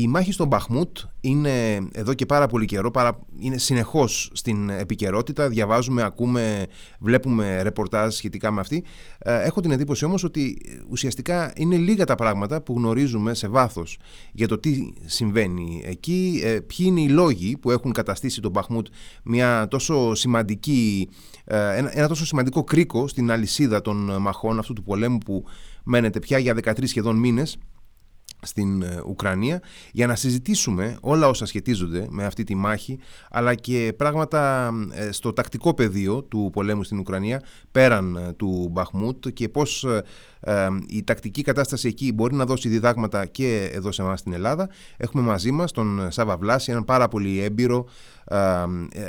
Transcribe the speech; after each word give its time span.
η 0.00 0.08
μάχη 0.08 0.32
στον 0.32 0.46
Μπαχμούτ 0.46 0.98
είναι 1.20 1.88
εδώ 1.92 2.14
και 2.14 2.26
πάρα 2.26 2.46
πολύ 2.46 2.64
καιρό, 2.64 2.90
παρα, 2.90 3.18
είναι 3.38 3.58
συνεχώς 3.58 4.30
στην 4.32 4.68
επικαιρότητα, 4.68 5.48
διαβάζουμε, 5.48 6.02
ακούμε, 6.02 6.66
βλέπουμε 6.98 7.62
ρεπορτάζ 7.62 8.14
σχετικά 8.14 8.50
με 8.50 8.60
αυτή. 8.60 8.84
Ε, 9.18 9.42
έχω 9.42 9.60
την 9.60 9.70
εντύπωση 9.70 10.04
όμως 10.04 10.24
ότι 10.24 10.58
ουσιαστικά 10.88 11.52
είναι 11.56 11.76
λίγα 11.76 12.04
τα 12.04 12.14
πράγματα 12.14 12.62
που 12.62 12.74
γνωρίζουμε 12.76 13.34
σε 13.34 13.48
βάθος 13.48 13.98
για 14.32 14.48
το 14.48 14.58
τι 14.58 14.92
συμβαίνει 15.04 15.82
εκεί, 15.84 16.40
ε, 16.44 16.60
ποιοι 16.60 16.86
είναι 16.88 17.00
οι 17.00 17.08
λόγοι 17.08 17.56
που 17.56 17.70
έχουν 17.70 17.92
καταστήσει 17.92 18.40
τον 18.40 18.50
Μπαχμούτ 18.50 18.86
μια 19.24 19.68
τόσο 19.70 20.14
σημαντική, 20.14 21.08
ε, 21.44 21.76
ένα, 21.76 21.98
ένα 21.98 22.08
τόσο 22.08 22.26
σημαντικό 22.26 22.64
κρίκο 22.64 23.08
στην 23.08 23.30
αλυσίδα 23.30 23.80
των 23.80 24.16
μαχών 24.20 24.58
αυτού 24.58 24.72
του 24.72 24.82
πολέμου 24.82 25.18
που 25.18 25.44
μένετε 25.84 26.18
πια 26.18 26.38
για 26.38 26.54
13 26.54 26.86
σχεδόν 26.86 27.16
μήνες 27.16 27.58
στην 28.42 28.82
ε, 28.82 29.00
Ουκρανία 29.06 29.62
για 29.92 30.06
να 30.06 30.14
συζητήσουμε 30.14 30.96
όλα 31.00 31.28
όσα 31.28 31.46
σχετίζονται 31.46 32.06
με 32.10 32.24
αυτή 32.24 32.44
τη 32.44 32.54
μάχη 32.54 32.98
αλλά 33.30 33.54
και 33.54 33.94
πράγματα 33.96 34.72
ε, 34.92 35.12
στο 35.12 35.32
τακτικό 35.32 35.74
πεδίο 35.74 36.22
του 36.22 36.50
πολέμου 36.52 36.82
στην 36.82 36.98
Ουκρανία 36.98 37.42
πέραν 37.72 38.16
ε, 38.16 38.32
του 38.32 38.68
Μπαχμούτ 38.72 39.28
και 39.28 39.48
πώς 39.48 39.86
η 40.86 41.04
τακτική 41.04 41.42
κατάσταση 41.42 41.88
εκεί 41.88 42.12
μπορεί 42.12 42.34
να 42.34 42.44
δώσει 42.44 42.68
διδάγματα 42.68 43.26
και 43.26 43.70
εδώ 43.72 43.92
σε 43.92 44.02
εμάς 44.02 44.20
στην 44.20 44.32
Ελλάδα. 44.32 44.68
Έχουμε 44.96 45.22
μαζί 45.22 45.50
μας 45.50 45.72
τον 45.72 46.08
Σάβα 46.10 46.36
Βλάση, 46.36 46.70
έναν 46.70 46.84
πάρα 46.84 47.08
πολύ 47.08 47.40
έμπειρο 47.42 47.86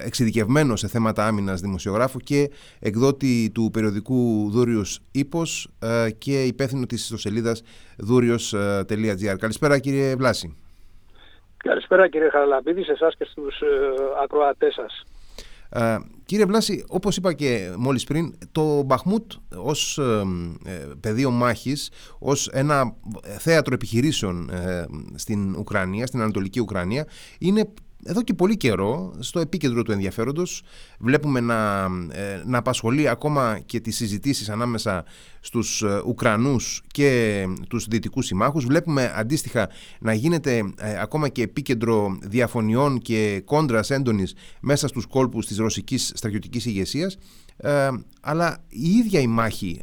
εξειδικευμένο 0.05 0.75
σε 0.75 0.87
θέματα 0.87 1.27
άμυνας 1.27 1.61
δημοσιογράφο 1.61 2.19
και 2.19 2.51
εκδότη 2.79 3.51
του 3.53 3.69
περιοδικού 3.73 4.49
Δούριος 4.51 4.99
Ήπος 5.11 5.69
και 6.17 6.43
υπεύθυνο 6.43 6.85
της 6.85 7.01
ιστοσελίδας 7.01 7.61
δούριος.gr. 7.97 9.35
Καλησπέρα 9.39 9.79
κύριε 9.79 10.15
Βλάση. 10.15 10.55
Καλησπέρα 11.57 12.09
κύριε 12.09 12.29
Χαραλαμπίδη, 12.29 12.83
σε 12.83 12.91
εσάς 12.91 13.15
και 13.17 13.25
στους 13.29 13.61
ε, 13.61 13.65
ακροατές 14.23 14.73
σας. 14.73 15.03
κύριε 16.25 16.45
Βλάση, 16.45 16.85
όπως 16.87 17.17
είπα 17.17 17.33
και 17.33 17.73
μόλις 17.77 18.03
πριν, 18.03 18.37
το 18.51 18.83
Μπαχμούτ 18.83 19.31
ως 19.55 19.97
ε, 19.97 20.23
ε, 20.65 20.85
πεδίο 20.99 21.31
μάχης, 21.31 21.91
ως 22.19 22.47
ένα 22.47 22.95
θέατρο 23.39 23.73
επιχειρήσεων 23.73 24.49
στην 25.15 25.55
Ουκρανία, 25.55 26.07
στην 26.07 26.21
Ανατολική 26.21 26.59
Ουκρανία, 26.59 27.07
είναι 27.39 27.73
εδώ 28.03 28.21
και 28.21 28.33
πολύ 28.33 28.57
καιρό 28.57 29.13
στο 29.19 29.39
επίκεντρο 29.39 29.83
του 29.83 29.91
ενδιαφέροντος 29.91 30.63
βλέπουμε 30.99 31.39
να, 31.39 31.83
ε, 32.11 32.41
να 32.45 32.57
απασχολεί 32.57 33.07
ακόμα 33.07 33.59
και 33.65 33.79
τις 33.79 33.95
συζητήσεις 33.95 34.49
ανάμεσα 34.49 35.05
στους 35.39 35.81
ε, 35.81 36.01
Ουκρανούς 36.05 36.83
και 36.87 37.43
τους 37.69 37.87
δυτικούς 37.87 38.25
συμμάχους. 38.25 38.65
Βλέπουμε 38.65 39.13
αντίστοιχα 39.15 39.69
να 39.99 40.13
γίνεται 40.13 40.57
ε, 40.77 40.99
ακόμα 40.99 41.29
και 41.29 41.41
επίκεντρο 41.41 42.17
διαφωνιών 42.21 42.99
και 42.99 43.41
κόντρας 43.45 43.89
έντονης 43.89 44.35
μέσα 44.59 44.87
στους 44.87 45.05
κόλπους 45.05 45.47
της 45.47 45.57
ρωσικής 45.57 46.11
στρατιωτικής 46.15 46.65
ηγεσίας. 46.65 47.17
Αλλά 48.21 48.57
η 48.67 48.89
ίδια 48.89 49.19
η 49.19 49.27
μάχη 49.27 49.79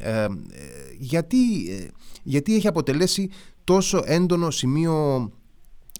γιατί, 0.97 1.37
γιατί 2.23 2.55
έχει 2.55 2.67
αποτελέσει 2.67 3.29
τόσο 3.63 4.01
έντονο 4.05 4.51
σημείο 4.51 4.93
ε, 5.27 5.44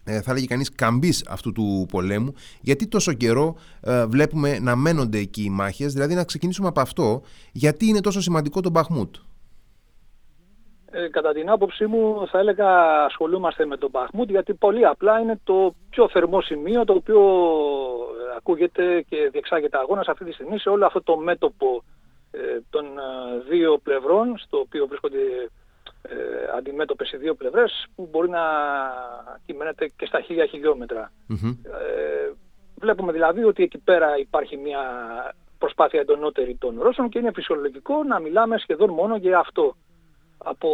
θα 0.06 0.34
λέγει 0.34 0.48
κανείς 0.48 0.76
καμπής 0.76 1.26
αυτού 1.28 1.52
του 1.52 1.86
πολέμου 1.92 2.34
γιατί 2.62 2.88
τόσο 2.88 3.14
καιρό 3.14 3.56
ε, 3.82 4.06
βλέπουμε 4.06 4.60
να 4.60 4.76
μένονται 4.76 5.18
εκεί 5.18 5.44
οι 5.44 5.50
μάχες 5.50 5.94
δηλαδή 5.94 6.14
να 6.14 6.24
ξεκινήσουμε 6.24 6.68
από 6.68 6.80
αυτό 6.80 7.22
γιατί 7.52 7.86
είναι 7.86 8.02
τόσο 8.02 8.22
σημαντικό 8.22 8.62
το 8.62 8.70
Μπαχμούτ. 8.70 9.16
Ε, 10.92 11.08
κατά 11.10 11.34
την 11.34 11.50
άποψή 11.50 11.86
μου 11.86 12.28
θα 12.28 12.40
έλεγα 12.40 13.04
ασχολούμαστε 13.04 13.66
με 13.66 13.78
τον 13.78 13.90
Μπαχμούτ 13.90 14.30
γιατί 14.30 14.54
πολύ 14.54 14.86
απλά 14.86 15.20
είναι 15.20 15.40
το 15.44 15.76
πιο 15.90 16.10
θερμό 16.10 16.42
σημείο 16.42 16.86
το 16.86 16.94
οποίο 16.94 17.22
ε, 17.22 18.36
ακούγεται 18.38 19.06
και 19.10 19.30
διεξάγεται 19.32 19.78
αγώνας 19.78 20.08
αυτή 20.08 20.26
τη 20.26 20.32
στιγμή 20.32 20.60
σε 20.60 20.70
όλο 20.70 20.86
αυτό 20.86 21.04
το 21.04 21.18
μέτωπο 21.18 21.84
των 22.70 22.86
δύο 23.50 23.78
πλευρών 23.84 24.38
στο 24.38 24.58
οποίο 24.58 24.88
βρίσκονται 24.88 25.18
ε, 26.10 26.58
αντιμέτωπες 26.58 27.12
οι 27.12 27.18
δύο 27.18 27.34
πλευρές 27.34 27.88
που 27.96 28.08
μπορεί 28.12 28.30
να 28.30 28.44
κυμαίνεται 29.46 29.92
και 29.98 30.06
στα 30.06 30.22
χίλια 30.22 30.48
Ε, 31.64 32.32
βλέπουμε 32.80 33.12
δηλαδή 33.12 33.44
ότι 33.44 33.64
εκεί 33.64 33.78
πέρα 33.78 34.18
υπάρχει 34.18 34.58
μια 34.58 34.82
προσπάθεια 35.58 36.00
εντονότερη 36.00 36.56
των 36.60 36.82
Ρώσων 36.82 37.10
και 37.10 37.20
είναι 37.20 37.32
φυσιολογικό 37.32 38.04
να 38.04 38.20
μιλάμε 38.20 38.58
σχεδόν 38.58 38.90
μόνο 38.90 39.16
για 39.16 39.40
αυτό. 39.40 39.76
Από 40.38 40.70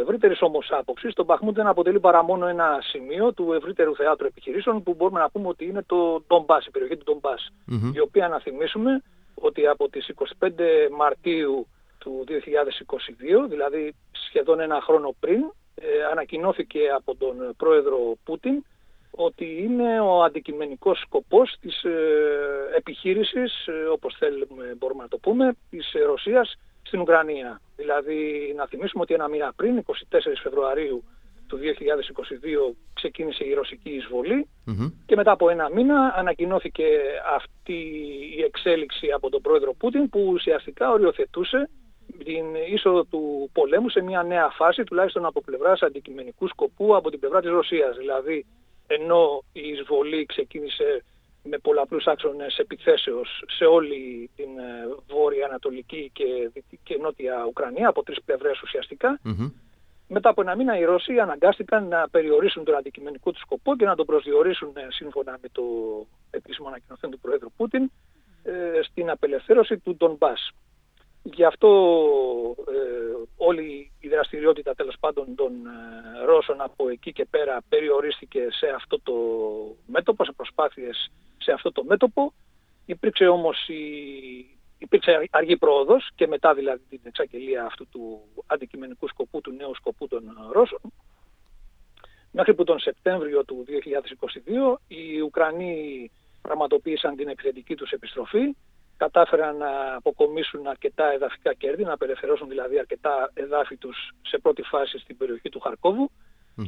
ευρύτερης 0.00 0.42
όμως 0.42 0.68
άποψης, 0.70 1.14
το 1.14 1.24
Μπαχμούντ 1.24 1.54
δεν 1.54 1.66
αποτελεί 1.66 2.00
παρά 2.00 2.22
μόνο 2.22 2.46
ένα 2.46 2.78
σημείο 2.80 3.32
του 3.32 3.52
ευρύτερου 3.52 3.94
θεάτρου 3.94 4.26
επιχειρήσεων 4.26 4.82
που 4.82 4.94
μπορούμε 4.94 5.20
να 5.20 5.30
πούμε 5.30 5.48
ότι 5.48 5.64
είναι 5.64 5.82
το 5.86 6.22
Ντομπάς, 6.26 6.66
η 6.66 6.70
περιοχή 6.70 6.96
του 6.96 7.04
ντομπας 7.04 7.52
η 7.94 8.00
οποία 8.00 8.28
να 8.28 8.40
θυμίσουμε 8.40 9.02
ότι 9.34 9.66
από 9.66 9.88
τις 9.88 10.10
25 10.38 10.48
Μαρτίου 10.96 11.66
του 12.06 12.24
2022, 12.28 13.48
δηλαδή 13.48 13.94
σχεδόν 14.12 14.60
ένα 14.60 14.80
χρόνο 14.80 15.14
πριν, 15.20 15.40
ε, 15.74 15.86
ανακοινώθηκε 16.10 16.80
από 16.96 17.16
τον 17.16 17.36
πρόεδρο 17.56 17.98
Πούτιν 18.24 18.64
ότι 19.10 19.62
είναι 19.62 20.00
ο 20.00 20.22
αντικειμενικός 20.22 20.98
σκοπός 20.98 21.56
της 21.60 21.82
ε, 21.84 21.90
επιχείρησης, 22.76 23.66
ε, 23.66 23.72
όπως 23.72 24.16
θέλουμε 24.18 24.74
μπορούμε 24.78 25.02
να 25.02 25.08
το 25.08 25.18
πούμε, 25.18 25.56
της 25.70 25.92
Ρωσίας 26.06 26.58
στην 26.82 27.00
Ουκρανία. 27.00 27.60
Δηλαδή 27.76 28.52
να 28.56 28.66
θυμίσουμε 28.66 29.02
ότι 29.02 29.14
ένα 29.14 29.28
μήνα 29.28 29.52
πριν, 29.56 29.78
24 29.78 29.82
Φεβρουαρίου 30.42 31.04
του 31.46 31.58
2022 31.58 32.74
ξεκίνησε 32.94 33.44
η 33.44 33.54
ρωσική 33.54 34.02
και 35.06 35.16
μετά 35.16 35.30
από 35.30 35.50
ένα 35.50 35.70
μήνα 35.70 36.14
ανακοινώθηκε 36.16 36.84
αυτή 37.36 37.78
η 38.36 38.42
εξέλιξη 38.42 39.06
από 39.14 39.30
τον 39.30 39.42
πρόεδρο 39.42 39.74
Πούτιν 39.74 40.08
που 40.08 40.30
ουσιαστικά 40.32 40.90
οριοθετούσε 40.90 41.68
την 42.24 42.54
είσοδο 42.74 43.04
του 43.04 43.50
πολέμου 43.52 43.88
σε 43.88 44.02
μια 44.02 44.22
νέα 44.22 44.48
φάση, 44.48 44.84
τουλάχιστον 44.84 45.26
από 45.26 45.40
πλευράς 45.40 45.82
αντικειμενικού 45.82 46.48
σκοπού 46.48 46.96
από 46.96 47.10
την 47.10 47.18
πλευρά 47.20 47.40
της 47.40 47.50
Ρωσίας. 47.50 47.96
Δηλαδή, 47.96 48.46
ενώ 48.86 49.42
η 49.52 49.68
εισβολή 49.68 50.26
ξεκίνησε 50.26 51.04
με 51.42 51.58
πολλαπλούς 51.58 52.06
άξονες 52.06 52.58
επιθέσεως 52.58 53.42
σε 53.46 53.64
όλη 53.64 54.30
την 54.36 54.58
ε, 54.58 54.94
βόρεια, 55.08 55.46
ανατολική 55.46 56.10
και, 56.12 56.50
και 56.82 56.98
νότια 57.00 57.44
Ουκρανία, 57.48 57.88
από 57.88 58.02
τρεις 58.02 58.22
πλευρές 58.24 58.58
μετά 60.08 60.28
από 60.28 60.40
ένα 60.40 60.56
μήνα 60.56 60.78
οι 60.78 60.84
Ρώσοι 60.84 61.18
αναγκάστηκαν 61.18 61.88
να 61.88 62.08
περιορίσουν 62.08 62.64
τον 62.64 62.74
αντικειμενικό 62.76 63.30
τους 63.30 63.40
σκοπό 63.40 63.76
και 63.76 63.84
να 63.84 63.94
τον 63.94 64.06
προσδιορίσουν 64.06 64.72
ε, 64.74 64.86
σύμφωνα 64.88 65.38
με 65.42 65.48
το 65.52 65.62
επίσημο 66.30 66.68
ανακοινωθέν 66.68 67.10
του 67.10 67.18
Προέδρου 67.18 67.52
Πούτιν 67.56 67.90
ε, 68.42 68.52
στην 68.82 69.10
απελευθέρωση 69.10 69.78
του 69.78 69.96
Ντομπάς. 69.96 70.50
Γι' 71.34 71.44
αυτό 71.44 71.68
ε, 72.68 73.26
όλη 73.36 73.92
η 74.00 74.08
δραστηριότητα 74.08 74.74
τέλος 74.74 74.96
πάντων 75.00 75.34
των 75.34 75.52
ε, 75.66 76.24
Ρώσων 76.24 76.60
από 76.60 76.88
εκεί 76.88 77.12
και 77.12 77.24
πέρα 77.24 77.58
περιορίστηκε 77.68 78.46
σε 78.50 78.66
αυτό 78.66 79.00
το 79.00 79.14
μέτωπο, 79.86 80.24
σε 80.24 80.32
προσπάθειες 80.32 81.10
σε 81.38 81.52
αυτό 81.52 81.72
το 81.72 81.84
μέτωπο. 81.84 82.32
Υπήρξε 82.86 83.26
όμως 83.26 83.68
η, 83.68 83.84
υπήρξε 84.78 85.28
αργή 85.30 85.56
πρόοδος 85.56 86.10
και 86.14 86.26
μετά 86.26 86.54
δηλαδή 86.54 86.82
την 86.88 87.00
εξαγγελία 87.02 87.64
αυτού 87.64 87.88
του 87.88 88.20
αντικειμενικού 88.46 89.08
σκοπού, 89.08 89.40
του 89.40 89.52
νέου 89.52 89.74
σκοπού 89.74 90.08
των 90.08 90.22
Ρώσων. 90.52 90.80
Μέχρι 92.30 92.54
που 92.54 92.64
τον 92.64 92.78
Σεπτέμβριο 92.78 93.44
του 93.44 93.64
2022 93.68 94.76
οι 94.88 95.20
Ουκρανοί 95.20 96.10
πραγματοποίησαν 96.42 97.16
την 97.16 97.28
επιθετική 97.28 97.74
τους 97.74 97.90
επιστροφή 97.90 98.54
κατάφεραν 98.96 99.56
να 99.56 99.94
αποκομίσουν 99.94 100.66
αρκετά 100.66 101.12
εδαφικά 101.12 101.54
κέρδη, 101.54 101.84
να 101.84 101.92
απελευθερώσουν 101.92 102.48
δηλαδή 102.48 102.78
αρκετά 102.78 103.30
εδάφη 103.34 103.76
τους 103.76 104.10
σε 104.22 104.38
πρώτη 104.38 104.62
φάση 104.62 104.98
στην 104.98 105.16
περιοχή 105.16 105.48
του 105.48 105.60
χαρκοβου 105.60 106.10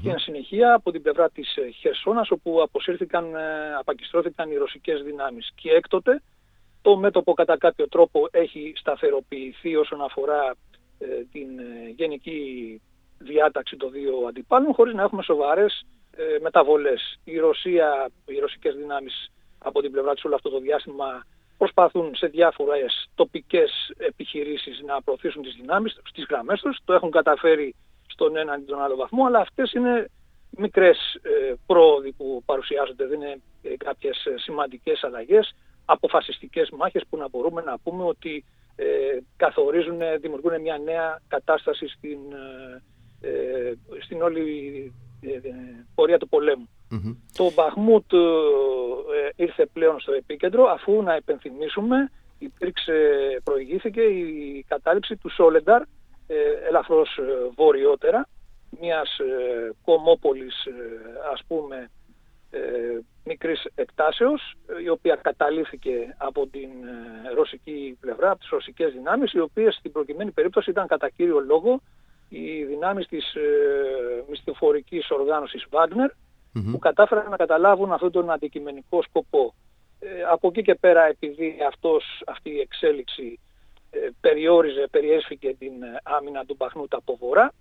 και 0.03 0.11
εν 0.11 0.19
συνεχεία 0.19 0.75
από 0.75 0.91
την 0.91 1.03
πλευρά 1.03 1.31
της 1.31 1.56
ε, 1.56 1.71
Χερσόνας 1.71 2.31
όπου 2.31 2.62
αποσύρθηκαν, 2.62 3.34
ε, 3.34 3.75
απακιστρώθηκαν 3.78 4.51
οι 4.51 4.57
ρωσικές 4.57 5.03
δυνάμεις. 5.03 5.51
Και 5.54 5.71
έκτοτε 5.71 6.22
το 6.83 6.97
μέτωπο 6.97 7.34
κατά 7.34 7.59
κάποιο 7.59 7.89
τρόπο 7.89 8.28
έχει 8.30 8.72
σταθεροποιηθεί 8.77 9.77
όσον 9.77 10.03
αφορά 10.03 10.54
ε, 10.98 11.07
την 11.33 11.48
γενική 11.97 12.80
διάταξη 13.19 13.77
των 13.77 13.91
δύο 13.91 14.27
αντιπάλων 14.28 14.75
χωρίς 14.75 14.95
να 14.95 15.03
έχουμε 15.03 15.22
σοβαρές 15.22 15.86
μεταβολές. 16.41 17.19
Η 17.25 17.39
Ρωσία, 17.39 18.10
οι 18.27 18.39
ρωσικές 18.39 18.75
δυνάμεις 18.75 19.30
από 19.59 19.80
την 19.80 19.91
πλευρά 19.91 20.15
της 20.15 20.25
όλο 20.25 20.34
αυτό 20.34 20.51
το 20.51 20.59
διάστημα 20.59 21.25
προσπαθούν 21.59 22.15
σε 22.15 22.27
διάφορες 22.27 23.09
τοπικές 23.15 23.93
επιχειρήσεις 23.97 24.83
να 24.87 25.03
προωθήσουν 25.03 25.43
τις 25.43 25.55
δυνάμεις 25.55 26.01
στις 26.05 26.27
γραμμές 26.31 26.60
τους. 26.60 26.78
Το 26.84 26.93
έχουν 26.93 27.10
καταφέρει 27.10 27.75
στον 28.07 28.37
έναν 28.37 28.60
ή 28.60 28.65
τον 28.65 28.81
άλλο 28.81 28.97
βαθμό, 28.97 29.27
αλλά 29.27 29.39
αυτές 29.39 29.72
είναι 29.72 30.10
μικρές 30.51 30.99
ε, 31.22 31.55
πρόοδοι 31.66 32.13
που 32.13 32.43
παρουσιάζονται, 32.45 33.07
δεν 33.07 33.21
είναι 33.21 33.41
ε, 33.63 33.77
κάποιες 33.77 34.25
ε, 34.25 34.39
σημαντικές 34.39 35.05
αλλαγές, 35.05 35.55
αποφασιστικές 35.84 36.71
μάχες 36.71 37.03
που 37.09 37.16
να 37.16 37.28
μπορούμε 37.28 37.63
να 37.63 37.78
πούμε 37.78 38.04
ότι 38.04 38.45
ε, 38.77 38.87
καθορίζουν, 39.37 39.99
δημιουργούν 40.21 40.61
μια 40.61 40.78
νέα 40.78 41.22
κατάσταση 41.28 41.89
στην, 41.89 42.19
ε, 43.21 43.72
στην 44.04 44.22
όλη 44.22 44.93
πορεία 45.95 46.19
του 46.19 46.28
πολέμου. 46.28 46.69
Το 47.37 47.51
Μπαχμούτ 47.55 48.13
ε, 48.13 48.19
ήρθε 49.37 49.67
πλέον 49.67 50.01
στο 50.01 50.13
επίκεντρο 50.13 50.65
αφού 50.65 51.03
να 51.03 51.17
υπενθυμίσουμε 51.17 52.11
υπήρξε, 52.39 52.93
προηγήθηκε 53.45 54.01
η 54.01 54.65
κατάληψη 54.69 55.17
του 55.17 55.29
Σόλενταρ 55.29 55.83
ε, 56.27 56.37
ελαφρώς 56.69 57.17
ε, 57.19 57.23
βορειότερα 57.55 58.29
μιας 58.81 59.19
ε, 59.19 59.71
κομμόπολης 59.85 60.65
ε, 60.65 60.73
ας 61.33 61.43
πούμε 61.47 61.91
ε, 62.51 62.61
μικρής 63.25 63.67
εκτάσεως 63.75 64.55
η 64.85 64.89
οποία 64.89 65.17
καταλήφθηκε 65.17 66.15
από 66.19 66.47
την 66.47 66.71
ρωσική 67.35 67.97
πλευρά, 68.01 68.31
από 68.31 68.39
τις 68.41 68.49
ρωσικές 68.49 68.93
δυνάμεις 68.93 69.33
οι 69.33 69.41
οποίες 69.41 69.75
στην 69.75 69.93
προκειμένη 69.93 70.31
περίπτωση 70.31 70.71
ήταν 70.71 70.87
κατά 70.87 71.09
κύριο 71.09 71.41
λόγο 71.41 71.81
οι 72.29 72.65
δυνάμεις 72.65 73.07
της 73.07 73.35
ε, 73.35 73.41
μυστηφορικής 74.29 75.11
οργάνωσης 75.11 75.67
Wagner 75.71 76.11
που 76.71 76.78
κατάφεραν 76.78 77.31
να 77.31 77.37
καταλάβουν 77.37 77.93
αυτόν 77.93 78.10
τον 78.10 78.31
αντικειμενικό 78.31 79.03
σκοπό. 79.03 79.55
από 80.31 80.49
εκεί 80.49 80.63
και 80.63 80.75
πέρα 80.75 81.03
επειδή 81.07 81.57
αυτός, 81.69 82.22
αυτή 82.27 82.51
η 82.51 82.60
εξέλιξη 82.60 83.39
περιόριζε, 84.21 84.87
περιέσφηκε 84.91 85.55
την 85.59 85.72
άμυνα 86.03 86.45
του 86.45 86.55
Μπαχνούτα 86.59 86.97
από 86.97 87.16
βορρά 87.16 87.53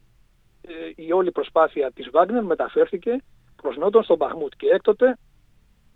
ε, 0.61 0.91
η 0.95 1.11
όλη 1.11 1.31
προσπάθεια 1.31 1.91
της 1.91 2.09
Βάγνερ 2.09 2.43
μεταφέρθηκε 2.43 3.23
προς 3.61 3.77
νότον 3.77 4.03
στον 4.03 4.17
Μπαχμούτ 4.17 4.53
και 4.57 4.67
έκτοτε. 4.67 5.17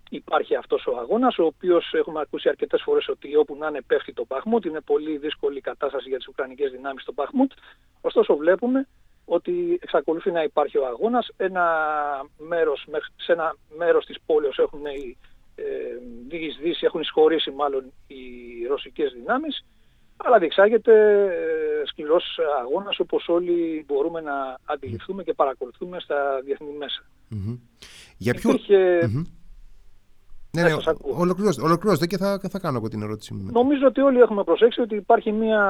Υπάρχει 0.10 0.56
αυτός 0.56 0.86
ο 0.88 0.98
αγώνας 0.98 1.38
ο 1.38 1.46
οποίος 1.46 1.94
έχουμε 1.94 2.20
ακούσει 2.20 2.50
αρκετές 2.50 2.82
φορές 2.82 3.08
ότι 3.08 3.36
όπου 3.36 3.56
να 3.56 3.68
είναι 3.68 3.82
πέφτει 3.82 4.14
το 4.14 4.26
Μπαχμούτ 4.28 4.66
είναι 4.66 4.82
πολύ 4.82 5.18
δύσκολη 5.18 5.58
η 5.58 5.62
κατάσταση 5.62 6.10
για 6.10 6.18
τις 6.18 6.28
Ουκρανικές 6.28 6.72
δυνάμεις 6.72 7.02
στο 7.02 7.14
Μπαχμούτ 7.14 7.52
ωστόσο 8.02 8.36
βλέπουμε 8.36 8.88
ότι 9.34 9.80
εξακολουθεί 9.82 10.32
να 10.32 10.44
υπάρχει 10.44 10.78
ο 10.78 10.86
αγώνας. 10.86 11.30
Ένα 11.38 11.66
μέρος, 12.38 12.86
σε 13.16 13.32
ένα 13.32 13.56
μέρος 13.78 14.06
της 14.06 14.18
πόλης 14.26 14.58
έχουν 14.58 14.86
οι 14.86 15.18
ε, 15.56 15.64
έχουν 16.82 17.02
εισχωρήσει 17.02 17.52
μάλλον 17.52 17.84
οι 18.08 18.24
ρωσικές 18.68 19.12
δυνάμεις. 19.14 19.66
Αλλά 20.18 20.40
διεξάγεται 20.40 20.94
ε, 21.24 21.86
σκληρός 21.86 22.40
αγώνας 22.62 23.00
όπως 23.00 23.28
όλοι 23.28 23.84
μπορούμε 23.88 24.22
να 24.22 24.58
αντιληφθούμε 24.66 25.24
και 25.24 25.34
παρακολουθούμε 25.34 26.00
στα 26.00 26.42
διεθνή 26.44 26.72
Για 28.18 28.34
ποιο... 28.34 28.60
Ναι, 30.54 30.64
ναι, 30.64 30.74
ολοκληρώστε, 31.62 32.08
και 32.08 32.18
θα, 32.18 32.40
θα 32.50 32.60
κάνω 32.60 32.78
εγώ 32.78 32.88
την 32.88 33.02
ερώτηση 33.02 33.34
μου. 33.34 33.52
Νομίζω 33.52 33.88
ότι 33.88 34.02
όλοι 34.02 34.20
έχουμε 34.20 34.44
προσέξει 34.44 34.82
ότι 34.82 34.96
υπάρχει 34.96 35.32
μια 35.32 35.64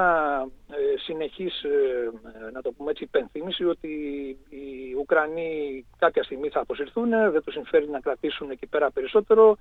ε, 0.69 0.99
συνεχής, 0.99 1.63
ε, 1.63 2.11
να 2.53 2.61
το 2.61 2.71
πούμε 2.71 2.91
έτσι, 2.91 3.03
υπενθύμηση 3.03 3.63
ότι 3.65 3.87
οι 4.49 4.95
Ουκρανοί 4.99 5.85
κάποια 5.97 6.23
στιγμή 6.23 6.49
θα 6.49 6.59
αποσυρθούν, 6.59 7.09
δεν 7.09 7.43
τους 7.43 7.53
συμφέρει 7.53 7.89
να 7.89 7.99
κρατήσουν 7.99 8.49
εκεί 8.49 8.67
πέρα 8.67 8.91
περισσότερο. 8.91 9.57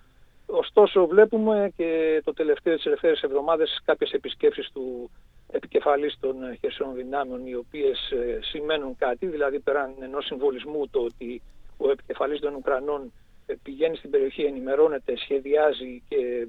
Ωστόσο 0.47 1.07
βλέπουμε 1.07 1.73
και 1.77 2.21
το 2.25 2.33
τελευταίο 2.33 2.75
της 2.75 2.85
ελευθέρες 2.85 3.23
εβδομάδες 3.23 3.81
κάποιες 3.85 4.11
επισκέψεις 4.11 4.71
του 4.73 5.11
επικεφαλής 5.51 6.17
των 6.21 6.35
χερσαίων 6.61 6.95
δυνάμεων 6.95 7.47
οι 7.47 7.55
οποίες 7.55 8.11
ε, 8.11 8.39
σημαίνουν 8.43 8.97
κάτι, 8.97 9.27
δηλαδή 9.27 9.59
πέραν 9.59 9.95
ενός 10.01 10.25
συμβολισμού 10.25 10.89
το 10.89 11.01
ότι 11.01 11.43
ο 11.77 11.91
επικεφαλής 11.91 12.41
των 12.41 12.55
Ουκρανών 12.55 13.03
ε, 13.03 13.11
πηγαίνει 13.63 13.97
στην 13.97 14.11
περιοχή, 14.11 14.43
ενημερώνεται, 14.43 15.17
σχεδιάζει 15.17 16.03
και 16.09 16.49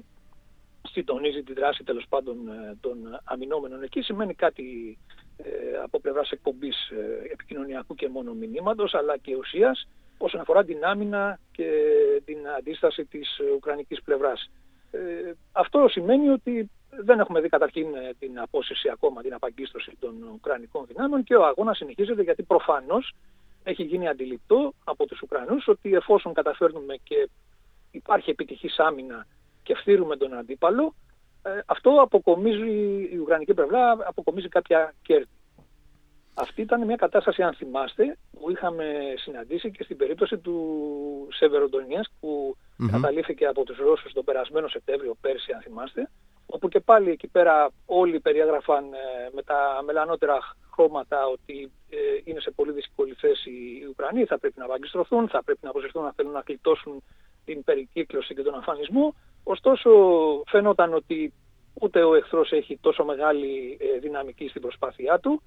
συντονίζει 0.92 1.42
τη 1.42 1.52
δράση 1.52 1.84
τέλος 1.84 2.06
πάντων 2.08 2.48
ε, 2.48 2.76
των 2.80 2.96
αμυνόμενων 3.24 3.82
εκεί 3.82 4.00
σημαίνει 4.00 4.34
κάτι 4.34 4.98
από 5.84 6.00
πλευράς 6.00 6.30
εκπομπής 6.30 6.92
επικοινωνιακού 7.32 7.94
και 7.94 8.08
μόνο 8.08 8.32
μηνύματος 8.32 8.94
αλλά 8.94 9.16
και 9.16 9.36
ουσίας 9.36 9.88
όσον 10.18 10.40
αφορά 10.40 10.64
την 10.64 10.84
άμυνα 10.84 11.38
και 11.52 11.68
την 12.24 12.48
αντίσταση 12.58 13.04
της 13.04 13.40
ουκρανικής 13.54 14.02
πλευράς. 14.02 14.50
Ε, 14.90 15.32
αυτό 15.52 15.88
σημαίνει 15.88 16.28
ότι 16.28 16.70
δεν 16.90 17.18
έχουμε 17.18 17.40
δει 17.40 17.48
καταρχήν 17.48 17.94
ε, 17.94 18.14
την 18.18 18.38
απόσυρση 18.38 18.88
ακόμα, 18.88 19.22
την 19.22 19.34
απαγκίστρωση 19.34 19.96
των 19.98 20.14
ουκρανικών 20.34 20.84
δυνάμεων 20.86 21.24
και 21.24 21.34
ο 21.34 21.44
αγώνας 21.44 21.76
συνεχίζεται 21.76 22.22
γιατί 22.22 22.42
προφανώς 22.42 23.14
έχει 23.62 23.82
γίνει 23.82 24.08
αντιληπτό 24.08 24.74
από 24.84 25.06
τους 25.06 25.22
Ουκρανούς 25.22 25.68
ότι 25.68 25.94
εφόσον 25.94 26.32
καταφέρνουμε 26.34 26.96
και 27.02 27.28
υπάρχει 27.90 28.30
επιτυχής 28.30 28.78
άμυνα 28.78 29.26
και 29.62 29.74
φτύρουμε 29.74 30.16
τον 30.16 30.34
αντίπαλο, 30.34 30.94
ε, 31.42 31.60
αυτό 31.66 31.90
αποκομίζει 31.90 33.08
η 33.12 33.18
Ουκρανική 33.18 33.54
πλευρά, 33.54 33.96
αποκομίζει 34.04 34.48
κάποια 34.48 34.94
κέρδη. 35.02 35.28
Αυτή 36.34 36.60
ήταν 36.60 36.84
μια 36.84 36.96
κατάσταση, 36.96 37.42
αν 37.42 37.54
θυμάστε, 37.54 38.18
που 38.30 38.50
είχαμε 38.50 39.14
συναντήσει 39.16 39.70
και 39.70 39.82
στην 39.82 39.96
περίπτωση 39.96 40.38
του 40.38 41.28
Σεβεροντονιές 41.30 42.10
που 42.20 42.56
mm 42.82 42.90
καταλήφθηκε 42.90 43.46
από 43.46 43.64
τους 43.64 43.76
Ρώσους 43.78 44.12
τον 44.12 44.24
περασμένο 44.24 44.68
Σεπτέμβριο 44.68 45.16
πέρσι, 45.20 45.52
αν 45.52 45.60
θυμάστε, 45.60 46.10
όπου 46.46 46.68
και 46.68 46.80
πάλι 46.80 47.10
εκεί 47.10 47.28
πέρα 47.28 47.70
όλοι 47.86 48.20
περιέγραφαν 48.20 48.84
ε, 48.84 49.30
με 49.32 49.42
τα 49.42 49.82
μελανότερα 49.84 50.38
χρώματα 50.72 51.26
ότι 51.26 51.70
ε, 51.90 51.96
είναι 52.24 52.40
σε 52.40 52.50
πολύ 52.50 52.72
δύσκολη 52.72 53.14
θέση 53.14 53.50
οι 53.50 53.86
Ουκρανοί, 53.88 54.24
θα 54.24 54.38
πρέπει 54.38 54.58
να 54.58 54.66
βαγκιστρωθούν, 54.66 55.28
θα 55.28 55.42
πρέπει 55.44 55.60
να 55.62 55.70
αποσυρθούν 55.70 56.02
να 56.02 56.12
θέλουν 56.16 56.32
να 56.32 56.42
κλειτώσουν 56.42 57.02
την 57.44 57.64
περικύκλωση 57.64 58.34
και 58.34 58.42
τον 58.42 58.54
αφανισμό. 58.54 59.14
Ωστόσο 59.44 59.90
φαίνονταν 60.46 60.94
ότι 60.94 61.32
ούτε 61.80 62.02
ο 62.02 62.14
εχθρός 62.14 62.52
έχει 62.52 62.78
τόσο 62.80 63.04
μεγάλη 63.04 63.78
ε, 63.80 63.98
δυναμική 63.98 64.48
στην 64.48 64.60
προσπάθειά 64.60 65.18
του 65.18 65.42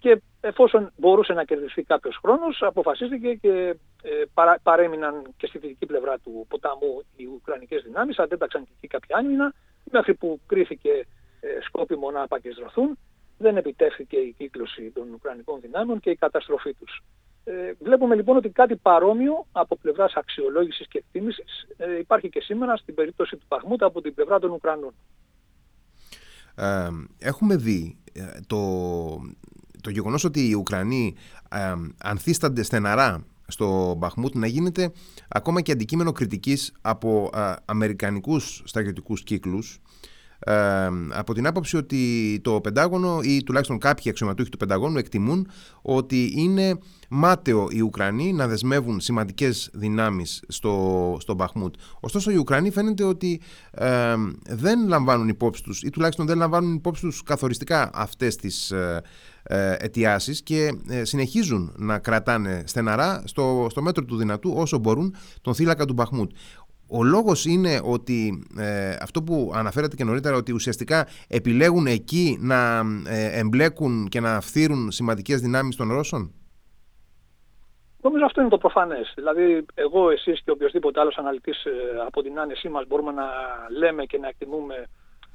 και 0.00 0.22
εφόσον 0.40 0.92
μπορούσε 0.96 1.32
να 1.32 1.44
κερδιθεί 1.44 1.82
κάποιος 1.82 2.18
χρόνος 2.22 2.62
αποφασίστηκε 2.62 3.34
και 3.34 3.76
ε, 4.02 4.10
παρά, 4.34 4.58
παρέμειναν 4.62 5.34
και 5.36 5.46
στη 5.46 5.58
δυτική 5.58 5.86
πλευρά 5.86 6.18
του 6.18 6.46
ποταμού 6.48 7.02
οι 7.16 7.26
Ουκρανικές 7.26 7.82
δυνάμεις, 7.82 8.18
αντέταξαν 8.18 8.64
και 8.64 8.70
εκεί 8.76 8.86
κάποια 8.86 9.16
άνοινα 9.16 9.54
μέχρι 9.92 10.14
που 10.14 10.40
κρίθηκε 10.46 10.90
ε, 11.40 11.48
σκόπιμο 11.66 12.10
να 12.10 12.22
απαγκεστρωθούν. 12.22 12.98
Δεν 13.38 13.56
επιτεύχθηκε 13.56 14.16
η 14.16 14.34
κύκλωση 14.38 14.90
των 14.94 15.12
Ουκρανικών 15.12 15.60
δυνάμεων 15.60 16.00
και 16.00 16.10
η 16.10 16.16
καταστροφή 16.16 16.74
τους. 16.74 17.02
Ε, 17.44 17.72
βλέπουμε 17.80 18.14
λοιπόν 18.14 18.36
ότι 18.36 18.48
κάτι 18.48 18.76
παρόμοιο 18.76 19.46
από 19.52 19.76
πλευράς 19.76 20.12
αξιολόγησης 20.14 20.88
και 20.88 20.98
εκτίμησης 20.98 21.66
ε, 21.76 21.98
υπάρχει 21.98 22.28
και 22.28 22.40
σήμερα 22.40 22.76
στην 22.76 22.94
περίπτωση 22.94 23.36
του 23.36 23.46
Παχμούτα 23.48 23.86
από 23.86 24.00
την 24.00 24.14
πλευρά 24.14 24.38
των 24.38 24.50
Ουκρανών. 24.50 24.94
Ε, 26.54 26.88
έχουμε 27.18 27.56
δει 27.56 27.98
ε, 28.12 28.22
το, 28.46 28.60
το 29.80 29.90
γεγονός 29.90 30.24
ότι 30.24 30.48
οι 30.48 30.54
Ουκρανοί 30.54 31.14
ε, 31.50 31.74
ανθίστανται 31.98 32.62
στεναρά 32.62 33.24
στο 33.48 33.94
Μπαχμούτ 33.98 34.34
να 34.34 34.46
γίνεται 34.46 34.92
ακόμα 35.28 35.60
και 35.60 35.72
αντικείμενο 35.72 36.12
κριτικής 36.12 36.72
από 36.80 37.30
ε, 37.34 37.52
αμερικανικούς 37.64 38.62
στρατιωτικούς 38.64 39.22
κύκλους 39.22 39.80
από 41.10 41.34
την 41.34 41.46
άποψη 41.46 41.76
ότι 41.76 42.40
το 42.42 42.60
Πεντάγωνο 42.60 43.20
ή 43.22 43.42
τουλάχιστον 43.42 43.78
κάποιοι 43.78 44.10
αξιωματούχοι 44.10 44.50
του 44.50 44.56
Πενταγώνου 44.56 44.98
εκτιμούν 44.98 45.48
ότι 45.82 46.32
είναι 46.36 46.78
μάταιο 47.08 47.66
οι 47.70 47.80
Ουκρανοί 47.80 48.32
να 48.32 48.46
δεσμεύουν 48.46 49.00
σημαντικές 49.00 49.70
δυνάμεις 49.72 50.42
στο, 50.48 51.16
στο 51.20 51.34
Μπαχμούτ. 51.34 51.74
Ωστόσο 52.00 52.30
οι 52.30 52.36
Ουκρανοί 52.36 52.70
φαίνεται 52.70 53.04
ότι 53.04 53.40
δεν 54.48 54.88
λαμβάνουν 54.88 55.28
υπόψη 55.28 55.62
τους 55.62 55.82
ή 55.82 55.90
τουλάχιστον 55.90 56.26
δεν 56.26 56.38
λαμβάνουν 56.38 56.74
υπόψη 56.74 57.02
τους 57.02 57.22
καθοριστικά 57.22 57.90
αυτές 57.94 58.36
τις 58.36 58.70
ε, 58.70 59.02
ε 59.42 59.76
αιτιάσεις 59.78 60.42
και 60.42 60.72
ε, 60.88 61.04
συνεχίζουν 61.04 61.72
να 61.76 61.98
κρατάνε 61.98 62.62
στεναρά 62.66 63.22
στο, 63.26 63.66
στο 63.70 63.82
μέτρο 63.82 64.04
του 64.04 64.16
δυνατού 64.16 64.52
όσο 64.56 64.78
μπορούν 64.78 65.14
τον 65.40 65.54
θύλακα 65.54 65.84
του 65.84 65.92
Μπαχμούτ. 65.92 66.30
Ο 66.90 67.04
λόγος 67.04 67.44
είναι 67.44 67.80
ότι 67.84 68.46
ε, 68.58 68.96
αυτό 69.00 69.22
που 69.22 69.52
αναφέρατε 69.54 69.96
και 69.96 70.04
νωρίτερα 70.04 70.36
ότι 70.36 70.52
ουσιαστικά 70.52 71.06
επιλέγουν 71.28 71.86
εκεί 71.86 72.38
να 72.40 72.78
ε, 73.06 73.38
εμπλέκουν 73.38 74.08
και 74.08 74.20
να 74.20 74.40
φθείρουν 74.40 74.90
σημαντικές 74.90 75.40
δυνάμεις 75.40 75.76
των 75.76 75.92
Ρώσων; 75.92 76.32
Νομίζω 78.02 78.24
αυτό 78.24 78.40
είναι 78.40 78.50
το 78.50 78.58
προφανές. 78.58 79.12
Δηλαδή 79.14 79.64
εγώ, 79.74 80.10
εσείς 80.10 80.42
και 80.44 80.50
οποιοδήποτε 80.50 81.00
άλλος 81.00 81.16
αναλυτής 81.16 81.64
ε, 81.64 81.70
από 82.06 82.22
την 82.22 82.38
άνεσή 82.38 82.68
μας 82.68 82.86
μπορούμε 82.86 83.12
να 83.12 83.26
λέμε 83.78 84.04
και 84.04 84.18
να 84.18 84.28
εκτιμούμε 84.28 84.86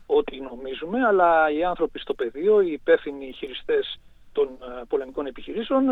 ό,τι 0.05 0.39
νομίζουμε, 0.41 1.05
αλλά 1.07 1.51
οι 1.51 1.63
άνθρωποι 1.63 1.99
στο 1.99 2.13
πεδίο, 2.13 2.61
οι 2.61 2.71
υπεύθυνοι 2.71 3.31
χειριστές 3.31 3.99
των 4.31 4.49
πολεμικών 4.87 5.25
επιχειρήσεων 5.25 5.83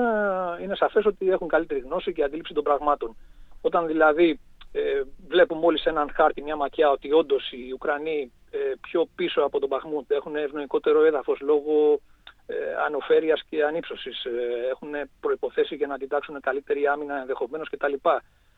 είναι 0.63 0.75
σαφές 0.75 1.05
ότι 1.05 1.29
έχουν 1.29 1.47
καλύτερη 1.47 1.79
γνώση 1.79 2.13
και 2.13 2.23
αντίληψη 2.23 2.53
των 2.53 2.63
πραγμάτων. 2.63 3.15
Όταν 3.61 3.87
δηλαδή 3.87 4.39
ε, 4.71 5.01
βλέπουμε 5.27 5.65
όλοι 5.65 5.79
σε 5.79 5.89
έναν 5.89 6.11
χάρτη 6.13 6.41
μια 6.41 6.55
ματιά 6.55 6.89
ότι 6.89 7.11
όντως 7.11 7.51
οι 7.51 7.71
Ουκρανοί 7.73 8.31
ε, 8.51 8.57
πιο 8.81 9.07
πίσω 9.15 9.41
από 9.41 9.59
τον 9.59 9.69
Παχμούντ 9.69 10.11
έχουν 10.11 10.35
ευνοϊκότερο 10.35 11.03
έδαφος 11.03 11.39
λόγω 11.39 11.99
ε, 12.45 12.83
ανοφέρειας 12.85 13.41
και 13.49 13.63
ανύψωσης. 13.63 14.25
Ε, 14.25 14.29
έχουν 14.71 15.09
προϋποθέσεις 15.19 15.77
για 15.77 15.87
να 15.87 15.93
αντιτάξουν 15.93 16.39
καλύτερη 16.39 16.87
άμυνα 16.87 17.19
ενδεχομένως 17.19 17.69
κτλ. 17.69 17.93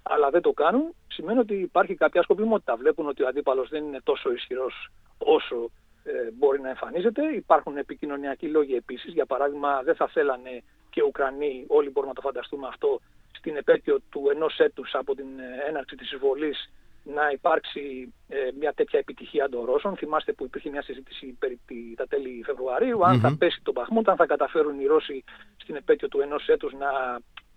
Αλλά 0.04 0.30
δεν 0.30 0.42
το 0.42 0.52
κάνουν, 0.52 0.96
σημαίνει 1.08 1.40
ότι 1.40 1.54
υπάρχει 1.54 1.96
κάποια 1.96 2.22
σκοπιμότητα. 2.22 2.76
Βλέπουν 2.76 3.08
ότι 3.08 3.24
ο 3.24 3.28
αντίπαλος 3.28 3.70
δεν 3.70 3.84
είναι 3.84 4.00
τόσο 4.04 4.32
ισχυρός 4.32 4.90
όσο 5.18 5.70
ε, 6.04 6.32
μπορεί 6.34 6.62
να 6.62 6.70
εμφανίζεται. 6.70 7.22
Υπάρχουν 7.36 7.78
επικοινωνιακοί 7.78 8.48
λόγοι 8.48 8.76
επίσης. 8.76 9.14
Για 9.14 9.26
παράδειγμα, 9.26 9.82
δεν 9.84 9.96
θα 9.96 10.08
θέλανε 10.08 10.64
και 10.90 11.00
οι 11.00 11.04
Ουκρανοί, 11.08 11.66
όλοι 11.68 11.90
μπορούμε 11.90 12.14
να 12.16 12.22
το 12.22 12.28
φανταστούμε 12.28 12.68
αυτό, 12.68 13.00
στην 13.44 13.56
επέτειο 13.58 14.00
του 14.10 14.30
ενός 14.34 14.58
έτους 14.58 14.94
από 14.94 15.16
την 15.16 15.26
έναρξη 15.68 15.96
της 15.96 16.12
εισβολής 16.12 16.70
να 17.04 17.30
υπάρξει 17.30 18.14
ε, 18.28 18.38
μια 18.60 18.74
τέτοια 18.74 19.00
επιτυχία 19.00 19.50
των 19.50 19.66
Ρώσων. 19.66 19.96
Θυμάστε 19.96 20.32
που 20.34 20.44
υπήρχε 20.44 20.70
μια 20.70 20.82
συζήτηση 20.82 21.38
περί 21.40 21.60
τα 21.96 22.08
τέλη 22.08 22.44
Φεβρουαρίου, 22.46 23.06
αν 23.06 23.20
θα 23.20 23.36
πέσει 23.40 23.60
το 23.64 23.72
Μπαχμούντ, 23.72 24.10
αν 24.10 24.16
θα 24.16 24.26
καταφέρουν 24.26 24.80
οι 24.80 24.86
Ρώσοι 24.86 25.24
στην 25.58 25.76
επέτειο 25.76 26.08
του 26.08 26.22
ενός 26.22 26.48
έτους 26.48 26.74
να 26.74 26.90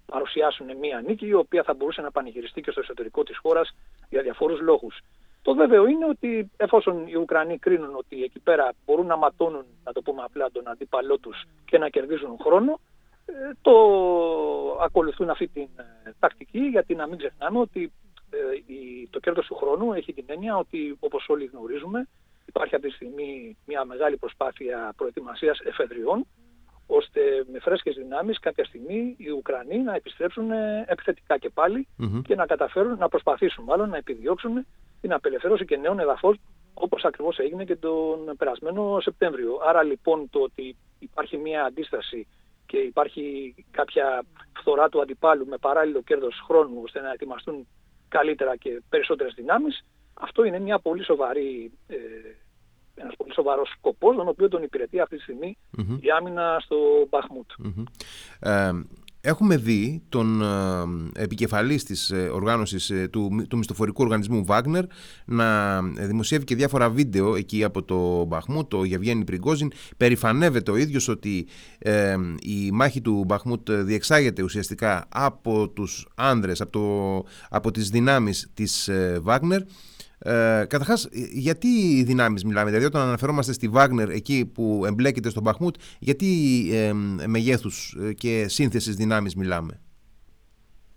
παρουσιάσουν 0.07 0.76
μια 0.76 1.02
νίκη, 1.07 1.26
η 1.26 1.35
οποία 1.35 1.62
θα 1.62 1.75
μπορούσε 1.75 2.00
να 2.00 2.11
πανηγυριστεί 2.11 2.61
και 2.61 2.71
στο 2.71 2.81
εσωτερικό 2.81 3.23
της 3.23 3.38
χώρας 3.38 3.75
για 4.09 4.23
διαφόρους 4.23 4.61
λόγους. 4.61 5.00
Το 5.43 5.55
βέβαιο 5.55 5.87
είναι 5.87 6.07
ότι 6.07 6.50
εφόσον 6.57 7.07
οι 7.07 7.16
Ουκρανοί 7.16 7.59
κρίνουν 7.59 7.95
ότι 7.97 8.23
εκεί 8.23 8.38
πέρα 8.38 8.73
μπορούν 8.85 9.07
να 9.07 9.16
ματώνουν, 9.16 9.64
να 9.85 9.93
το 9.93 10.02
πούμε 10.02 10.23
απλά, 10.23 10.50
τον 10.50 10.69
αντίπαλό 10.69 11.19
τους 11.19 11.45
και 11.64 11.78
να 11.78 11.88
κερδίζουν 11.88 12.37
χρόνο, 12.43 12.73
ε, 12.73 12.96
το 13.62 13.73
ακολουθούν 14.83 15.30
αυτή 15.30 15.49
την 15.49 15.68
ε, 15.76 16.12
τακτική, 16.18 16.59
γιατί 16.59 16.95
να 16.95 17.06
μην 17.06 17.18
ξεχνάμε 17.18 17.59
ότι 17.59 17.92
ε, 18.30 18.37
το 19.11 19.21
κέρδος 19.21 19.47
του 19.47 19.54
χρόνου 19.54 19.92
έχει 19.92 20.12
την 20.12 20.25
έννοια 20.26 20.56
ότι 20.56 20.97
όπως 21.00 21.28
όλοι 21.28 21.50
γνωρίζουμε 21.52 22.09
υπάρχει 22.47 22.75
αυτή 22.75 22.88
τη 22.88 22.95
στιγμή 22.95 23.56
μια 23.66 23.85
μεγάλη 23.85 24.16
προσπάθεια 24.16 24.92
προετοιμασίας 24.97 25.61
εφεδριών 25.61 26.26
ώστε 26.87 27.21
με 27.52 27.59
φρέσκες 27.59 27.95
δυνάμεις 27.95 28.38
κάποια 28.38 28.64
στιγμή 28.64 29.14
οι 29.18 29.30
Ουκρανοί 29.30 29.78
να 29.78 29.95
επιστρέψουν 29.95 30.50
επιθετικά 30.87 31.38
και 31.38 31.50
παλι 31.50 31.88
και 32.25 32.35
να 32.35 32.47
καταφέρουν 32.47 32.99
να 32.99 33.09
προσπαθήσουν 33.09 33.64
μάλλον 33.64 33.88
να 33.88 33.97
επιδιώξουν 33.97 34.66
την 35.00 35.12
απελευθέρωση 35.12 35.64
και 35.64 35.76
νέων 35.76 35.99
εδαφών 35.99 36.38
όπως 36.75 37.04
ακριβώς 37.04 37.38
έγινε 37.38 37.64
και 37.64 37.76
τον 37.76 38.37
περασμένο 38.38 39.00
Σεπτέμβριο. 39.00 39.61
Άρα 39.66 39.83
λοιπόν 39.83 40.30
το 40.30 40.38
ότι 40.38 40.76
υπάρχει 40.99 41.37
μια 41.37 41.64
αντίσταση 41.64 42.26
και 42.76 42.83
υπάρχει 42.83 43.54
κάποια 43.71 44.25
φθορά 44.59 44.88
του 44.88 45.00
αντιπάλου 45.00 45.47
με 45.47 45.56
παράλληλο 45.59 46.02
κέρδος 46.02 46.42
χρόνου 46.47 46.80
ώστε 46.85 47.00
να 47.00 47.12
ετοιμαστούν 47.12 47.66
καλύτερα 48.09 48.56
και 48.56 48.83
περισσότερες 48.88 49.33
δυνάμεις, 49.37 49.85
αυτό 50.14 50.45
είναι 50.45 50.59
μια 50.59 50.78
πολύ 50.78 51.04
σοβαρή, 51.04 51.73
ε, 51.87 51.97
ένας 52.95 53.14
πολύ 53.16 53.33
σοβαρός 53.33 53.68
σκοπός, 53.68 54.16
τον 54.16 54.28
οποίο 54.28 54.49
τον 54.49 54.62
υπηρετεί 54.62 55.00
αυτή 55.00 55.16
τη 55.16 55.23
στιγμη 55.23 55.59
η 56.00 56.11
άμυνα 56.18 56.56
στο 56.61 56.76
μπαχμουτ 57.09 57.50
Έχουμε 59.26 59.56
δει 59.56 60.02
τον 60.09 60.42
ε, 60.42 61.23
επικεφαλής 61.23 61.85
της 61.85 62.11
ε, 62.11 62.16
οργάνωσης 62.16 62.90
ε, 62.90 63.09
του, 63.09 63.47
του 63.49 63.56
μισθοφορικού 63.56 64.02
οργανισμού 64.02 64.45
Wagner 64.49 64.83
να 65.25 65.83
δημοσιεύει 65.83 66.45
και 66.45 66.54
διάφορα 66.54 66.90
βίντεο 66.90 67.35
εκεί 67.35 67.64
από 67.64 67.83
το 67.83 68.25
Μπαχμούτ, 68.25 68.71
το 68.71 68.85
Γευγέννη 68.85 69.25
Πριγκόζιν. 69.25 69.73
Περηφανεύεται 69.97 70.71
ο 70.71 70.76
ίδιος 70.76 71.09
ότι 71.09 71.47
η 72.42 72.71
μάχη 72.73 73.00
του 73.00 73.25
Μπαχμούτ 73.26 73.71
διεξάγεται 73.71 74.42
ουσιαστικά 74.42 75.06
από 75.09 75.68
τους 75.68 76.09
άνδρες, 76.14 76.61
από, 76.61 76.71
το, 76.71 77.25
από 77.49 77.71
τις 77.71 77.88
δυνάμεις 77.88 78.50
της 78.54 78.90
Wagner. 79.26 79.61
Ε, 80.18 80.64
Καταρχάς, 80.68 81.08
γιατί 81.32 81.66
οι 81.66 82.02
δυνάμεις 82.02 82.44
μιλάμε, 82.44 82.66
δηλαδή 82.66 82.87
όταν 82.87 83.02
αναφερόμαστε 83.02 83.52
στη 83.52 83.68
Βάγνερ 83.68 84.11
εκεί 84.11 84.50
που 84.54 84.82
εμπλέκεται 84.87 85.30
στον 85.30 85.42
Μπαχμούτ, 85.42 85.76
γιατί 85.99 86.26
ε, 86.73 86.92
μεγέθους 87.26 87.96
και 88.14 88.49
σύνθεσης 88.49 88.94
δυνάμεις 88.94 89.35
μιλάμε; 89.35 89.80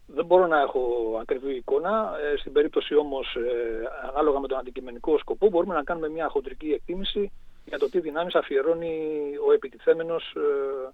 Δεν 0.05 0.25
μπορώ 0.25 0.47
να 0.47 0.59
έχω 0.59 0.81
ακριβή 1.21 1.55
εικόνα. 1.55 2.11
Ε, 2.33 2.37
στην 2.37 2.51
περίπτωση 2.51 2.95
όμως, 2.95 3.35
ε, 3.35 4.09
ανάλογα 4.09 4.39
με 4.39 4.47
τον 4.47 4.57
αντικειμενικό 4.57 5.17
σκοπό, 5.17 5.49
μπορούμε 5.49 5.73
να 5.73 5.83
κάνουμε 5.83 6.09
μια 6.09 6.27
χοντρική 6.29 6.71
εκτίμηση 6.71 7.31
για 7.65 7.79
το 7.79 7.89
τι 7.89 7.99
δυνάμεις 7.99 8.35
αφιερώνει 8.35 8.95
ο 9.47 9.51
επιτιθέμενος 9.53 10.33
ε, 10.35 10.89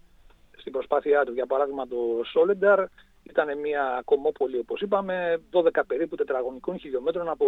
στην 0.57 0.71
προσπάθειά 0.71 1.23
του. 1.25 1.33
Για 1.33 1.45
παράδειγμα, 1.45 1.87
το 1.87 1.97
Σόλενταρ 2.31 2.79
ήταν 3.29 3.59
μια 3.59 4.01
κομμόπολη, 4.05 4.57
όπως 4.57 4.81
είπαμε, 4.81 5.41
12 5.51 5.69
περίπου 5.87 6.15
τετραγωνικών 6.15 6.79
χιλιόμετρων 6.79 7.29
από 7.29 7.45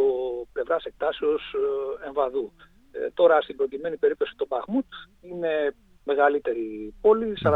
πλευράς 0.53 0.83
εκτάσεως 0.83 1.55
ε, 2.03 2.07
εμβαδού. 2.07 2.51
Ε, 2.91 3.09
τώρα 3.13 3.41
στην 3.41 3.55
προκειμένη 3.55 3.97
περίπτωση 3.97 4.33
το 4.35 4.45
Μπαχμούτ 4.49 4.85
είναι 5.21 5.75
μεγαλύτερη 6.03 6.93
πόλη, 7.01 7.37
41-42 7.43 7.49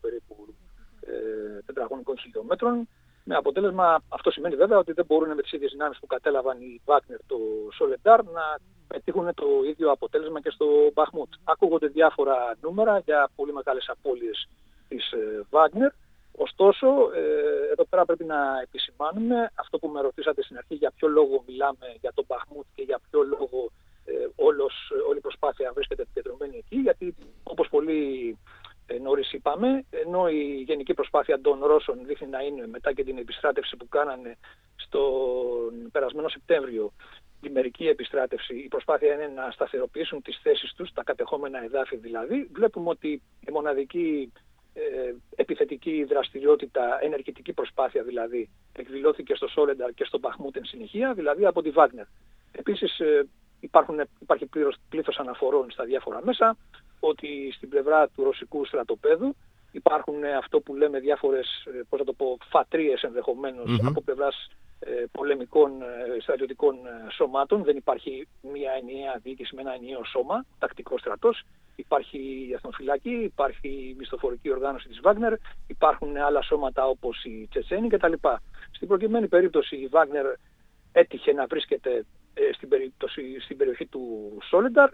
περίπου 0.00 0.54
ε, 1.00 1.62
τετραγωνικών 1.66 2.18
χιλιόμετρων. 2.18 2.88
Με 3.24 3.34
αποτέλεσμα, 3.34 4.02
αυτό 4.08 4.30
σημαίνει 4.30 4.56
βέβαια 4.56 4.78
ότι 4.78 4.92
δεν 4.92 5.04
μπορούν 5.04 5.34
με 5.34 5.42
τις 5.42 5.52
ίδιες 5.52 5.70
δυνάμεις 5.70 5.98
που 5.98 6.06
κατέλαβαν 6.06 6.60
οι 6.60 6.80
Βάγνερ 6.84 7.18
το 7.26 7.36
Σολεντάρ 7.72 8.24
να 8.24 8.42
πετύχουν 8.88 9.34
το 9.34 9.46
ίδιο 9.70 9.90
αποτέλεσμα 9.90 10.40
και 10.40 10.50
στο 10.50 10.66
Μπαχμούτ. 10.94 11.28
Ακούγονται 11.44 11.86
διάφορα 11.86 12.56
νούμερα 12.60 12.98
για 12.98 13.28
πολύ 13.36 13.52
μεγάλες 13.52 13.88
απώλειες 13.88 14.48
της 14.88 15.14
Βάγνερ. 15.50 15.90
Ωστόσο, 16.36 16.86
ε, 17.14 17.72
εδώ 17.72 17.84
πέρα 17.84 18.04
πρέπει 18.04 18.24
να 18.24 18.60
επισημάνουμε 18.62 19.50
αυτό 19.54 19.78
που 19.78 19.88
με 19.88 20.00
ρωτήσατε 20.00 20.42
στην 20.42 20.56
αρχή, 20.56 20.74
για 20.74 20.92
ποιο 20.96 21.08
λόγο 21.08 21.42
μιλάμε 21.46 21.96
για 22.00 22.12
τον 22.14 22.24
Μπαχμούτ 22.28 22.66
και 22.74 22.82
για 22.82 23.00
ποιο 23.10 23.22
λόγο 23.22 23.70
ε, 24.04 24.12
όλος, 24.36 24.92
όλη 25.08 25.18
η 25.18 25.20
προσπάθεια 25.20 25.72
βρίσκεται 25.74 26.02
επικεντρωμένη 26.02 26.56
εκεί, 26.56 26.76
γιατί 26.76 27.14
όπως 27.42 27.68
πολύ 27.68 28.36
ε, 28.86 28.98
νωρίς 28.98 29.32
είπαμε, 29.32 29.84
ενώ 29.90 30.28
η 30.28 30.62
γενική 30.66 30.94
προσπάθεια 30.94 31.40
των 31.40 31.64
Ρώσων 31.64 32.06
δείχνει 32.06 32.28
να 32.28 32.42
είναι 32.42 32.66
μετά 32.66 32.92
και 32.92 33.04
την 33.04 33.18
επιστράτευση 33.18 33.76
που 33.76 33.88
κάνανε 33.88 34.38
στον 34.76 35.90
περασμένο 35.92 36.28
Σεπτέμβριο, 36.28 36.92
η 37.42 37.48
μερική 37.48 37.86
επιστράτευση, 37.88 38.54
η 38.54 38.68
προσπάθεια 38.68 39.14
είναι 39.14 39.26
να 39.26 39.50
σταθεροποιήσουν 39.50 40.22
τις 40.22 40.38
θέσεις 40.42 40.72
τους, 40.72 40.92
τα 40.92 41.02
κατεχόμενα 41.02 41.64
εδάφη 41.64 41.96
δηλαδή, 41.96 42.50
βλέπουμε 42.52 42.88
ότι 42.88 43.22
η 43.48 43.50
μοναδική 43.52 44.32
ε, 44.32 44.49
επιθετική 45.36 46.04
δραστηριότητα, 46.04 46.98
ενεργητική 47.02 47.52
προσπάθεια 47.52 48.02
δηλαδή, 48.02 48.48
εκδηλώθηκε 48.72 49.34
στο 49.34 49.48
Σόλενταρ 49.48 49.92
και 49.92 50.04
στο 50.04 50.18
Μπαχμούτ 50.18 50.56
εν 50.56 50.64
συνεχεία, 50.64 51.14
δηλαδή 51.14 51.46
από 51.46 51.62
τη 51.62 51.70
Βάγνερ. 51.70 52.04
Επίσης 52.52 52.98
ε, 52.98 53.28
υπάρχουν, 53.60 54.00
υπάρχει 54.20 54.48
πλήθος 54.88 55.18
αναφορών 55.18 55.70
στα 55.70 55.84
διάφορα 55.84 56.20
μέσα 56.24 56.56
ότι 57.00 57.52
στην 57.56 57.68
πλευρά 57.68 58.08
του 58.08 58.24
ρωσικού 58.24 58.64
στρατοπέδου 58.64 59.36
υπάρχουν 59.72 60.24
αυτό 60.24 60.60
που 60.60 60.74
λέμε 60.74 60.98
διάφορες, 60.98 61.66
ε, 61.66 61.80
πώς 61.88 61.98
θα 61.98 62.04
το 62.04 62.12
πω, 62.12 62.38
φατρίες 62.50 63.04
από 63.84 64.02
πλευράς 64.02 64.48
ε, 64.82 65.04
πολεμικών 65.12 65.82
ε, 65.82 66.20
στρατιωτικών 66.20 66.74
ε, 66.74 67.10
σωμάτων. 67.10 67.64
Δεν 67.64 67.76
υπάρχει 67.76 68.28
μια 68.40 68.72
ενιαία 68.80 69.20
διοίκηση 69.22 69.54
με 69.54 69.60
ένα 69.60 69.74
ενιαίο 69.74 70.04
σώμα, 70.04 70.44
τακτικό 70.58 70.98
στρατός. 70.98 71.42
Υπάρχει 71.80 72.18
η 72.18 72.52
Εθνοφυλακή, 72.52 73.10
υπάρχει 73.10 73.68
η 73.68 73.94
μισθοφορική 73.98 74.50
οργάνωση 74.50 74.88
της 74.88 75.00
Βάγνερ, 75.02 75.32
υπάρχουν 75.66 76.16
άλλα 76.16 76.42
σώματα 76.42 76.86
όπως 76.86 77.24
η 77.24 77.46
Τσετσένη 77.50 77.88
κτλ. 77.88 78.12
Στην 78.70 78.88
προκειμένη 78.88 79.28
περίπτωση 79.28 79.76
η 79.76 79.86
Βάγνερ 79.86 80.26
έτυχε 80.92 81.32
να 81.32 81.46
βρίσκεται 81.46 82.04
στην, 82.54 82.68
περίπτωση, 82.68 83.40
στην 83.40 83.56
περιοχή 83.56 83.86
του 83.86 84.02
Σόλενταρ, 84.48 84.90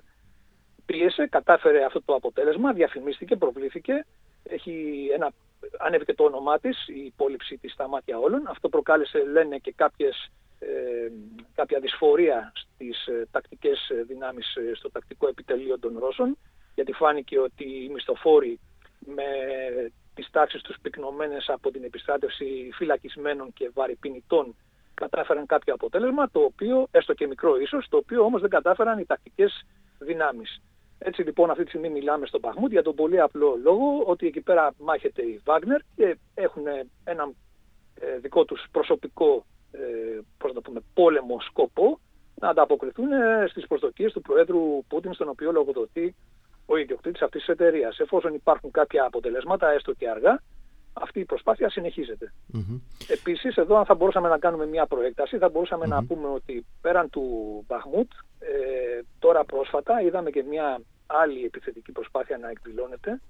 πίεσε, 0.86 1.26
κατάφερε 1.26 1.84
αυτό 1.84 2.02
το 2.02 2.14
αποτέλεσμα, 2.14 2.72
διαφημίστηκε, 2.72 3.36
προβλήθηκε, 3.36 4.06
έχει 4.42 5.06
ένα 5.14 5.32
ανέβηκε 5.78 6.14
το 6.14 6.24
όνομά 6.24 6.58
της, 6.58 6.88
η 6.88 7.04
υπόλοιψη 7.04 7.58
της 7.58 7.72
στα 7.72 7.88
μάτια 7.88 8.18
όλων. 8.18 8.46
Αυτό 8.46 8.68
προκάλεσε, 8.68 9.24
λένε, 9.24 9.58
και 9.58 9.72
κάποιες, 9.76 10.30
ε, 10.58 11.10
κάποια 11.54 11.80
δυσφορία 11.80 12.52
στις 12.54 13.06
ε, 13.06 13.26
τακτικές 13.30 13.88
ε, 13.88 14.02
δυνάμεις 14.02 14.54
ε, 14.54 14.74
στο 14.74 14.90
τακτικό 14.90 15.28
επιτελείο 15.28 15.78
των 15.78 15.98
Ρώσων, 15.98 16.38
γιατί 16.76 16.92
φάνηκε 16.92 17.38
ότι 17.38 17.64
οι 17.64 17.88
μισθοφόροι 17.92 18.58
με 18.98 19.24
τις 20.14 20.30
τάξεις 20.30 20.62
τους 20.62 20.76
πυκνωμένες 20.82 21.48
από 21.48 21.70
την 21.70 21.84
επιστράτευση 21.84 22.70
φυλακισμένων 22.72 23.52
και 23.52 23.70
βαρυπινητών 23.74 24.54
κατάφεραν 24.94 25.46
κάποιο 25.46 25.74
αποτέλεσμα, 25.74 26.30
το 26.30 26.40
οποίο, 26.40 26.88
έστω 26.90 27.14
και 27.14 27.26
μικρό 27.26 27.56
ίσως, 27.56 27.86
το 27.88 27.96
οποίο 27.96 28.22
όμως 28.22 28.40
δεν 28.40 28.50
κατάφεραν 28.50 28.98
οι 28.98 29.04
τακτικές 29.04 29.66
δυνάμεις. 29.98 30.60
Έτσι 30.98 31.22
λοιπόν 31.22 31.50
αυτή 31.50 31.62
τη 31.62 31.68
στιγμή 31.68 31.88
μιλάμε 31.88 32.26
στον 32.26 32.40
Παχμούτ 32.40 32.70
για 32.70 32.82
τον 32.82 32.94
πολύ 32.94 33.20
απλό 33.20 33.58
λόγο 33.62 34.02
ότι 34.06 34.26
εκεί 34.26 34.40
πέρα 34.40 34.74
μάχεται 34.78 35.22
η 35.22 35.40
Βάγνερ 35.44 35.80
και 35.96 36.16
έχουν 36.34 36.62
ένα 37.04 37.32
ε, 38.00 38.18
δικό 38.18 38.44
τους 38.44 38.66
προσωπικό 38.70 39.44
ε, 39.72 40.20
πώς 40.38 40.52
να 40.52 40.60
πούμε, 40.60 40.80
πόλεμο 40.94 41.40
σκοπό 41.40 42.00
να 42.34 42.48
ανταποκριθούν 42.48 43.12
ε, 43.12 43.46
στις 43.48 43.66
προσδοκίες 43.66 44.12
του 44.12 44.20
Προέδρου 44.20 44.84
Πούτιν 44.88 45.14
στον 45.14 45.28
οποίο 45.28 45.52
λογοδοτεί 45.52 46.14
ο 46.66 46.76
ιδιοκτήτης 46.76 47.22
αυτής 47.22 47.40
της 47.40 47.48
εταιρείας. 47.48 47.98
Εφόσον 47.98 48.34
υπάρχουν 48.34 48.70
κάποια 48.70 49.04
αποτελέσματα, 49.04 49.70
έστω 49.70 49.92
και 49.92 50.08
αργά, 50.08 50.42
αυτή 50.92 51.20
η 51.20 51.24
προσπάθεια 51.24 51.70
συνεχίζεται. 51.70 52.32
Mm-hmm. 52.54 52.80
Επίσης, 53.08 53.56
εδώ 53.56 53.76
αν 53.76 53.84
θα 53.84 53.94
μπορούσαμε 53.94 54.28
να 54.28 54.38
κάνουμε 54.38 54.66
μια 54.66 54.86
προέκταση, 54.86 55.38
θα 55.38 55.48
μπορουσαμε 55.48 55.86
να 55.86 56.04
πούμε 56.04 56.28
ότι 56.28 56.66
πέραν 56.80 57.10
του 57.10 57.24
Μπαχμούτ, 57.66 58.10
ε, 58.38 59.00
τώρα 59.18 59.44
πρόσφατα 59.44 60.02
είδαμε 60.02 60.30
και 60.30 60.42
μια 60.42 60.80
άλλη 61.06 61.44
επιθετική 61.44 61.92
προσπάθεια 61.92 62.38
να 62.38 62.50
εκδηλώνεται 62.50 63.20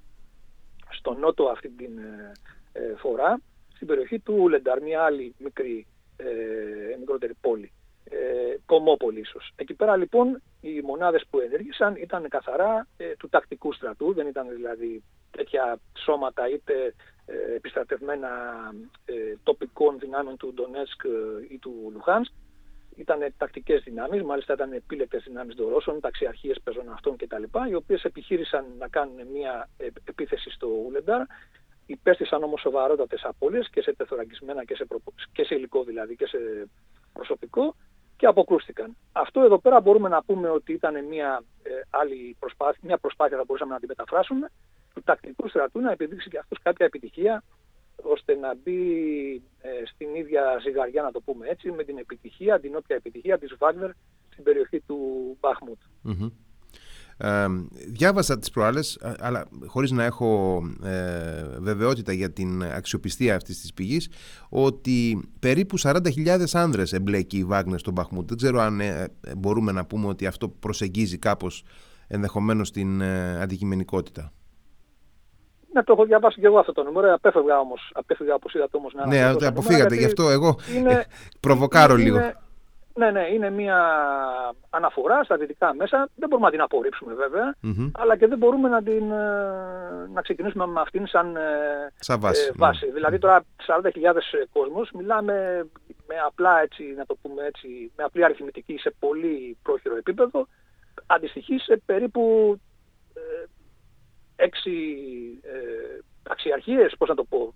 στο 0.91 1.15
νότο 1.15 1.45
αυτή 1.45 1.69
την 1.69 1.99
ε, 1.99 2.33
ε, 2.73 2.95
φορά, 2.97 3.41
στην 3.75 3.87
περιοχή 3.87 4.19
του 4.19 4.35
Ουλενταρ, 4.39 4.83
μια 4.83 5.03
άλλη 5.03 5.35
μικρή, 5.39 5.87
ε, 6.17 6.97
μικρότερη 6.99 7.35
πόλη, 7.41 7.73
ε, 8.11 8.57
Κομόπολη 8.67 9.21
ίσως. 9.21 9.53
Εκεί 9.57 9.75
πέρα 9.75 9.97
λοιπόν 9.97 10.43
οι 10.61 10.81
μονάδες 10.81 11.27
που 11.31 11.41
ενέργησαν 11.41 11.95
ήταν 11.97 12.29
καθαρά 12.29 12.87
ε, 12.97 13.15
του 13.17 13.29
τακτικού 13.29 13.73
στρατού, 13.73 14.13
δεν 14.13 14.27
ήταν 14.27 14.49
δηλαδή 14.49 15.03
τέτοια 15.31 15.79
σώματα 15.99 16.49
είτε 16.49 16.95
επιστρατευμένα 17.57 18.29
τοπικών 19.43 19.99
δυνάμεων 19.99 20.37
του 20.37 20.53
Ντονέτσκ 20.55 21.03
ή 21.49 21.59
του 21.59 21.91
Λουχάνσκ. 21.93 22.33
Ήταν 22.97 23.35
τακτικές 23.37 23.83
δυνάμεις, 23.83 24.23
μάλιστα 24.23 24.53
ήταν 24.53 24.73
επίλεκτες 24.73 25.23
δυνάμεις 25.23 25.55
των 25.55 25.69
Ρώσων, 25.69 26.01
ταξιαρχίες 26.01 26.61
πεζών 26.65 26.89
αυτών 26.89 27.17
κτλ. 27.17 27.43
Οι 27.71 27.75
οποίες 27.75 28.03
επιχείρησαν 28.05 28.65
να 28.79 28.89
κάνουν 28.89 29.27
μια 29.33 29.69
επίθεση 30.05 30.51
στο 30.51 30.67
Ουλεντάρ. 30.87 31.23
Υπέστησαν 31.87 32.43
όμως 32.43 32.61
σοβαρότατες 32.61 33.25
απώλειες 33.25 33.71
και 33.71 33.83
σε 33.83 33.95
τεθωρακισμένα 33.95 34.65
και 34.65 34.75
σε, 34.75 34.87
και 35.33 35.45
σε 35.45 35.55
υλικό 35.55 35.85
δηλαδή 35.85 36.17
και 36.17 36.27
σε 36.27 36.39
προσωπικό 37.13 37.75
και 38.17 38.27
αποκρούστηκαν. 38.27 38.97
Αυτό 39.13 39.41
εδώ 39.41 39.59
πέρα 39.59 39.81
μπορούμε 39.81 40.09
να 40.09 40.23
πούμε 40.23 40.49
ότι 40.49 40.73
ήταν 40.73 41.05
μια 41.05 41.43
ε, 41.63 41.71
άλλη 41.91 42.37
προσπάθεια, 42.39 42.81
μια 42.83 42.99
προσπάθεια 42.99 43.37
θα 43.37 43.45
μπορούσαμε 43.47 43.73
να 43.73 43.79
την 43.79 43.89
μεταφράσουμε 43.89 44.51
του 44.95 45.03
τακτικού 45.03 45.49
στρατού 45.49 45.81
να 45.81 45.91
επιδείξει 45.93 46.29
και 46.29 46.39
αυτός 46.39 46.59
κάποια 46.63 46.87
επιτυχία 46.87 47.43
ώστε 48.03 48.35
να 48.35 48.55
μπει 48.55 48.81
ε, 49.61 49.69
στην 49.85 50.15
ίδια 50.15 50.59
ζυγαριά 50.63 51.03
να 51.03 51.13
το 51.13 51.21
πούμε 51.21 51.49
έτσι 51.49 51.71
με 51.71 51.85
την 51.85 51.99
επιτυχία, 51.99 52.61
την 52.61 52.77
όποια 52.77 52.97
επιτυχία 52.97 53.39
της 53.39 53.55
Βάγνερ 53.59 53.91
στην 54.31 54.45
περιοχή 54.45 54.81
του 54.81 54.99
μπαχμουτ 55.41 55.79
ε, 57.19 57.47
διάβασα 57.89 58.39
τις 58.39 58.51
προάλλες, 58.51 58.99
αλλά 59.19 59.45
χωρίς 59.67 59.91
να 59.91 60.05
έχω 60.05 60.61
ε, 60.85 61.45
βεβαιότητα 61.59 62.13
για 62.13 62.33
την 62.33 62.63
αξιοπιστία 62.63 63.35
αυτής 63.37 63.61
της 63.61 63.75
πηγής, 63.75 64.09
ότι 64.49 65.29
περίπου 65.41 65.81
40.000 65.81 66.45
άνδρες 66.53 66.93
εμπλέκει 66.93 67.39
η 67.39 67.45
Βάγνερ 67.45 67.79
στον 67.79 67.93
Μπαχμούτ. 67.93 68.29
Δεν 68.29 68.37
ξέρω 68.37 68.61
αν 68.61 68.81
ε, 68.81 69.09
μπορούμε 69.37 69.73
να 69.73 69.87
πούμε 69.87 70.07
ότι 70.07 70.27
αυτό 70.27 70.49
προσεγγίζει 70.49 71.19
κάπως 71.19 71.65
ενδεχομένως 72.09 72.71
την 72.71 73.01
ε, 73.01 73.41
αντικειμενικότητα. 73.43 74.33
Ναι, 75.73 75.83
το 75.83 75.93
έχω 75.93 76.05
διαβάσει 76.05 76.41
και 76.41 76.47
εγώ 76.47 76.59
αυτό 76.59 76.73
το 76.73 76.83
νούμερο. 76.83 77.15
Απέφευγα 77.15 77.59
όμως, 77.59 77.91
απέφευγα 77.95 78.35
όπως 78.35 78.55
είδατε 78.55 78.77
όμως 78.77 78.95
να 78.95 79.07
Ναι, 79.07 79.25
αποφύγατε, 79.47 79.95
γι' 79.95 80.05
αυτό 80.05 80.31
εγώ 80.31 80.59
είναι, 80.77 81.05
προβοκάρω 81.41 81.95
είναι, 81.95 82.03
λίγο. 82.03 82.19
Ναι, 82.97 83.11
ναι, 83.11 83.27
είναι 83.33 83.51
μια 83.51 83.79
αναφορά 84.71 85.25
στα 85.25 85.37
δυτικά 85.37 85.75
μέσα. 85.75 86.09
Δεν 86.15 86.29
μπορούμε 86.29 86.47
να 86.47 86.53
την 86.53 86.63
απορρίψουμε 86.63 87.15
αλλά 87.93 88.17
και 88.17 88.27
δεν 88.27 88.39
μπορούμε 88.39 88.69
να, 88.69 88.83
την, 88.83 89.11
ε, 89.11 90.09
να 90.13 90.23
ξεκινήσουμε 90.23 90.67
με 90.67 90.81
αυτήν 90.81 91.07
σαν, 91.07 91.37
ε, 91.37 92.17
βάση. 92.19 92.47
Ε, 92.49 92.53
βάση. 92.55 92.91
Δηλαδή 92.91 93.19
τώρα 93.19 93.45
40.000 93.67 94.47
κόσμος 94.53 94.91
μιλάμε 94.91 95.67
με 96.07 96.15
απλά 96.27 96.61
έτσι, 96.61 96.85
να 96.97 97.07
το 97.07 97.17
πούμε 97.23 97.45
έτσι, 97.45 97.93
με 97.97 98.05
απλή 98.05 98.25
αριθμητική 98.25 98.79
σε 98.79 98.95
πολύ 98.99 99.57
πρόχειρο 99.63 99.97
επίπεδο, 99.97 100.47
αντιστοιχεί 101.07 101.59
σε 101.59 101.83
περίπου 101.87 102.57
ε, 103.15 103.45
έξι 104.37 104.71
ε, 105.43 105.99
αξιαρχίες, 106.29 106.95
πώς 106.99 107.09
να 107.09 107.15
το 107.15 107.25
πω, 107.25 107.55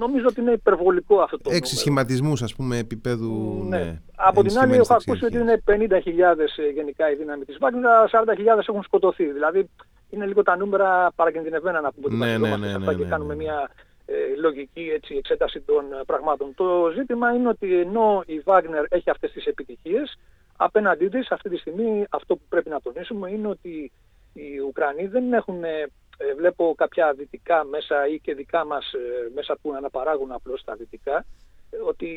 Νομίζω 0.00 0.26
ότι 0.28 0.40
είναι 0.40 0.52
υπερβολικό 0.52 1.20
αυτό 1.20 1.38
το 1.38 1.50
Έξι 1.52 1.76
σχηματισμούς, 1.76 2.42
ας 2.42 2.54
πούμε, 2.54 2.78
επίπεδου. 2.78 3.64
Ναι. 3.68 3.78
ναι. 3.78 4.00
Από 4.14 4.42
την 4.42 4.58
άλλη, 4.58 4.74
έχω 4.74 4.94
ακούσει 4.94 5.24
ότι 5.24 5.38
είναι 5.38 5.62
50.000 5.66 5.74
ε, 5.76 6.68
γενικά 6.74 7.10
η 7.10 7.14
δύναμη 7.14 7.44
της 7.44 7.56
Βάγκνερ, 7.60 8.08
40.000 8.10 8.68
έχουν 8.68 8.82
σκοτωθεί. 8.82 9.32
Δηλαδή, 9.32 9.70
είναι 10.10 10.26
λίγο 10.26 10.42
τα 10.42 10.56
νούμερα 10.56 11.12
παρακινδυνευμένα 11.14 11.80
να 11.80 11.92
πούμε 11.92 12.16
ναι, 12.16 12.38
ναι, 12.38 12.56
ναι, 12.56 12.78
ναι, 12.78 12.94
και 12.94 13.02
ναι, 13.02 13.08
κάνουμε 13.08 13.34
μια 13.34 13.70
ε, 14.06 14.40
λογική 14.40 14.90
έτσι, 14.94 15.14
εξέταση 15.14 15.60
των 15.60 15.92
ε, 15.92 16.04
πραγμάτων. 16.06 16.54
Το 16.54 16.92
ζήτημα 16.96 17.32
είναι 17.34 17.48
ότι 17.48 17.80
ενώ 17.80 18.22
η 18.26 18.38
Βάγκνερ 18.38 18.84
έχει 18.88 19.10
αυτές 19.10 19.32
τις 19.32 19.44
επιτυχίες, 19.44 20.18
απέναντί 20.56 21.08
της 21.08 21.30
αυτή 21.30 21.48
τη 21.48 21.56
στιγμή 21.56 22.04
αυτό 22.10 22.36
που 22.36 22.44
πρέπει 22.48 22.68
να 22.68 22.80
τονίσουμε 22.80 23.30
είναι 23.30 23.48
ότι 23.48 23.92
οι 24.32 24.58
Ουκρανοί 24.68 25.06
δεν 25.06 25.32
έχουν 25.32 25.64
ε, 25.64 25.86
βλέπω 26.36 26.74
κάποια 26.76 27.12
δυτικά 27.12 27.64
μέσα 27.64 28.08
ή 28.08 28.20
και 28.20 28.34
δικά 28.34 28.64
μας 28.64 28.92
ε, 28.92 29.30
μέσα 29.34 29.58
που 29.62 29.72
αναπαράγουν 29.72 30.32
απλώς 30.32 30.64
τα 30.64 30.74
δυτικά 30.74 31.24
ότι 31.86 32.08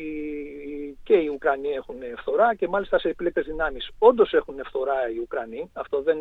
και 1.02 1.14
οι 1.14 1.26
Ουκρανοί 1.26 1.68
έχουν 1.68 1.96
φθορά 2.16 2.54
και 2.54 2.68
μάλιστα 2.68 2.98
σε 2.98 3.08
επιλέκτες 3.08 3.44
δυνάμεις. 3.44 3.90
Όντως 3.98 4.32
έχουν 4.32 4.54
φθορά 4.64 5.10
οι 5.14 5.18
Ουκρανοί, 5.18 5.70
αυτό 5.72 6.02
δεν 6.02 6.18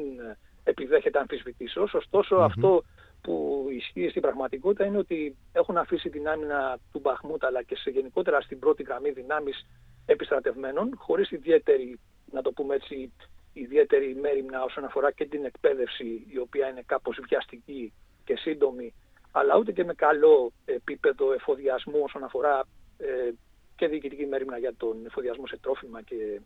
επιδέχεται 0.63 1.19
αμφισβητήσεως, 1.19 1.95
αυτό 2.29 2.83
που 3.21 3.67
ισχύει 3.71 4.09
στην 4.09 4.21
πραγματικότητα 4.21 4.85
είναι 4.85 4.97
ότι 4.97 5.35
έχουν 5.51 5.77
αφήσει 5.77 6.09
την 6.09 6.27
άμυνα 6.27 6.77
του 6.91 6.99
Μπαχμούτ 6.99 7.43
αλλά 7.43 7.63
και 7.63 7.75
σε 7.75 7.89
γενικότερα 7.89 8.41
στην 8.41 8.59
πρώτη 8.59 8.83
γραμμή 8.83 9.11
δυνάμεις 9.11 9.65
επιστρατευμένων 10.05 10.93
χωρίς 10.97 11.31
ιδιαίτερη, 11.31 11.99
να 12.31 12.41
το 12.41 12.51
πούμε 12.51 12.75
έτσι, 12.75 13.13
ιδιαίτερη 13.53 14.15
μέρημνα 14.15 14.63
όσον 14.63 14.83
αφορά 14.83 15.11
και 15.11 15.25
την 15.25 15.45
εκπαίδευση 15.45 16.25
η 16.27 16.37
οποία 16.37 16.69
είναι 16.69 16.83
κάπως 16.85 17.19
βιαστική 17.27 17.93
και 18.23 18.35
σύντομη 18.35 18.93
αλλά 19.31 19.57
ούτε 19.57 19.71
και 19.71 19.83
με 19.83 19.93
καλό 19.93 20.51
επίπεδο 20.65 21.33
εφοδιασμού 21.33 21.99
όσον 22.03 22.23
αφορά 22.23 22.63
ε, 22.97 23.31
και 23.75 23.87
διοικητική 23.87 24.25
μέρημνα 24.25 24.57
για 24.57 24.73
τον 24.77 25.05
εφοδιασμό 25.05 25.47
σε 25.47 25.57
τρόφιμα 25.57 26.01
και 26.01 26.41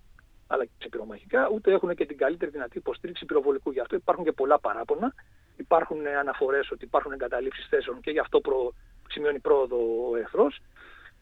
αλλά 0.47 0.65
και 0.65 0.71
σε 0.77 0.89
πυρομαχικά, 0.89 1.49
ούτε 1.53 1.71
έχουν 1.71 1.95
και 1.95 2.05
την 2.05 2.17
καλύτερη 2.17 2.51
δυνατή 2.51 2.77
υποστήριξη 2.77 3.25
πυροβολικού. 3.25 3.71
Γι' 3.71 3.79
αυτό 3.79 3.95
υπάρχουν 3.95 4.23
και 4.23 4.31
πολλά 4.31 4.59
παράπονα. 4.59 5.13
Υπάρχουν 5.57 6.07
αναφορές 6.07 6.71
ότι 6.71 6.85
υπάρχουν 6.85 7.11
εγκαταλείψεις 7.11 7.67
θέσεων 7.69 8.01
και 8.01 8.11
γι' 8.11 8.19
αυτό 8.19 8.39
προ, 8.41 8.73
σημειώνει 9.07 9.39
πρόοδο 9.39 10.09
ο 10.09 10.15
εχθρός. 10.15 10.59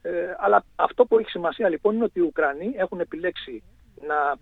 Ε, 0.02 0.34
αλλά 0.38 0.64
αυτό 0.76 1.06
που 1.06 1.18
έχει 1.18 1.30
σημασία 1.30 1.68
λοιπόν 1.68 1.94
είναι 1.94 2.04
ότι 2.04 2.18
οι 2.18 2.22
Ουκρανοί 2.22 2.74
έχουν 2.76 3.00
επιλέξει 3.00 3.62
να 4.06 4.14
ε, 4.32 4.38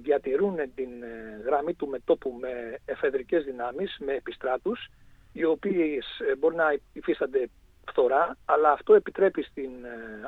διατηρούν 0.00 0.56
την 0.74 1.02
ε, 1.02 1.42
γραμμή 1.44 1.74
του 1.74 1.88
μετόπου 1.88 2.36
με 2.40 2.78
εφεδρικές 2.84 3.44
δυνάμεις, 3.44 3.96
με 4.00 4.12
επιστράτους, 4.12 4.88
οι 5.32 5.44
οποίες 5.44 6.18
ε, 6.30 6.36
μπορεί 6.36 6.54
να 6.54 6.78
υφίστανται 6.92 7.48
φθορά, 7.88 8.36
αλλά 8.44 8.72
αυτό 8.72 8.94
επιτρέπει 8.94 9.42
στην 9.42 9.70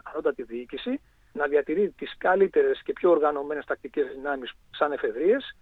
ανώτατη 0.03 0.43
διοίκηση 0.43 1.01
να 1.33 1.47
διατηρεί 1.47 1.91
τις 1.91 2.15
καλύτερες 2.19 2.83
και 2.83 2.93
πιο 2.93 3.11
οργανωμένες 3.11 3.65
τακτικές 3.65 4.07
δυνάμεις 4.15 4.53
σαν 4.71 4.93
εφεδρίες, 4.93 5.57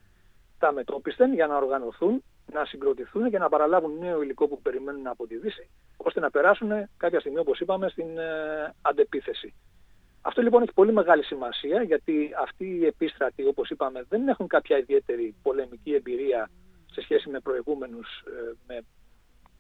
τα 0.59 0.73
μετόπιστεν 0.73 1.35
για 1.35 1.47
να 1.47 1.57
οργανωθούν, 1.57 2.23
να 2.53 2.65
συγκροτηθούν 2.65 3.31
και 3.31 3.39
να 3.39 3.49
παραλάβουν 3.49 3.99
νέο 3.99 4.23
υλικό 4.23 4.49
που 4.49 4.63
περιμένουν 4.63 5.07
από 5.07 5.27
τη 5.27 5.37
Δύση, 5.37 5.71
ώστε 5.97 6.21
να 6.21 6.31
περάσουν 6.31 6.71
κάποια 6.97 7.21
στιγμή, 7.21 7.39
όπως 7.39 7.61
είπαμε, 7.61 7.89
στην 7.89 8.07
αντεπίθεση. 8.83 9.55
Αυτό 10.29 10.43
λοιπόν 10.43 10.63
έχει 10.63 10.73
πολύ 10.73 10.93
μεγάλη 10.93 11.25
σημασία 11.25 11.83
γιατί 11.83 12.31
αυτοί 12.43 12.65
οι 12.65 12.87
επίστρατοι 12.87 13.47
όπως 13.47 13.71
είπαμε 13.71 14.05
δεν 14.09 14.29
έχουν 14.29 14.47
κάποια 14.47 14.79
ιδιαίτερη 14.79 15.35
πολεμική 15.43 15.95
εμπειρία 15.95 16.51
σε 16.93 17.01
σχέση 17.01 17.31
με 17.31 17.41
προηγούμενους, 17.41 18.09
ε, 18.27 18.53
με 18.67 18.81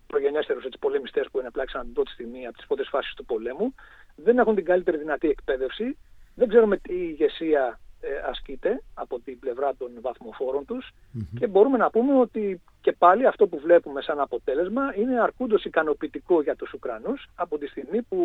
προγενέστερους 0.06 0.64
έτσι, 0.64 0.78
πολεμιστές 0.78 1.28
που 1.30 1.38
ενεπλάξαν 1.38 1.82
την 1.82 1.92
πρώτη 1.92 2.10
στιγμή 2.10 2.46
από 2.46 2.56
τις 2.56 2.66
πρώτες 2.66 2.88
φάσεις 2.88 3.14
του 3.14 3.24
πολέμου. 3.24 3.74
Δεν 4.16 4.38
έχουν 4.38 4.54
την 4.54 4.64
καλύτερη 4.64 4.96
δυνατή 4.96 5.28
εκπαίδευση. 5.28 5.98
Δεν 6.34 6.48
ξέρουμε 6.48 6.76
τι 6.76 6.94
ηγεσία 6.94 7.80
ε, 8.00 8.08
ασκείται 8.30 8.82
από 8.94 9.20
την 9.20 9.38
πλευρά 9.38 9.74
των 9.74 9.90
βαθμοφόρων 10.00 10.64
τους 10.64 10.90
και 11.38 11.46
μπορούμε 11.46 11.78
να 11.78 11.90
πούμε 11.90 12.18
ότι 12.18 12.60
και 12.80 12.92
πάλι 12.92 13.26
αυτό 13.26 13.46
που 13.46 13.58
βλέπουμε 13.58 14.02
σαν 14.02 14.20
αποτέλεσμα 14.20 14.96
είναι 14.96 15.20
αρκούντος 15.20 15.64
ικανοποιητικό 15.64 16.42
για 16.42 16.56
τους 16.56 16.72
Ουκρανούς 16.72 17.28
από 17.34 17.58
τη 17.58 17.66
στιγμή 17.66 18.02
που 18.02 18.18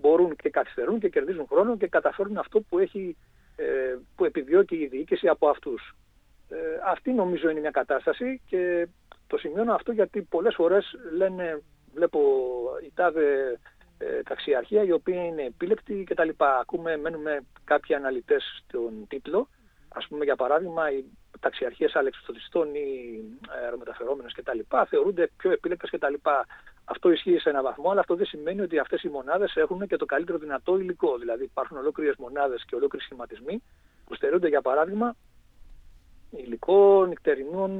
μπορούν 0.00 0.36
και 0.36 0.50
καθυστερούν 0.50 1.00
και 1.00 1.08
κερδίζουν 1.08 1.46
χρόνο 1.46 1.76
και 1.76 1.86
καταφέρουν 1.86 2.36
αυτό 2.36 2.60
που, 2.60 2.78
έχει, 2.78 3.16
ε, 3.56 3.96
που 4.16 4.24
επιδιώκει 4.24 4.76
η 4.76 4.86
διοίκηση 4.86 5.28
από 5.28 5.48
αυτούς. 5.48 5.94
Ε, 6.48 6.56
αυτή 6.86 7.12
νομίζω 7.12 7.50
είναι 7.50 7.60
μια 7.60 7.70
κατάσταση 7.70 8.40
και 8.46 8.88
το 9.26 9.36
σημειώνω 9.36 9.72
αυτό 9.72 9.92
γιατί 9.92 10.22
πολλές 10.22 10.54
φορές 10.54 10.94
λένε, 11.16 11.62
βλέπω 11.94 12.20
η 12.86 12.92
τάδε 12.94 13.58
ε, 13.98 14.22
ταξιαρχία 14.22 14.82
η 14.82 14.92
οποία 14.92 15.24
είναι 15.24 15.42
επίλεκτη 15.42 16.04
κτλ. 16.04 16.28
Ακούμε, 16.36 16.96
μένουμε 16.96 17.40
κάποιοι 17.64 17.94
αναλυτές 17.94 18.62
στον 18.64 19.06
τίτλο. 19.08 19.48
Ας 19.88 20.06
πούμε 20.08 20.24
για 20.24 20.36
παράδειγμα 20.36 20.92
οι 20.92 21.04
ταξιαρχίες 21.40 21.94
αλεξιπτωτιστών 21.94 22.74
ή 22.74 23.20
αερομεταφερόμενες 23.62 24.32
κτλ. 24.32 24.58
θεωρούνται 24.88 25.30
πιο 25.36 25.50
επίλεκτες 25.50 25.90
κτλ. 25.90 26.14
Αυτό 26.90 27.10
ισχύει 27.10 27.38
σε 27.38 27.48
έναν 27.48 27.62
βαθμό, 27.62 27.90
αλλά 27.90 28.00
αυτό 28.00 28.14
δεν 28.14 28.26
σημαίνει 28.26 28.60
ότι 28.60 28.78
αυτές 28.78 29.02
οι 29.02 29.08
μονάδες 29.08 29.56
έχουν 29.56 29.86
και 29.86 29.96
το 29.96 30.06
καλύτερο 30.06 30.38
δυνατό 30.38 30.78
υλικό. 30.78 31.18
Δηλαδή 31.18 31.44
υπάρχουν 31.44 31.76
ολόκληρες 31.76 32.14
μονάδες 32.18 32.64
και 32.66 32.74
ολόκληροι 32.74 33.04
σχηματισμοί 33.04 33.62
που 34.04 34.14
στερούνται 34.14 34.48
για 34.48 34.62
παράδειγμα 34.62 35.16
υλικό 36.30 37.06
νυχτερινών, 37.06 37.70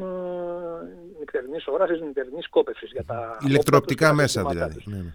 νυχτερινής 1.18 1.66
όρασης, 1.66 2.00
νυχτερινής 2.00 2.48
κόπευσης 2.48 2.90
για 2.90 3.04
τα... 3.04 3.38
Ηλεκτροοπτικά 3.40 4.12
μέσα 4.12 4.44
δηλαδή. 4.44 4.82
Ναι, 4.84 4.96
ναι. 4.96 5.12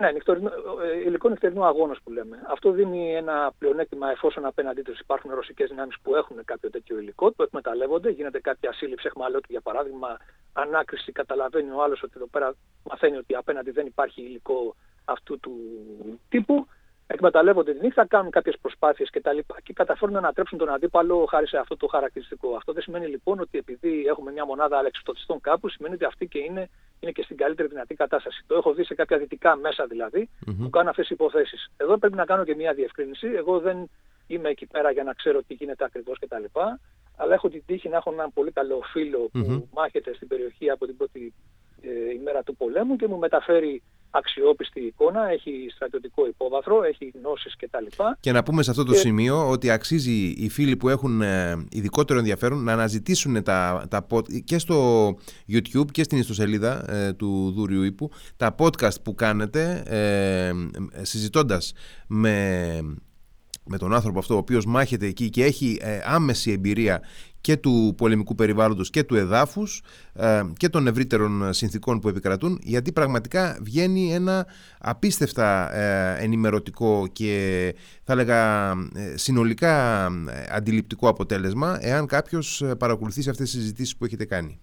Ναι, 0.00 0.08
ε, 0.08 0.98
υλικό 1.06 1.28
νυχτερινού 1.28 1.64
αγώνα 1.64 1.96
που 2.04 2.12
λέμε. 2.12 2.42
Αυτό 2.48 2.70
δίνει 2.70 3.14
ένα 3.14 3.52
πλεονέκτημα 3.58 4.10
εφόσον 4.10 4.44
απέναντί 4.44 4.82
τους 4.82 4.98
υπάρχουν 4.98 5.34
ρωσικές 5.34 5.68
δυνάμεις 5.68 5.96
που 6.02 6.14
έχουν 6.16 6.44
κάποιο 6.44 6.70
τέτοιο 6.70 6.98
υλικό, 6.98 7.32
το 7.32 7.42
εκμεταλλεύονται, 7.42 8.10
γίνεται 8.10 8.40
κάποια 8.40 8.72
σύλληψη 8.72 9.06
εχμαλώτου 9.06 9.46
για 9.48 9.60
παράδειγμα, 9.60 10.16
ανάκριση, 10.52 11.12
καταλαβαίνει 11.12 11.70
ο 11.70 11.82
άλλος 11.82 12.02
ότι 12.02 12.12
εδώ 12.16 12.26
πέρα 12.26 12.54
μαθαίνει 12.84 13.16
ότι 13.16 13.34
απέναντι 13.34 13.70
δεν 13.70 13.86
υπάρχει 13.86 14.22
υλικό 14.22 14.76
αυτού 15.04 15.38
του 15.40 15.52
τύπου 16.28 16.66
εκμεταλλεύονται 17.12 17.72
τη 17.72 17.80
νύχτα, 17.80 18.06
κάνουν 18.06 18.30
κάποιες 18.30 18.56
προσπάθειες 18.60 19.10
κτλ. 19.10 19.36
Και, 19.36 19.42
και 19.62 19.72
καταφέρουν 19.72 20.12
να 20.14 20.18
ανατρέψουν 20.18 20.58
τον 20.58 20.68
αντίπαλο 20.68 21.24
χάρη 21.24 21.46
σε 21.48 21.56
αυτό 21.56 21.76
το 21.76 21.86
χαρακτηριστικό. 21.86 22.54
Αυτό 22.56 22.72
δεν 22.72 22.82
σημαίνει 22.82 23.06
λοιπόν 23.06 23.40
ότι 23.40 23.58
επειδή 23.58 24.04
έχουμε 24.06 24.32
μια 24.32 24.44
μονάδα 24.44 24.78
αλεξιπτωτιστών 24.78 25.40
κάπου, 25.40 25.68
σημαίνει 25.68 25.94
ότι 25.94 26.04
αυτή 26.04 26.26
και 26.26 26.38
είναι, 26.38 26.68
είναι 27.00 27.12
και 27.12 27.22
στην 27.22 27.36
καλύτερη 27.36 27.68
δυνατή 27.68 27.94
κατάσταση. 27.94 28.44
Το 28.46 28.54
έχω 28.54 28.72
δει 28.72 28.84
σε 28.84 28.94
κάποια 28.94 29.18
δυτικά 29.18 29.56
μέσα 29.56 29.86
δηλαδή 29.86 30.28
mm-hmm. 30.28 30.56
που 30.62 30.70
κάνουν 30.70 30.88
αυτές 30.88 31.06
τις 31.06 31.14
υποθέσεις. 31.16 31.70
Εδώ 31.76 31.98
πρέπει 31.98 32.16
να 32.16 32.24
κάνω 32.24 32.44
και 32.44 32.54
μια 32.54 32.72
διευκρίνηση. 32.72 33.26
Εγώ 33.26 33.58
δεν 33.58 33.90
είμαι 34.26 34.48
εκεί 34.48 34.66
πέρα 34.66 34.90
για 34.90 35.02
να 35.02 35.12
ξέρω 35.12 35.42
τι 35.42 35.54
γίνεται 35.54 35.84
ακριβώς 35.84 36.18
κτλ. 36.18 36.44
Αλλά 37.16 37.34
έχω 37.34 37.48
την 37.48 37.62
τύχη 37.66 37.88
να 37.88 37.96
έχω 37.96 38.12
έναν 38.12 38.32
πολύ 38.32 38.50
καλό 38.50 38.80
φίλο 38.92 39.18
που 39.18 39.46
mm-hmm. 39.48 39.62
μάχεται 39.72 40.14
στην 40.14 40.28
περιοχή 40.28 40.70
από 40.70 40.86
την 40.86 40.96
πρώτη 40.96 41.34
ε, 41.82 42.14
ημέρα 42.20 42.42
του 42.42 42.56
πολέμου 42.56 42.96
και 42.96 43.06
μου 43.06 43.18
μεταφέρει 43.18 43.82
αξιόπιστη 44.10 44.80
εικόνα, 44.80 45.30
έχει 45.30 45.70
στρατιωτικό 45.74 46.26
υπόβαθρο, 46.26 46.82
έχει 46.82 47.12
γνώσεις 47.22 47.56
κτλ. 47.56 48.02
Και 48.20 48.32
να 48.32 48.42
πούμε 48.42 48.62
σε 48.62 48.70
αυτό 48.70 48.84
το 48.84 48.94
σημείο 48.94 49.48
ότι 49.48 49.70
αξίζει 49.70 50.34
οι 50.36 50.48
φίλοι 50.48 50.76
που 50.76 50.88
έχουν 50.88 51.22
ε, 51.22 51.66
ειδικότερο 51.70 52.18
ενδιαφέρον 52.18 52.64
να 52.64 52.72
αναζητήσουν 52.72 53.42
τα, 53.42 53.86
τα, 53.90 54.06
και 54.44 54.58
στο 54.58 55.08
YouTube 55.48 55.90
και 55.90 56.02
στην 56.02 56.18
ιστοσελίδα 56.18 56.92
ε, 56.92 57.12
του 57.12 57.52
Δούριου 57.56 57.82
Ήπου 57.82 58.10
τα 58.36 58.54
podcast 58.58 59.02
που 59.02 59.14
κάνετε 59.14 59.82
ε, 59.86 60.52
συζητώντας 61.02 61.72
με 62.06 62.96
με 63.70 63.78
τον 63.78 63.94
άνθρωπο 63.94 64.18
αυτό 64.18 64.34
ο 64.34 64.38
οποίος 64.38 64.66
μάχεται 64.66 65.06
εκεί 65.06 65.30
και 65.30 65.44
έχει 65.44 65.78
ε, 65.82 66.00
άμεση 66.04 66.52
εμπειρία 66.52 67.02
και 67.40 67.56
του 67.56 67.94
πολεμικού 67.96 68.34
περιβάλλοντος 68.34 68.90
και 68.90 69.04
του 69.04 69.16
εδάφους 69.16 69.82
ε, 70.14 70.42
και 70.56 70.68
των 70.68 70.86
ευρύτερων 70.86 71.52
συνθήκων 71.52 72.00
που 72.00 72.08
επικρατούν 72.08 72.58
γιατί 72.62 72.92
πραγματικά 72.92 73.58
βγαίνει 73.62 74.14
ένα 74.14 74.46
απίστευτα 74.80 75.74
ε, 75.74 76.24
ενημερωτικό 76.24 77.06
και 77.12 77.74
θα 78.04 78.12
έλεγα 78.12 78.72
συνολικά 79.14 80.04
αντιληπτικό 80.50 81.08
αποτέλεσμα 81.08 81.78
εάν 81.80 82.06
κάποιος 82.06 82.64
παρακολουθήσει 82.78 83.30
αυτές 83.30 83.50
τις 83.50 83.60
συζητήσεις 83.60 83.96
που 83.96 84.04
έχετε 84.04 84.24
κάνει. 84.24 84.60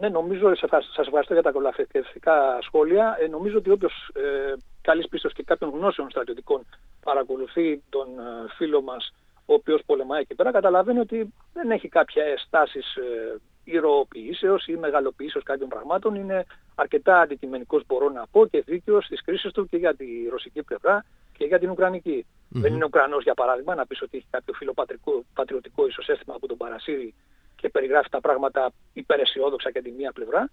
Ναι, 0.00 0.08
νομίζω, 0.08 0.54
σας 0.54 1.06
ευχαριστώ 1.06 1.32
για 1.32 1.42
τα 1.42 1.52
κολαφευτικά 1.52 2.58
σχόλια. 2.60 3.16
Ε, 3.20 3.26
νομίζω 3.26 3.58
ότι 3.58 3.70
όποιος 3.70 4.10
ε, 4.12 4.52
καλής 4.80 5.08
πίστος 5.08 5.32
και 5.32 5.42
κάποιων 5.42 5.70
γνώσεων 5.70 6.10
στρατιωτικών 6.10 6.66
παρακολουθεί 7.04 7.82
τον 7.88 8.06
ε, 8.18 8.52
φίλο 8.56 8.82
μας 8.82 9.14
ο 9.50 9.54
οποίος 9.54 9.82
πολεμάει 9.86 10.20
εκεί 10.20 10.34
πέρα, 10.34 10.50
καταλαβαίνει 10.50 10.98
ότι 10.98 11.32
δεν 11.52 11.70
έχει 11.70 11.88
κάποια 11.88 12.24
στάσεις 12.38 12.96
ε, 12.96 13.40
ηρωοποιήσεως 13.64 14.66
ή 14.66 14.76
μεγαλοποιήσεως 14.76 15.44
κάποιων 15.44 15.68
πραγμάτων. 15.68 16.14
Είναι 16.14 16.46
αρκετά 16.74 17.20
αντικειμενικός 17.20 17.82
μπορώ 17.86 18.08
να 18.08 18.26
πω 18.30 18.46
και 18.46 18.62
δίκαιος 18.66 19.04
στις 19.04 19.22
κρίσεις 19.22 19.52
του 19.52 19.66
και 19.68 19.76
για 19.76 19.94
τη 19.94 20.06
ρωσική 20.30 20.62
πλευρά 20.62 21.04
και 21.36 21.44
για 21.44 21.58
την 21.58 21.70
ουκρανικη 21.70 22.26
Δεν 22.48 22.72
είναι 22.74 22.84
Ουκρανός 22.84 23.22
για 23.22 23.34
παράδειγμα 23.34 23.74
να 23.74 23.86
πεις 23.86 24.02
ότι 24.02 24.16
έχει 24.16 24.26
κάποιο 24.30 24.54
φιλοπατριωτικό 24.54 25.86
ισοσέστημα 25.86 26.36
που 26.40 26.46
τον 26.46 26.56
παρασύρει 26.56 27.14
και 27.56 27.68
περιγράφει 27.68 28.08
τα 28.08 28.20
πράγματα 28.20 28.72
υπεραισιόδοξα 28.92 29.70
και 29.70 29.82
τη 29.82 29.90
μία 29.90 30.12
πλευρά, 30.12 30.50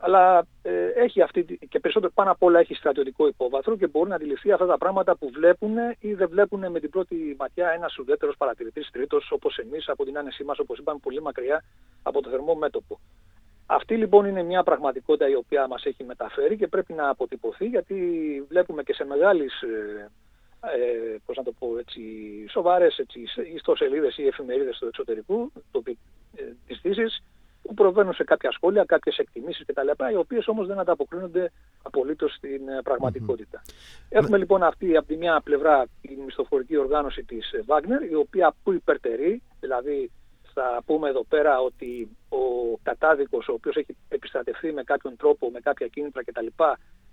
αλλά 0.00 0.46
ε, 0.62 0.86
έχει 0.94 1.22
αυτή, 1.22 1.58
και 1.68 1.80
περισσότερο 1.80 2.12
πάνω 2.14 2.30
απ' 2.30 2.42
όλα 2.42 2.58
έχει 2.58 2.74
στρατιωτικό 2.74 3.26
υπόβαθρο 3.26 3.76
και 3.76 3.86
μπορεί 3.86 4.08
να 4.08 4.14
αντιληφθεί 4.14 4.52
αυτά 4.52 4.66
τα 4.66 4.78
πράγματα 4.78 5.16
που 5.16 5.30
βλέπουν 5.30 5.76
ή 6.00 6.14
δεν 6.14 6.28
βλέπουν 6.28 6.70
με 6.70 6.80
την 6.80 6.90
πρώτη 6.90 7.36
ματιά 7.38 7.70
ένας 7.70 7.98
ουδέτερος 7.98 8.36
παρατηρητής 8.36 8.90
τρίτος 8.92 9.30
όπως 9.30 9.58
εμείς 9.58 9.88
από 9.88 10.04
την 10.04 10.18
άνεσή 10.18 10.44
μας, 10.44 10.58
όπως 10.58 10.78
είπαμε, 10.78 10.98
πολύ 11.02 11.22
μακριά 11.22 11.64
από 12.02 12.22
το 12.22 12.30
θερμό 12.30 12.54
μέτωπο. 12.54 13.00
Αυτή 13.66 13.96
λοιπόν 13.96 14.26
είναι 14.26 14.42
μια 14.42 14.62
πραγματικότητα 14.62 15.28
η 15.28 15.34
οποία 15.34 15.66
μας 15.66 15.84
έχει 15.84 16.04
μεταφέρει 16.04 16.56
και 16.56 16.66
πρέπει 16.66 16.92
να 16.92 17.08
αποτυπωθεί 17.08 17.66
γιατί 17.66 17.96
βλέπουμε 18.48 18.82
και 18.82 18.92
σε 18.92 19.04
μεγάλες 19.04 19.62
ε, 19.62 20.10
ε, 20.60 21.16
πώς 21.26 21.36
να 21.36 21.42
το 21.42 21.52
πω 21.58 21.78
έτσι, 21.78 22.00
σοβαρές 22.50 22.98
έτσι, 22.98 23.20
ιστοσελίδες 23.54 24.18
ή 24.18 24.26
εφημερίδες 24.26 24.78
του 24.78 24.86
εξωτερικού 24.86 25.52
το, 25.70 25.82
ε, 26.36 26.42
της 26.66 26.80
Δύσης 26.82 27.22
που 27.62 27.74
προβαίνουν 27.74 28.12
σε 28.12 28.24
κάποια 28.24 28.50
σχόλια, 28.50 28.84
κάποιες 28.84 29.16
εκτιμήσεις 29.16 29.64
κτλ. 29.66 29.88
οι 30.12 30.16
οποίες 30.16 30.48
όμως 30.48 30.66
δεν 30.66 30.78
ανταποκρίνονται 30.78 31.52
απολύτως 31.82 32.34
στην 32.34 32.68
ε, 32.68 32.82
πραγματικότητα. 32.82 33.62
Έχουμε 34.08 34.38
λοιπόν 34.38 34.62
αυτή 34.62 34.96
από 34.96 35.06
τη 35.06 35.16
μια 35.16 35.40
πλευρά 35.44 35.86
την 36.00 36.20
μισθοφορική 36.24 36.76
οργάνωση 36.76 37.24
της 37.24 37.50
Wagner 37.66 38.10
η 38.10 38.14
οποία 38.14 38.54
που 38.62 38.72
υπερτερεί, 38.72 39.42
δηλαδή 39.60 40.10
θα 40.54 40.82
πούμε 40.86 41.08
εδώ 41.08 41.24
πέρα 41.24 41.60
ότι 41.60 42.16
ο 42.28 42.76
κατάδικος 42.82 43.48
ο 43.48 43.52
οποίος 43.52 43.76
έχει 43.76 43.96
επιστρατευτεί 44.08 44.72
με 44.72 44.82
κάποιον 44.82 45.16
τρόπο, 45.16 45.50
με 45.50 45.60
κάποια 45.60 45.86
κίνητρα 45.86 46.24
κτλ 46.24 46.46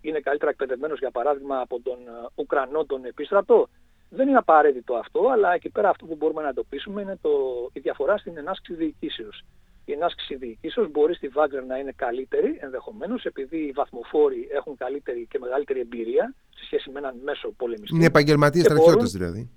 είναι 0.01 0.19
καλύτερα 0.19 0.51
εκπαιδευμένος 0.51 0.99
για 0.99 1.12
παράδειγμα 1.12 1.60
από 1.60 1.79
τον 1.84 1.97
ε, 2.08 2.27
Ουκρανό 2.36 2.86
τον 2.86 3.05
επίστρατο. 3.05 3.69
Δεν 4.10 4.27
είναι 4.27 4.38
απαραίτητο 4.38 4.93
αυτό, 4.93 5.27
αλλά 5.27 5.53
εκεί 5.53 5.69
πέρα 5.69 5.89
αυτό 5.89 6.05
που 6.05 6.15
μπορούμε 6.15 6.41
να 6.41 6.49
εντοπίσουμε 6.49 7.01
είναι 7.01 7.17
το, 7.21 7.29
η 7.73 7.79
διαφορά 7.79 8.17
στην 8.17 8.38
ενάσκηση 8.38 8.73
διοικήσεως. 8.73 9.43
Η 9.85 9.91
ενάσκηση 9.91 10.35
διοικήσεως 10.35 10.91
μπορεί 10.91 11.13
στη 11.13 11.27
Βάγκερ 11.27 11.63
να 11.63 11.77
είναι 11.77 11.93
καλύτερη 11.95 12.57
ενδεχομένως 12.61 13.25
επειδή 13.25 13.57
οι 13.57 13.71
βαθμοφόροι 13.71 14.47
έχουν 14.51 14.77
καλύτερη 14.77 15.27
και 15.29 15.39
μεγαλύτερη 15.39 15.79
εμπειρία 15.79 16.33
σε 16.55 16.65
σχέση 16.65 16.89
με 16.89 16.99
έναν 16.99 17.15
μέσο 17.23 17.51
πολεμιστή. 17.51 17.95
Είναι 17.95 18.05
επαγγελματίες 18.05 18.65
στρατιώτες 18.65 19.11
δηλαδή. 19.11 19.49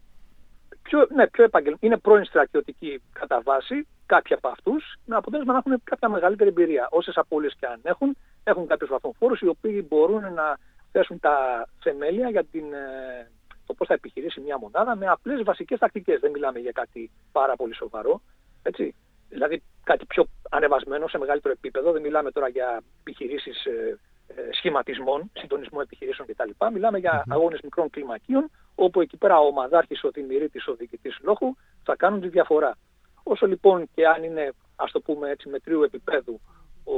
Πιο, 0.82 1.06
ναι, 1.14 1.26
πιο 1.26 1.44
επαγγελ... 1.44 1.76
είναι 1.80 1.96
πρώην 1.96 2.24
στρατιωτικοί 2.24 3.02
κατά 3.12 3.40
βάση, 3.44 3.86
κάποιοι 4.06 4.34
από 4.34 4.48
αυτούς, 4.48 4.98
με 5.04 5.16
αποτέλεσμα 5.16 5.52
να 5.52 5.58
έχουν 5.58 5.82
κάποια 5.84 6.08
μεγαλύτερη 6.08 6.48
εμπειρία. 6.48 6.88
Όσες 6.90 7.16
απώλειες 7.16 7.54
και 7.60 7.66
αν 7.66 7.80
έχουν, 7.82 8.16
έχουν 8.44 8.66
κάποιους 8.66 8.90
βαθμοφόρους 8.90 9.40
οι 9.40 9.46
οποίοι 9.46 9.86
μπορούν 9.88 10.32
να 10.32 10.58
θέσουν 10.92 11.20
τα 11.20 11.68
θεμέλια 11.80 12.30
για 12.30 12.44
την, 12.44 12.72
ε, 12.72 13.30
το 13.66 13.74
πώς 13.74 13.86
θα 13.86 13.94
επιχειρήσει 13.94 14.40
μια 14.40 14.58
μονάδα 14.58 14.96
με 14.96 15.06
απλές 15.06 15.42
βασικές 15.42 15.78
τακτικές. 15.78 16.20
Δεν 16.20 16.30
μιλάμε 16.30 16.58
για 16.58 16.72
κάτι 16.72 17.10
πάρα 17.32 17.56
πολύ 17.56 17.74
σοβαρό. 17.74 18.20
Έτσι. 18.62 18.94
Δηλαδή 19.28 19.62
κάτι 19.84 20.04
πιο 20.06 20.26
ανεβασμένο 20.50 21.08
σε 21.08 21.18
μεγαλύτερο 21.18 21.54
επίπεδο. 21.56 21.92
Δεν 21.92 22.02
μιλάμε 22.02 22.30
τώρα 22.30 22.48
για 22.48 22.82
επιχειρήσεις 23.00 23.64
ε, 23.64 23.98
ε, 24.26 24.52
σχηματισμών, 24.52 25.30
συντονισμό 25.32 25.78
επιχειρήσεων 25.82 26.28
κτλ. 26.28 26.50
Μιλάμε 26.72 26.98
για 26.98 27.20
mm-hmm. 27.20 27.34
αγώνες 27.34 27.60
μικρών 27.62 27.90
κλιμακίων, 27.90 28.50
όπου 28.74 29.00
εκεί 29.00 29.16
πέρα 29.16 29.38
ο 29.38 29.46
ομαδάρχης, 29.46 30.04
ο 30.04 30.10
τιμηρήτη, 30.10 30.60
ο 30.70 30.74
διοικητής 30.74 31.18
λόγου 31.22 31.56
θα 31.84 31.96
κάνουν 31.96 32.20
τη 32.20 32.28
διαφορά. 32.28 32.78
Όσο 33.22 33.46
λοιπόν 33.46 33.88
και 33.94 34.06
αν 34.06 34.22
είναι, 34.22 34.52
ας 34.76 34.92
το 34.92 35.00
πούμε 35.00 35.30
έτσι, 35.30 35.48
μετρίου 35.48 35.82
επίπεδου 35.82 36.40
ο, 36.84 36.92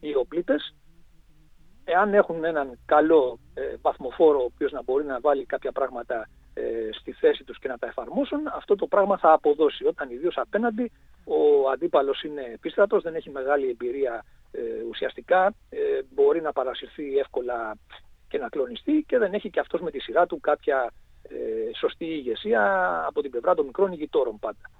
οι 0.00 0.14
οπλίτες, 0.14 0.74
εάν 1.84 2.14
έχουν 2.14 2.44
έναν 2.44 2.78
καλό 2.86 3.38
ε, 3.54 3.74
βαθμοφόρο 3.82 4.40
ο 4.40 4.44
οποίος 4.44 4.72
να 4.72 4.82
μπορεί 4.82 5.04
να 5.04 5.20
βάλει 5.20 5.44
κάποια 5.44 5.72
πράγματα 5.72 6.28
ε, 6.54 6.88
στη 6.92 7.12
θέση 7.12 7.44
τους 7.44 7.58
και 7.58 7.68
να 7.68 7.78
τα 7.78 7.86
εφαρμόσουν, 7.86 8.40
αυτό 8.54 8.74
το 8.74 8.86
πράγμα 8.86 9.18
θα 9.18 9.32
αποδώσει. 9.32 9.86
Όταν 9.86 10.10
ιδίως 10.10 10.36
απέναντι 10.36 10.92
ο 11.24 11.70
αντίπαλος 11.72 12.22
είναι 12.22 12.42
επίστρατος, 12.54 13.02
δεν 13.02 13.14
έχει 13.14 13.30
μεγάλη 13.30 13.68
εμπειρία 13.68 14.24
ε, 14.50 14.60
ουσιαστικά, 14.88 15.54
ε, 15.68 15.78
μπορεί 16.14 16.40
να 16.40 16.52
παρασυρθεί 16.52 17.18
εύκολα 17.18 17.76
και 18.28 18.38
να 18.38 18.48
κλονιστεί 18.48 19.04
και 19.08 19.18
δεν 19.18 19.34
έχει 19.34 19.50
και 19.50 19.60
αυτός 19.60 19.80
με 19.80 19.90
τη 19.90 20.00
σειρά 20.00 20.26
του 20.26 20.40
κάποια 20.40 20.92
σωστή 21.76 22.04
ηγεσία 22.04 22.62
από 23.08 23.20
την 23.22 23.30
πλευρά 23.30 23.54
των 23.54 23.66
μικρών 23.66 23.92
ηγητόρων 23.92 24.38
πάντα. 24.38 24.70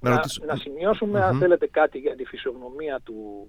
Να, 0.00 0.20
να, 0.46 0.56
σημειωσουμε 0.56 1.22
αν 1.22 1.38
θέλετε 1.38 1.66
κάτι 1.66 1.98
για 1.98 2.16
τη 2.16 2.24
φυσιογνωμία 2.24 3.00
του, 3.04 3.48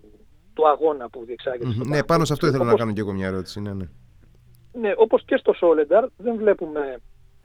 του 0.53 0.67
αγώνα 0.67 1.09
που 1.09 1.25
διεξάγεται 1.25 1.69
mm-hmm. 1.69 1.87
Ναι, 1.87 2.03
πάνω 2.03 2.25
σε 2.25 2.33
αυτό 2.33 2.47
ήθελα 2.47 2.61
όπως... 2.61 2.73
να 2.73 2.79
κάνω 2.79 2.93
και 2.93 2.99
εγώ 2.99 3.13
μια 3.13 3.27
ερώτηση. 3.27 3.61
Ναι, 3.61 3.73
ναι. 3.73 3.85
ναι 4.71 4.93
όπως 4.97 5.23
και 5.25 5.37
στο 5.37 5.53
Σόλενταρ 5.53 6.05
δεν 6.17 6.35
βλέπουμε 6.35 6.79
ε, 6.79 6.97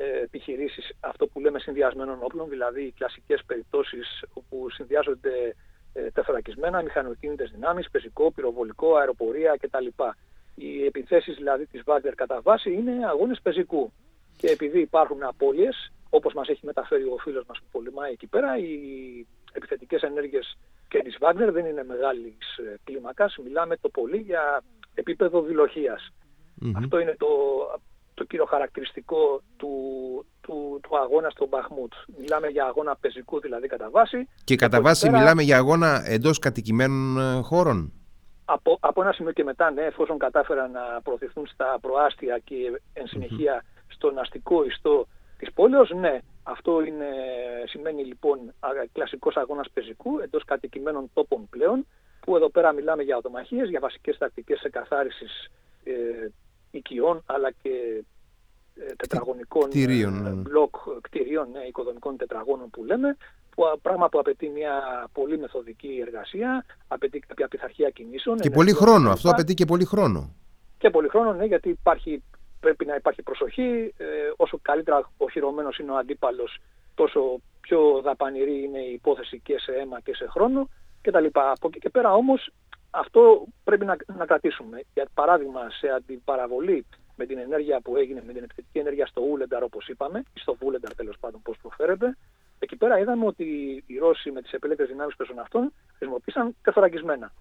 επιχειρήσεις 0.05 0.93
αυτό 1.01 1.27
που 1.27 1.41
λέμε 1.41 1.59
συνδυασμένων 1.59 2.19
όπλων, 2.21 2.49
δηλαδή 2.49 2.83
οι 2.83 2.93
κλασικές 2.93 3.43
περιπτώσεις 3.47 4.25
όπου 4.33 4.71
συνδυάζονται 4.71 5.55
ε, 5.93 6.11
τεθωρακισμένα, 6.11 6.83
μηχανοκίνητες 6.83 7.51
δυνάμεις, 7.51 7.91
πεζικό, 7.91 8.33
πυροβολικό, 8.33 8.97
αεροπορία 8.97 9.57
κτλ. 9.61 9.87
Οι 10.55 10.85
επιθέσεις 10.85 11.37
δηλαδή 11.37 11.67
της 11.67 11.83
Βάγκερ 11.85 12.15
κατά 12.15 12.41
βάση 12.41 12.73
είναι 12.73 13.07
αγώνες 13.07 13.41
πεζικού. 13.43 13.93
Και 14.37 14.47
επειδή 14.47 14.81
υπάρχουν 14.81 15.23
απώλειες, 15.23 15.93
όπως 16.11 16.35
μας 16.35 16.49
έχει 16.49 16.67
μεταφέρει 16.67 17.05
ο 17.05 17.17
φίλος 17.21 17.45
μας 17.49 17.59
που 17.59 17.67
πολεμάει 17.73 18.13
εκεί 18.13 18.27
πέρα, 18.27 18.59
οι 18.59 18.73
επιθετικές 19.53 20.03
ενέργειες 20.03 20.59
και 20.89 20.99
της 20.99 21.17
Βάγνερ 21.21 21.53
δεν 21.53 21.65
είναι 21.65 21.85
μεγάλης 21.85 22.57
ε, 22.57 22.77
κλίμακας. 22.85 23.37
Μιλάμε 23.45 23.77
το 23.77 23.89
πολύ 23.89 24.17
για 24.17 24.63
επίπεδο 24.95 25.43
Αυτό 26.77 26.99
είναι 26.99 27.15
το, 27.19 27.27
το 28.19 28.25
κύριο 28.25 28.45
χαρακτηριστικό 28.45 29.43
του, 29.57 29.73
του, 30.41 30.81
του 30.83 30.99
αγώνα 30.99 31.31
στον 31.31 31.49
Μπαχμούτ. 31.49 31.93
Μιλάμε 32.19 32.49
για 32.49 32.65
αγώνα 32.65 32.97
πεζικού 32.97 33.41
δηλαδή 33.41 33.67
κατά 33.69 33.91
βάση. 33.91 34.29
Και 34.45 34.57
κατά 34.57 34.81
βάση 34.81 35.11
μιλάμε 35.11 35.43
για 35.43 35.57
αγώνα 35.57 36.03
εντός 36.07 36.39
κατοικημένων 36.39 37.19
ε, 37.19 37.43
χώρων. 37.43 37.93
Από, 38.45 38.79
από 38.81 39.03
ένα 39.03 39.13
σημείο 39.13 39.33
και 39.33 39.45
μετά, 39.45 39.71
ναι, 39.71 39.83
εφόσον 39.83 40.19
κατάφεραν 40.19 40.71
να 40.71 41.01
προωθηθούν 41.03 41.47
στα 41.47 41.79
προάστια 41.81 42.39
και 42.45 42.57
εν 42.93 43.07
συνεχεια 43.07 43.65
στον 43.89 44.19
αστικό 44.19 44.65
ιστό 44.65 45.07
της 45.39 45.53
πόλεως, 45.53 45.91
ναι, 45.91 46.19
αυτό 46.43 46.83
είναι, 46.83 47.07
σημαίνει 47.67 48.05
λοιπόν 48.05 48.39
κλασικός 48.93 49.37
αγώνας 49.37 49.71
πεζικού 49.73 50.19
εντός 50.19 50.45
κατοικημένων 50.45 51.11
τόπων 51.15 51.49
πλέον, 51.51 51.87
που 52.21 52.37
εδώ 52.37 52.49
πέρα 52.49 52.73
μιλάμε 52.73 53.03
για 53.03 53.17
οδομαχίες, 53.17 53.69
για 53.69 53.81
βασικές 53.81 54.19
τακτικές 54.19 54.63
εκαθάρισης 54.63 55.49
ε, 55.85 55.93
οικειών, 56.71 57.23
αλλά 57.27 57.51
και 57.63 58.05
τετραγωνικών 58.97 59.69
κτηρίων, 59.69 60.43
μπλοκ 60.43 60.75
κτηρίων, 61.01 61.51
ναι, 61.53 61.61
οικοδομικών 61.61 62.17
τετραγώνων 62.17 62.71
που 62.71 62.85
λέμε, 62.85 63.17
που, 63.51 63.63
πράγμα 63.83 64.09
που 64.09 64.19
απαιτεί 64.19 64.49
μια 64.49 64.75
πολύ 65.13 65.39
μεθοδική 65.39 65.99
εργασία, 66.07 66.65
απαιτεί 66.89 67.19
κάποια 67.19 67.49
πειθαρχία 67.49 67.91
κινήσεων. 67.91 68.39
Και 68.39 68.51
πολύ 68.51 68.73
χρόνο, 68.73 69.11
αυτό 69.11 69.31
απαιτεί 69.31 69.55
και 69.55 69.65
πολύ 69.65 69.85
χρόνο. 69.85 70.35
Και 70.79 70.91
πολύ 70.91 71.09
χρόνο, 71.09 71.33
ναι, 71.33 71.45
γιατί 71.45 71.69
υπάρχει, 71.69 72.23
πρέπει 72.61 72.85
να 72.85 72.95
υπάρχει 72.95 73.23
προσοχή. 73.23 73.95
Ε, 73.97 74.07
όσο 74.37 74.59
καλύτερα 74.63 75.11
οχυρωμένος 75.17 75.79
είναι 75.79 75.91
ο 75.91 75.97
αντίπαλος, 75.97 76.59
τόσο 76.95 77.41
πιο 77.61 78.01
δαπανηρή 78.05 78.63
είναι 78.63 78.79
η 78.79 78.93
υπόθεση 78.93 79.41
και 79.45 79.59
σε 79.59 79.73
αίμα 79.73 80.01
και 80.01 80.15
σε 80.15 80.27
χρόνο 80.31 80.69
κτλ. 81.01 81.27
Από 81.33 81.69
εκεί 81.69 81.79
και 81.79 81.89
πέρα 81.89 82.15
όμως 82.15 82.53
αυτό 82.91 83.47
πρέπει 83.65 83.85
να, 83.85 83.97
να 84.17 84.27
κρατήσουμε. 84.27 84.83
Για 84.95 85.07
παράδειγμα, 85.15 85.71
σε 85.71 85.89
αντιπαραβολή 85.89 86.87
με 87.17 87.27
την 87.27 87.39
ενέργεια 87.39 87.81
που 87.81 87.97
έγινε, 87.97 88.23
με 88.27 88.33
την 88.33 88.43
επιθετική 88.43 88.79
ενέργεια 88.79 89.07
στο 89.07 89.21
Ούλενταρ, 89.21 89.63
όπως 89.63 89.89
είπαμε, 89.89 90.19
ή 90.19 90.41
στο 90.41 90.55
Βούλενταρ 90.55 90.95
τέλος 90.95 91.17
πάντων, 91.21 91.43
πώς 91.43 91.57
προφέρεται, 91.63 92.17
εκεί 92.59 92.77
πέρα 92.77 92.99
είδαμε 92.99 93.27
ότι 93.27 93.45
οι 93.87 93.99
Ρώσοι 93.99 94.31
με 94.31 94.43
τις 94.43 94.53
επιλέκτες 94.53 94.89
δυνάμεις 94.89 95.15
αυτών 95.41 95.73
χρησιμοποίησαν 95.97 96.57
τεθωρακισμένα, 96.63 97.33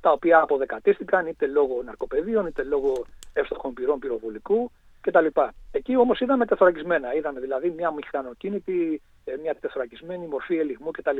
τα 0.00 0.12
οποία 0.12 0.40
αποδεκατίστηκαν 0.40 1.26
είτε 1.26 1.46
λόγω 1.46 1.82
ναρκοπαιδίων, 1.82 2.46
είτε 2.46 2.62
λόγω 2.62 3.06
εύστοχων 3.32 3.74
πυρών 3.74 3.98
πυροβολικού 3.98 4.70
κτλ. 5.00 5.26
Εκεί 5.70 5.96
όμως 5.96 6.20
είδαμε 6.20 6.46
τεθωρακισμένα, 6.46 7.14
είδαμε 7.14 7.40
δηλαδή 7.40 7.70
μια 7.70 7.90
μηχανοκίνητη, 7.90 9.02
ε, 9.24 9.36
μια 9.42 9.54
τεθωρακισμένη 9.54 10.26
μορφή 10.26 10.56
ελιγμού 10.58 10.90
κτλ 10.90 11.18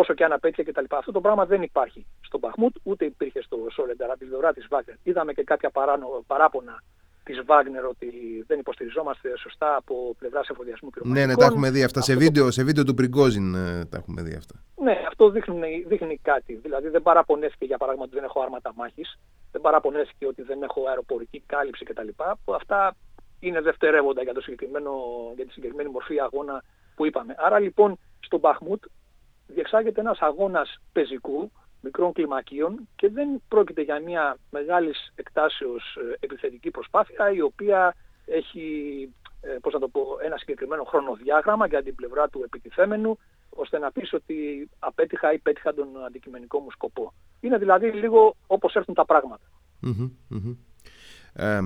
όσο 0.00 0.14
και 0.14 0.24
αν 0.24 0.32
απέτυχε 0.32 0.62
κτλ. 0.62 0.84
Αυτό 0.88 1.12
το 1.12 1.20
πράγμα 1.20 1.44
δεν 1.46 1.62
υπάρχει 1.62 2.06
στον 2.20 2.40
Παχμούτ, 2.40 2.74
ούτε 2.82 3.04
υπήρχε 3.04 3.42
στο 3.42 3.56
Σόλενταρ 3.70 4.10
από 4.10 4.18
την 4.18 4.28
πλευρά 4.28 4.52
της 4.52 4.66
Βάγκνερ. 4.70 4.96
Είδαμε 5.02 5.32
και 5.32 5.44
κάποια 5.44 5.70
παράπονα 6.26 6.82
της 7.24 7.42
Βάγκνερ 7.44 7.84
ότι 7.84 8.08
δεν 8.46 8.58
υποστηριζόμαστε 8.58 9.28
σωστά 9.38 9.76
από 9.76 10.14
πλευράς 10.18 10.48
εφοδιασμού 10.48 10.90
και 10.90 11.00
Ναι, 11.02 11.26
ναι, 11.26 11.34
τα 11.34 11.44
έχουμε 11.44 11.70
δει 11.70 11.82
αυτά. 11.84 12.00
Σε 12.00 12.14
βίντεο, 12.16 12.50
σε 12.50 12.62
βίντεο 12.64 12.84
του 12.84 12.94
Πριγκόζιν 12.94 13.54
ε, 13.54 13.84
τα 13.90 13.96
έχουμε 13.96 14.22
δει 14.22 14.34
αυτά. 14.34 14.54
Ναι, 14.76 14.96
αυτό 15.06 15.30
δείχνει, 15.30 15.84
δείχνει 15.86 16.18
κάτι. 16.22 16.54
Δηλαδή 16.54 16.88
δεν 16.88 17.02
παραπονέθηκε 17.02 17.64
για 17.64 17.78
παράδειγμα 17.78 18.06
ότι 18.06 18.14
δεν 18.14 18.24
έχω 18.24 18.40
άρματα 18.40 18.72
μάχης, 18.76 19.18
δεν 19.52 19.60
παραπονέθηκε 19.60 20.26
ότι 20.26 20.42
δεν 20.42 20.62
έχω 20.62 20.88
αεροπορική 20.88 21.42
κάλυψη 21.46 21.84
κτλ. 21.84 22.08
Αυτά 22.54 22.96
είναι 23.40 23.60
δευτερεύοντα 23.60 24.22
για, 24.22 24.34
το 24.34 24.40
για 25.36 25.46
τη 25.46 25.52
συγκεκριμένη 25.52 25.88
μορφή 25.90 26.20
αγώνα 26.20 26.62
που 26.94 27.06
είπαμε. 27.06 27.34
Άρα 27.38 27.58
λοιπόν 27.58 27.98
στον 28.20 28.40
Μπαχμούτ 28.40 28.84
διεξάγεται 29.46 30.00
ένας 30.00 30.18
αγώνας 30.20 30.80
πεζικού, 30.92 31.50
μικρών 31.80 32.12
κλιμακίων 32.12 32.88
και 32.96 33.08
δεν 33.08 33.42
πρόκειται 33.48 33.82
για 33.82 34.00
μια 34.00 34.36
μεγάλης 34.50 35.12
εκτάσεως 35.14 35.96
ε, 35.96 36.16
επιθετική 36.20 36.70
προσπάθεια 36.70 37.30
η 37.30 37.40
οποία 37.40 37.94
έχει 38.26 38.66
ε, 39.40 39.56
πώς 39.60 39.72
να 39.72 39.78
το 39.78 39.88
πω, 39.88 40.00
ένα 40.24 40.36
συγκεκριμένο 40.36 40.84
χρονοδιάγραμμα 40.84 41.66
για 41.66 41.82
την 41.82 41.94
πλευρά 41.94 42.28
του 42.28 42.42
επιτιθέμενου 42.44 43.18
ώστε 43.48 43.78
να 43.78 43.92
πεις 43.92 44.12
ότι 44.12 44.68
απέτυχα 44.78 45.32
ή 45.32 45.38
πέτυχα 45.38 45.74
τον 45.74 46.04
αντικειμενικό 46.06 46.58
μου 46.58 46.70
σκοπό. 46.70 47.12
Είναι 47.40 47.58
δηλαδή 47.58 47.90
λίγο 47.90 48.36
όπως 48.46 48.74
έρθουν 48.74 48.94
τα 48.94 49.04
πράγματα. 49.04 49.44
Ε, 51.32 51.60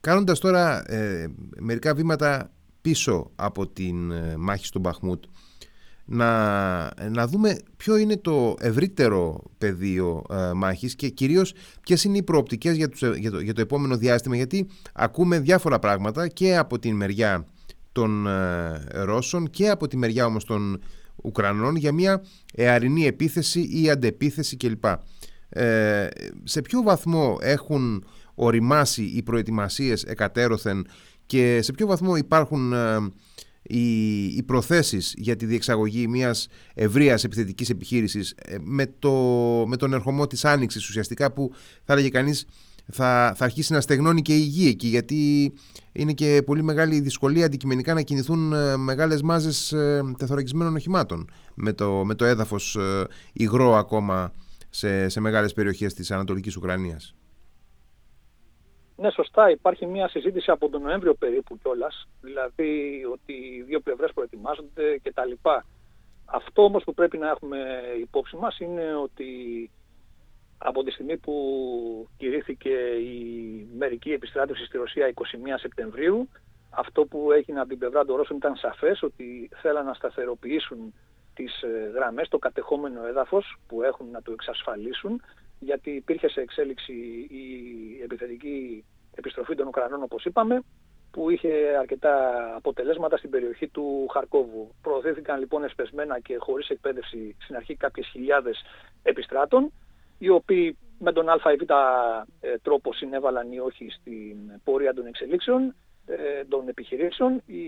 κάνοντας 0.00 0.40
τώρα 0.40 0.92
ε, 0.92 1.34
μερικά 1.58 1.94
βήματα 1.94 2.50
πίσω 2.80 3.30
από 3.36 3.66
την 3.66 4.12
μάχη 4.38 4.66
στον 4.66 4.80
Μπαχμούτ 4.80 5.24
να, 6.12 7.08
να 7.10 7.26
δούμε 7.26 7.58
ποιο 7.76 7.96
είναι 7.96 8.16
το 8.16 8.56
ευρύτερο 8.60 9.42
πεδίο 9.58 10.24
ε, 10.30 10.52
μάχης 10.52 10.94
και 10.94 11.08
κυρίως 11.08 11.54
ποιες 11.80 12.04
είναι 12.04 12.16
οι 12.16 12.22
προοπτικές 12.22 12.76
για, 12.76 12.88
τους, 12.88 13.00
για, 13.16 13.30
το, 13.30 13.40
για 13.40 13.54
το 13.54 13.60
επόμενο 13.60 13.96
διάστημα 13.96 14.36
γιατί 14.36 14.68
ακούμε 14.92 15.38
διάφορα 15.38 15.78
πράγματα 15.78 16.28
και 16.28 16.56
από 16.56 16.78
την 16.78 16.96
μεριά 16.96 17.46
των 17.92 18.26
ε, 18.26 18.82
Ρώσων 18.92 19.50
και 19.50 19.68
από 19.68 19.88
τη 19.88 19.96
μεριά 19.96 20.26
όμως 20.26 20.44
των 20.44 20.80
Ουκρανών 21.16 21.76
για 21.76 21.92
μια 21.92 22.22
εαρινή 22.54 23.06
επίθεση 23.06 23.68
ή 23.82 23.90
αντεπίθεση 23.90 24.56
κλπ. 24.56 24.84
Ε, 25.48 26.08
σε 26.44 26.60
ποιο 26.60 26.82
βαθμό 26.82 27.38
έχουν 27.40 28.04
οριμάσει 28.34 29.02
οι 29.02 29.22
προετοιμασίες 29.22 30.02
εκατέρωθεν 30.02 30.86
και 31.26 31.62
σε 31.62 31.72
ποιο 31.72 31.86
βαθμό 31.86 32.16
υπάρχουν 32.16 32.72
ε, 32.72 32.96
οι, 33.62 34.24
οι 34.24 34.42
προθέσεις 34.42 35.14
για 35.16 35.36
τη 35.36 35.46
διεξαγωγή 35.46 36.08
μιας 36.08 36.48
ευρείας 36.74 37.24
επιθετικής 37.24 37.70
επιχείρησης 37.70 38.34
ε, 38.44 38.56
με, 38.60 38.86
το, 38.98 39.12
με 39.66 39.76
τον 39.76 39.92
ερχομό 39.92 40.26
της 40.26 40.44
άνοιξης 40.44 40.88
ουσιαστικά 40.88 41.32
που 41.32 41.52
θα 41.84 41.92
έλεγε 41.92 42.08
κανείς 42.08 42.46
θα, 42.92 43.34
θα 43.36 43.44
αρχίσει 43.44 43.72
να 43.72 43.80
στεγνώνει 43.80 44.22
και 44.22 44.34
η 44.34 44.40
γη 44.40 44.68
εκεί 44.68 44.86
γιατί 44.86 45.52
είναι 45.92 46.12
και 46.12 46.42
πολύ 46.46 46.62
μεγάλη 46.62 47.00
δυσκολία 47.00 47.46
αντικειμενικά 47.46 47.94
να 47.94 48.02
κινηθούν 48.02 48.52
ε, 48.52 48.76
μεγάλες 48.76 49.22
μάζες 49.22 49.72
ε, 49.72 50.02
τεθωρακισμένων 50.18 50.74
οχημάτων 50.74 51.30
με 51.54 51.72
το, 51.72 52.04
με 52.04 52.14
το 52.14 52.24
έδαφος 52.24 52.78
υγρό 53.32 53.76
ακόμα 53.76 54.32
σε, 54.70 55.08
σε 55.08 55.20
μεγάλες 55.20 55.52
περιοχές 55.52 55.94
της 55.94 56.10
Ανατολικής 56.10 56.56
Ουκρανίας. 56.56 57.14
Ναι, 58.96 59.10
σωστά. 59.10 59.50
Υπάρχει 59.50 59.86
μια 59.86 60.08
συζήτηση 60.08 60.50
από 60.50 60.68
τον 60.68 60.82
Νοέμβριο 60.82 61.14
περίπου 61.14 61.58
κιόλας. 61.58 62.08
Δηλαδή 62.20 63.02
ότι 63.12 63.32
οι 63.32 63.62
δύο 63.62 63.80
πλευρές 63.80 64.12
προετοιμάζονται 64.12 64.98
κτλ. 65.02 65.32
Αυτό 66.24 66.64
όμως 66.64 66.84
που 66.84 66.94
πρέπει 66.94 67.18
να 67.18 67.28
έχουμε 67.28 67.58
υπόψη 68.00 68.36
μας 68.36 68.58
είναι 68.58 68.94
ότι 68.94 69.70
από 70.58 70.82
τη 70.82 70.90
στιγμή 70.90 71.16
που 71.16 71.34
κηρύχθηκε 72.16 72.70
η 73.00 73.68
μερική 73.76 74.12
επιστράτευση 74.12 74.64
στη 74.64 74.76
Ρωσία 74.76 75.12
21 75.14 75.20
Σεπτεμβρίου, 75.56 76.28
αυτό 76.70 77.04
που 77.04 77.32
έγινε 77.32 77.60
από 77.60 77.68
την 77.68 77.78
πλευρά 77.78 78.04
των 78.04 78.16
Ρώσων 78.16 78.36
ήταν 78.36 78.56
σαφές 78.56 79.02
ότι 79.02 79.50
θέλαν 79.54 79.84
να 79.84 79.94
σταθεροποιήσουν 79.94 80.94
τις 81.34 81.62
ε, 81.62 81.90
γραμμές, 81.94 82.28
το 82.28 82.38
κατεχόμενο 82.38 83.06
έδαφος 83.06 83.56
που 83.68 83.82
έχουν 83.82 84.10
να 84.10 84.22
το 84.22 84.32
εξασφαλίσουν 84.32 85.22
γιατί 85.64 85.90
υπήρχε 85.90 86.28
σε 86.28 86.40
εξέλιξη 86.40 86.92
η 87.30 87.46
επιθετική 88.02 88.84
επιστροφή 89.14 89.54
των 89.54 89.66
Ουκρανών 89.66 90.02
όπως 90.02 90.24
είπαμε 90.24 90.62
που 91.10 91.30
είχε 91.30 91.76
αρκετά 91.78 92.16
αποτελέσματα 92.56 93.16
στην 93.16 93.30
περιοχή 93.30 93.68
του 93.68 94.06
Χαρκόβου. 94.12 94.74
Προωθήθηκαν 94.82 95.38
λοιπόν 95.38 95.64
εσπεσμένα 95.64 96.20
και 96.20 96.36
χωρίς 96.38 96.68
εκπαίδευση 96.68 97.36
στην 97.38 97.56
αρχή 97.56 97.76
κάποιες 97.76 98.06
χιλιάδες 98.06 98.62
επιστράτων 99.02 99.72
οι 100.18 100.28
οποίοι 100.28 100.76
με 100.98 101.12
τον 101.12 101.28
ΑΒ 101.28 101.40
ε, 102.40 102.58
τρόπο 102.62 102.92
συνέβαλαν 102.92 103.52
ή 103.52 103.58
όχι 103.58 103.90
στην 103.90 104.36
πορεία 104.64 104.94
των 104.94 105.06
εξελίξεων 105.06 105.74
ε, 106.06 106.44
των 106.44 106.68
επιχειρήσεων. 106.68 107.42
Η 107.46 107.64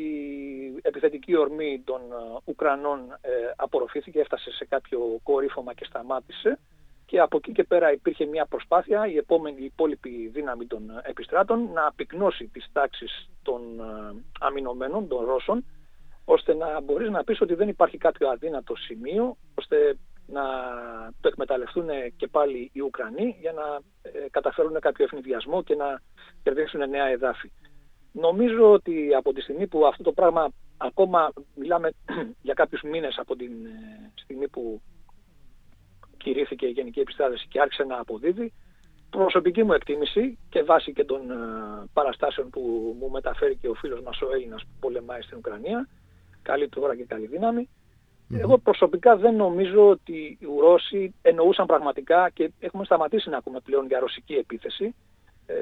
επιθετική 0.82 1.36
ορμή 1.36 1.82
των 1.84 2.00
ε, 2.00 2.38
Ουκρανών 2.44 3.18
απορροφήθηκε, 3.56 4.20
έφτασε 4.20 4.50
σε 4.50 4.64
κάποιο 4.64 5.20
κορύφωμα 5.22 5.74
και 5.74 5.84
σταμάτησε 5.84 6.58
και 7.14 7.20
από 7.20 7.36
εκεί 7.36 7.52
και 7.52 7.64
πέρα 7.64 7.92
υπήρχε 7.92 8.26
μια 8.26 8.46
προσπάθεια 8.46 9.06
η 9.06 9.16
επόμενη 9.16 9.60
η 9.60 9.64
υπόλοιπη 9.64 10.30
δύναμη 10.32 10.66
των 10.66 10.82
επιστράτων 11.02 11.70
να 11.72 11.92
πυκνώσει 11.96 12.46
τις 12.46 12.68
τάξεις 12.72 13.28
των 13.42 13.60
ε, 13.80 14.22
αμυνωμένων, 14.40 15.08
των 15.08 15.24
Ρώσων, 15.24 15.64
ώστε 16.24 16.54
να 16.54 16.80
μπορείς 16.80 17.10
να 17.10 17.24
πεις 17.24 17.40
ότι 17.40 17.54
δεν 17.54 17.68
υπάρχει 17.68 17.98
κάποιο 17.98 18.28
αδύνατο 18.28 18.76
σημείο, 18.76 19.36
ώστε 19.54 19.98
να 20.26 20.42
το 21.20 21.28
εκμεταλλευτούν 21.28 21.88
και 22.16 22.26
πάλι 22.26 22.70
οι 22.72 22.80
Ουκρανοί 22.80 23.36
για 23.40 23.52
να 23.52 23.80
ε, 24.02 24.28
καταφέρουν 24.30 24.80
κάποιο 24.80 25.04
ευνηδιασμό 25.04 25.62
και 25.62 25.74
να 25.74 26.00
κερδίσουν 26.42 26.88
νέα 26.88 27.06
εδάφη. 27.06 27.52
Νομίζω 28.12 28.72
ότι 28.72 29.14
από 29.14 29.32
τη 29.32 29.40
στιγμή 29.40 29.66
που 29.66 29.86
αυτό 29.86 30.02
το 30.02 30.12
πράγμα 30.12 30.52
ακόμα 30.76 31.32
μιλάμε 31.54 31.90
για 32.46 32.54
κάποιους 32.54 32.82
μήνες 32.82 33.18
από 33.18 33.36
την 33.36 33.52
ε, 33.66 34.12
στιγμή 34.14 34.48
που 34.48 34.80
κηρύχθηκε 36.24 36.66
η 36.66 36.70
Γενική 36.70 37.00
Επιστράτευση 37.00 37.46
και 37.48 37.60
άρχισε 37.60 37.84
να 37.84 37.98
αποδίδει. 37.98 38.52
Προσωπική 39.10 39.62
μου 39.62 39.72
εκτίμηση 39.72 40.38
και 40.48 40.62
βάσει 40.62 40.92
και 40.92 41.04
των 41.04 41.30
ε, 41.30 41.34
παραστάσεων 41.92 42.50
που 42.50 42.60
μου 43.00 43.10
μεταφέρει 43.10 43.56
και 43.56 43.68
ο 43.68 43.74
φίλος 43.74 44.00
μας 44.00 44.20
ο 44.20 44.28
Έλληνας 44.34 44.62
που 44.62 44.72
πολεμάει 44.80 45.22
στην 45.22 45.38
Ουκρανία, 45.38 45.88
καλή 46.42 46.68
τώρα 46.68 46.96
και 46.96 47.04
καλή 47.04 47.68
Εγώ 48.38 48.58
προσωπικά 48.58 49.16
δεν 49.16 49.34
νομίζω 49.34 49.88
ότι 49.88 50.38
οι 50.40 50.46
Ρώσοι 50.60 51.14
εννοούσαν 51.22 51.66
πραγματικά 51.66 52.30
και 52.30 52.50
έχουμε 52.60 52.84
σταματήσει 52.84 53.30
να 53.30 53.36
ακούμε 53.36 53.60
πλέον 53.60 53.86
για 53.86 53.98
ρωσική 53.98 54.34
επίθεση, 54.34 54.94
ε, 55.46 55.54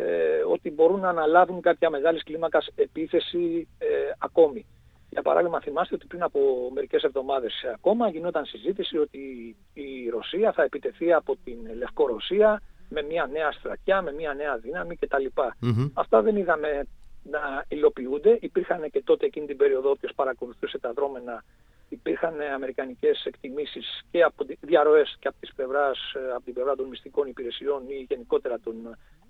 ότι 0.52 0.70
μπορούν 0.70 1.00
να 1.00 1.08
αναλάβουν 1.08 1.60
κάποια 1.60 1.90
μεγάλης 1.90 2.22
κλίμακας 2.22 2.68
επίθεση 2.74 3.68
ε, 3.78 3.86
ακόμη. 4.18 4.66
Για 5.12 5.22
παράδειγμα, 5.22 5.60
θυμάστε 5.60 5.94
ότι 5.94 6.06
πριν 6.06 6.22
από 6.22 6.40
μερικές 6.74 7.02
εβδομάδες 7.02 7.52
ακόμα 7.74 8.08
γινόταν 8.08 8.44
συζήτηση 8.44 8.98
ότι 8.98 9.56
η 9.72 10.08
Ρωσία 10.08 10.52
θα 10.52 10.62
επιτεθεί 10.62 11.12
από 11.12 11.36
την 11.44 11.58
Λευκορωσία 11.76 12.62
με 12.88 13.02
μια 13.02 13.26
νέα 13.32 13.52
στρατιά, 13.52 14.02
με 14.02 14.12
μια 14.12 14.34
νέα 14.34 14.56
δύναμη 14.56 14.96
κτλ. 14.96 15.26
mm 15.36 15.90
Αυτά 15.94 16.22
δεν 16.22 16.36
είδαμε 16.36 16.86
να 17.22 17.64
υλοποιούνται. 17.68 18.38
Υπήρχαν 18.40 18.90
και 18.90 19.02
τότε 19.02 19.26
εκείνη 19.26 19.46
την 19.46 19.56
περίοδο, 19.56 19.90
όποιος 19.90 20.12
παρακολουθούσε 20.14 20.78
τα 20.78 20.92
δρόμενα, 20.92 21.44
υπήρχαν 21.88 22.40
αμερικανικές 22.54 23.24
εκτιμήσεις 23.24 24.02
και 24.10 24.22
από 24.22 24.44
διαρροές 24.60 25.16
και 25.18 25.28
από, 25.28 25.36
τις 25.40 25.52
πλευράς, 25.54 25.98
από 26.34 26.44
την 26.44 26.54
πλευρά 26.54 26.76
των 26.76 26.88
μυστικών 26.88 27.26
υπηρεσιών 27.28 27.82
ή 27.88 28.06
γενικότερα 28.08 28.58
των 28.60 28.74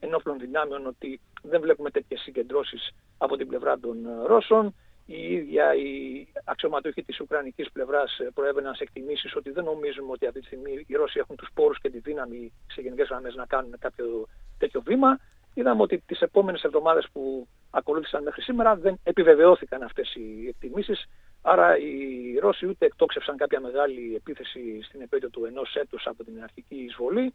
ενόπλων 0.00 0.38
δυνάμεων 0.38 0.86
ότι 0.86 1.20
δεν 1.42 1.60
βλέπουμε 1.60 1.90
τέτοιες 1.90 2.20
συγκεντρώσεις 2.20 2.90
από 3.18 3.36
την 3.36 3.46
πλευρά 3.48 3.78
των 3.78 3.96
Ρώσων. 4.26 4.74
Η 5.06 5.32
ίδια 5.32 5.74
η 5.74 6.26
αξιωματούχοι 6.44 7.02
της 7.02 7.20
Ουκρανικής 7.20 7.72
πλευράς 7.72 8.20
προέβαιναν 8.34 8.74
σε 8.74 8.82
εκτιμήσεις 8.82 9.36
ότι 9.36 9.50
δεν 9.50 9.64
νομίζουμε 9.64 10.12
ότι 10.12 10.26
αυτή 10.26 10.40
τη 10.40 10.46
στιγμή 10.46 10.84
οι 10.86 10.94
Ρώσοι 10.94 11.18
έχουν 11.18 11.36
τους 11.36 11.48
πόρους 11.54 11.80
και 11.80 11.90
τη 11.90 11.98
δύναμη 11.98 12.52
σε 12.66 12.80
γενικές 12.80 13.08
γραμμές 13.08 13.34
να 13.34 13.46
κάνουν 13.46 13.74
κάποιο 13.78 14.28
τέτοιο 14.58 14.80
βήμα. 14.80 15.18
Είδαμε 15.54 15.82
ότι 15.82 15.98
τις 16.06 16.20
επόμενες 16.20 16.62
εβδομάδες 16.62 17.08
που 17.12 17.48
ακολούθησαν 17.70 18.22
μέχρι 18.22 18.42
σήμερα 18.42 18.76
δεν 18.76 18.98
επιβεβαιώθηκαν 19.02 19.82
αυτές 19.82 20.14
οι 20.14 20.48
εκτιμήσεις. 20.48 21.08
Άρα 21.42 21.78
οι 21.78 22.38
Ρώσοι 22.40 22.66
ούτε 22.66 22.86
εκτόξευσαν 22.86 23.36
κάποια 23.36 23.60
μεγάλη 23.60 24.14
επίθεση 24.14 24.82
στην 24.82 25.00
επέτειο 25.00 25.30
του 25.30 25.44
ενός 25.44 25.74
έτους 25.74 26.06
από 26.06 26.24
την 26.24 26.42
αρχική 26.42 26.74
εισβολή, 26.74 27.34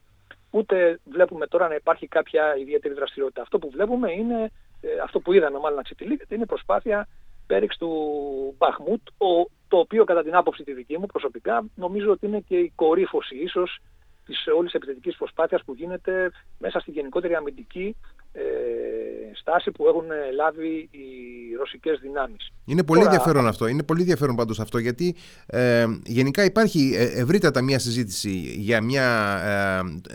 ούτε 0.51 0.99
βλέπουμε 1.05 1.47
τώρα 1.47 1.67
να 1.67 1.75
υπάρχει 1.75 2.07
κάποια 2.07 2.55
ιδιαίτερη 2.57 2.93
δραστηριότητα. 2.93 3.41
Αυτό 3.41 3.59
που 3.59 3.69
βλέπουμε 3.69 4.11
είναι, 4.11 4.51
ε, 4.81 4.99
αυτό 5.03 5.19
που 5.19 5.33
είδαμε 5.33 5.59
μάλλον 5.59 5.77
να 5.77 5.83
ξετυλίγεται, 5.83 6.35
είναι 6.35 6.45
προσπάθεια 6.45 7.07
πέριξ 7.47 7.77
του 7.77 7.89
Μπαχμούτ, 8.57 9.01
το 9.67 9.77
οποίο 9.77 10.03
κατά 10.03 10.23
την 10.23 10.35
άποψη 10.35 10.63
τη 10.63 10.73
δική 10.73 10.97
μου 10.97 11.05
προσωπικά 11.05 11.65
νομίζω 11.75 12.11
ότι 12.11 12.25
είναι 12.25 12.39
και 12.39 12.57
η 12.57 12.71
κορύφωση 12.75 13.35
ίσως 13.35 13.79
της 14.25 14.47
όλης 14.57 14.73
επιθετικής 14.73 15.15
προσπάθειας 15.17 15.63
που 15.65 15.73
γίνεται 15.73 16.31
μέσα 16.57 16.79
στη 16.79 16.91
γενικότερη 16.91 17.35
αμυντική 17.35 17.95
ε, 18.31 18.41
στάση 19.33 19.71
που 19.71 19.87
έχουν 19.87 20.05
λάβει 20.35 20.89
οι 20.91 21.07
ρωσικές 21.57 21.99
δυνάμεις. 22.01 22.51
Είναι 22.65 22.83
πολύ 22.83 22.99
Τώρα... 22.99 23.11
ενδιαφέρον 23.11 23.47
αυτό. 23.47 23.67
Είναι 23.67 23.83
πολύ 23.83 23.99
ενδιαφέρον 23.99 24.35
πάντως 24.35 24.59
αυτό 24.59 24.77
γιατί 24.77 25.15
ε, 25.45 25.85
γενικά 26.03 26.43
υπάρχει 26.43 26.93
ε, 26.95 27.21
ευρύτατα 27.21 27.61
μια 27.61 27.79
συζήτηση 27.79 28.29
για, 28.57 28.81
μια, 28.81 29.05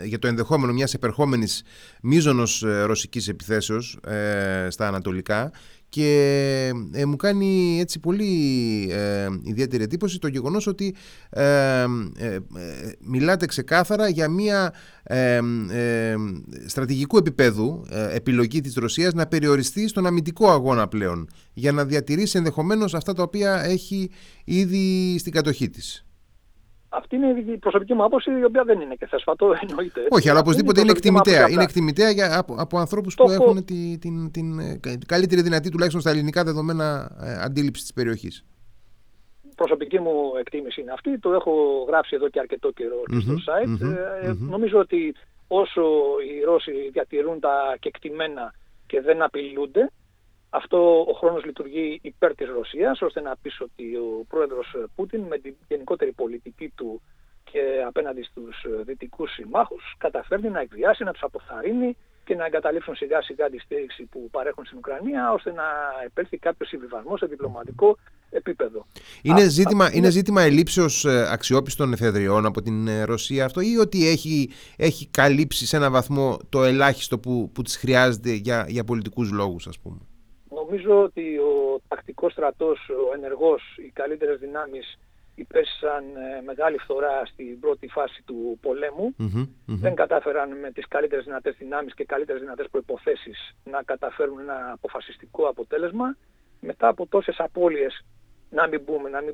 ε, 0.01 0.05
για 0.05 0.19
το 0.19 0.27
ενδεχόμενο 0.27 0.73
μιας 0.73 0.93
επερχόμενης 0.93 1.63
μίζωνος 2.01 2.63
ε, 2.63 2.83
ρωσικής 2.83 3.27
επιθέσεως 3.27 3.99
στα 4.67 4.87
ανατολικά 4.87 5.51
και 5.93 6.71
ε, 6.91 7.05
μου 7.05 7.15
κάνει 7.15 7.77
έτσι 7.79 7.99
πολύ 7.99 8.31
ε, 8.91 9.27
ιδιαίτερη 9.43 9.83
εντύπωση 9.83 10.19
το 10.19 10.27
γεγονός 10.27 10.67
ότι 10.67 10.95
ε, 11.29 11.85
μιλάτε 12.99 13.45
ξεκάθαρα 13.45 14.07
για 14.07 14.29
μια 14.29 14.73
στρατηγικού 16.65 17.17
επίπεδου 17.17 17.85
επιλογή 18.13 18.61
της 18.61 18.75
Ρωσίας 18.75 19.13
να 19.13 19.27
περιοριστεί 19.27 19.87
στον 19.87 20.05
αμυντικό 20.05 20.49
αγώνα 20.49 20.87
πλέον 20.87 21.29
για 21.53 21.71
να 21.71 21.85
διατηρήσει 21.85 22.37
ενδεχομένως 22.37 22.93
αυτά 22.93 23.13
τα 23.13 23.23
οποία 23.23 23.63
έχει 23.63 24.09
ήδη 24.43 25.15
στην 25.19 25.31
κατοχή 25.31 25.69
της. 25.69 26.05
Αυτή 26.95 27.15
είναι 27.15 27.27
η 27.27 27.57
προσωπική 27.57 27.93
μου 27.93 28.03
άποψη, 28.03 28.31
η 28.39 28.43
οποία 28.43 28.63
δεν 28.63 28.81
είναι 28.81 28.95
και 28.95 29.05
θεσφατό, 29.07 29.53
εννοείται. 29.67 30.01
Όχι, 30.09 30.29
αλλά 30.29 30.39
οπωσδήποτε 30.39 30.81
είναι, 30.81 30.91
εκτιμητέα. 30.91 31.49
Είναι 31.49 31.63
εκτιμητέα 31.63 32.09
για, 32.09 32.37
από, 32.39 32.55
από 32.57 32.77
ανθρώπους 32.77 33.15
που 33.15 33.29
έχουν 33.29 33.65
την, 33.65 33.99
την, 33.99 34.31
την, 34.31 34.59
ε, 34.59 34.79
την, 34.81 35.05
καλύτερη 35.05 35.41
δυνατή, 35.41 35.69
τουλάχιστον 35.69 36.01
στα 36.01 36.09
ελληνικά 36.09 36.43
δεδομένα, 36.43 37.11
ε, 37.23 37.43
αντίληψη 37.43 37.81
της 37.81 37.93
περιοχής. 37.93 38.45
Προσωπική 39.55 39.99
μου 39.99 40.31
εκτίμηση 40.39 40.81
είναι 40.81 40.91
αυτή. 40.91 41.19
Το 41.19 41.33
έχω 41.33 41.51
γράψει 41.87 42.15
εδώ 42.15 42.29
και 42.29 42.39
αρκετό 42.39 42.71
καιρό 42.71 43.01
στο 43.21 43.33
site. 43.33 43.87
ε, 44.21 44.33
Νομίζω 44.39 44.79
ότι 44.79 45.15
όσο 45.47 45.81
οι 46.27 46.43
Ρώσοι 46.43 46.71
διατηρούν 46.91 47.39
τα 47.39 47.77
κεκτημένα 47.79 48.53
και 48.85 49.01
δεν 49.01 49.21
απειλούνται, 49.21 49.91
αυτό 50.53 51.05
ο 51.09 51.13
χρόνος 51.13 51.45
λειτουργεί 51.45 51.99
υπέρ 52.01 52.35
της 52.35 52.47
Ρωσίας, 52.49 53.01
ώστε 53.01 53.21
να 53.21 53.35
πεις 53.41 53.61
ότι 53.61 53.95
ο 53.95 54.25
πρόεδρος 54.27 54.75
Πούτιν 54.95 55.21
με 55.21 55.37
την 55.37 55.55
γενικότερη 55.67 56.11
πολιτική 56.11 56.73
του 56.75 57.01
και 57.51 57.61
απέναντι 57.87 58.23
στους 58.23 58.65
δυτικούς 58.85 59.33
συμμάχους 59.33 59.95
καταφέρνει 59.97 60.49
να 60.49 60.59
εκβιάσει, 60.59 61.03
να 61.03 61.11
τους 61.11 61.23
αποθαρρύνει 61.23 61.97
και 62.25 62.35
να 62.35 62.45
εγκαταλείψουν 62.45 62.95
σιγά 62.95 63.21
σιγά 63.21 63.49
τη 63.49 63.59
στήριξη 63.59 64.03
που 64.03 64.29
παρέχουν 64.31 64.65
στην 64.65 64.77
Ουκρανία 64.77 65.31
ώστε 65.31 65.51
να 65.51 65.63
επέλθει 66.05 66.37
κάποιος 66.37 66.69
συμβιβασμός 66.69 67.19
σε 67.19 67.25
διπλωματικό 67.25 67.97
επίπεδο. 68.29 68.85
Είναι, 69.21 69.47
ζήτημα, 69.47 69.89
είναι 69.93 70.09
ζήτημα 70.09 70.41
ελλείψεως 70.41 71.05
ε, 71.05 71.27
αξιόπιστων 71.31 71.93
εφεδριών 71.93 72.45
από 72.45 72.61
την 72.61 72.87
ε, 72.87 73.03
Ρωσία 73.03 73.45
αυτό 73.45 73.61
ή 73.61 73.77
ότι 73.77 74.07
έχει, 74.07 74.49
έχει 74.75 75.07
καλύψει 75.07 75.65
σε 75.65 75.75
ένα 75.75 75.89
βαθμό 75.89 76.37
το 76.49 76.63
ελάχιστο 76.63 77.19
που, 77.19 77.51
που 77.53 77.61
της 77.61 77.77
χρειάζεται 77.77 78.31
για, 78.31 78.65
για 78.67 78.83
πολιτικούς 78.83 79.31
λόγους 79.31 79.67
ας 79.67 79.79
πούμε; 79.79 79.97
Νομίζω 80.63 81.03
ότι 81.03 81.37
ο 81.37 81.81
τακτικός 81.87 82.31
στρατός, 82.31 82.89
ο 82.89 83.15
ενεργός, 83.15 83.61
οι 83.77 83.89
καλύτερες 83.89 84.39
δυνάμεις 84.39 84.97
υπέστησαν 85.35 86.03
ε, 86.15 86.41
μεγάλη 86.45 86.77
φθορά 86.77 87.25
στην 87.25 87.59
πρώτη 87.59 87.87
φάση 87.87 88.23
του 88.25 88.57
πολεμου 88.61 89.15
Δεν 89.65 89.95
κατάφεραν 89.95 90.59
με 90.59 90.71
τις 90.71 90.87
καλύτερες 90.87 91.25
δυνατές 91.25 91.55
δυνάμεις 91.57 91.93
και 91.93 92.05
καλύτερες 92.05 92.41
δυνατές 92.41 92.67
προϋποθέσεις 92.71 93.55
να 93.63 93.83
καταφέρουν 93.83 94.39
ένα 94.39 94.71
αποφασιστικό 94.73 95.47
αποτέλεσμα. 95.47 96.15
Μετά 96.59 96.87
από 96.87 97.07
τόσες 97.07 97.35
απώλειες, 97.39 98.05
να 98.49 98.67
μην 98.67 98.85
πούμε, 98.85 99.09
να 99.09 99.21
μην 99.21 99.33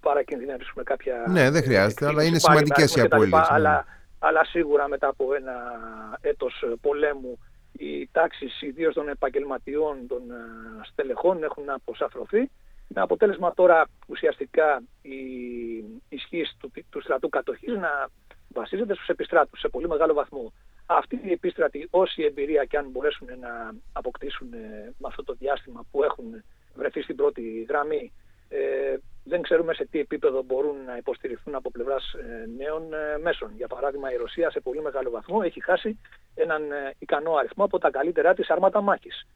παρακινδυνεύσουμε 0.00 0.82
κάποια... 0.82 1.24
Ναι, 1.28 1.50
δεν 1.50 1.62
χρειάζεται, 1.62 2.06
αλλά 2.06 2.24
είναι 2.24 2.38
σημαντικές 2.38 2.94
οι 2.96 3.00
απώλειες. 3.00 3.30
Ναι. 3.30 3.46
Αλλά, 3.48 3.84
αλλά 4.18 4.44
σίγουρα 4.44 4.88
μετά 4.88 5.06
από 5.08 5.34
ένα 5.34 5.54
έτος 6.20 6.64
πολέμου 6.80 7.38
οι 7.80 8.08
τάξεις 8.12 8.62
ιδίως 8.62 8.94
των 8.94 9.08
επαγγελματιών, 9.08 10.06
των 10.06 10.30
ε, 10.30 10.34
στελεχών 10.82 11.42
έχουν 11.42 11.70
αποσαφρωθεί 11.70 12.50
με 12.88 13.00
αποτέλεσμα 13.00 13.54
τώρα 13.54 13.88
ουσιαστικά 14.06 14.82
η 15.02 15.18
ισχύ 16.08 16.44
του, 16.58 16.72
του 16.90 17.00
στρατού 17.00 17.28
κατοχής 17.28 17.74
να 17.76 18.08
βασίζεται 18.48 18.94
στους 18.94 19.08
επιστράτους 19.08 19.60
σε 19.60 19.68
πολύ 19.68 19.88
μεγάλο 19.88 20.14
βαθμό. 20.14 20.52
Αυτοί 20.86 21.20
οι 21.24 21.32
επίστρατοι, 21.32 21.88
όση 21.90 22.22
εμπειρία 22.22 22.64
και 22.64 22.76
αν 22.76 22.90
μπορέσουν 22.90 23.28
να 23.40 23.74
αποκτήσουν 23.92 24.52
ε, 24.52 24.94
με 24.98 25.06
αυτό 25.06 25.24
το 25.24 25.34
διάστημα 25.34 25.84
που 25.90 26.02
έχουν 26.02 26.42
βρεθεί 26.74 27.02
στην 27.02 27.16
πρώτη 27.16 27.66
γραμμή, 27.68 28.12
ε, 28.48 28.96
δεν 29.24 29.42
ξέρουμε 29.42 29.74
σε 29.74 29.86
τι 29.90 29.98
επίπεδο 29.98 30.42
μπορούν 30.42 30.84
να 30.86 30.96
υποστηριχθούν 30.96 31.54
από 31.54 31.70
πλευράς 31.70 32.12
ε, 32.12 32.46
νέων 32.56 32.92
ε, 32.92 33.18
μέσων. 33.18 33.52
Για 33.56 33.66
παράδειγμα, 33.66 34.12
η 34.12 34.16
Ρωσία 34.16 34.50
σε 34.50 34.60
πολύ 34.60 34.82
μεγάλο 34.82 35.10
βαθμό 35.10 35.40
έχει 35.44 35.62
χάσει 35.62 36.00
έναν 36.34 36.72
ε, 36.72 36.94
ικανό 36.98 37.34
αριθμό 37.34 37.64
από 37.64 37.78
τα 37.78 37.90
καλύτερά 37.90 38.34
της 38.34 38.50
άρματα 38.50 38.80
μάχης. 38.80 39.26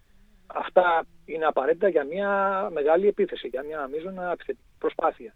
Αυτά 0.46 1.06
είναι 1.24 1.44
απαραίτητα 1.44 1.88
για 1.88 2.04
μια 2.04 2.30
μεγάλη 2.72 3.08
επίθεση, 3.08 3.48
για 3.48 3.62
μια 3.62 3.88
μείζωνα 3.88 4.36
προσπάθεια. 4.78 5.34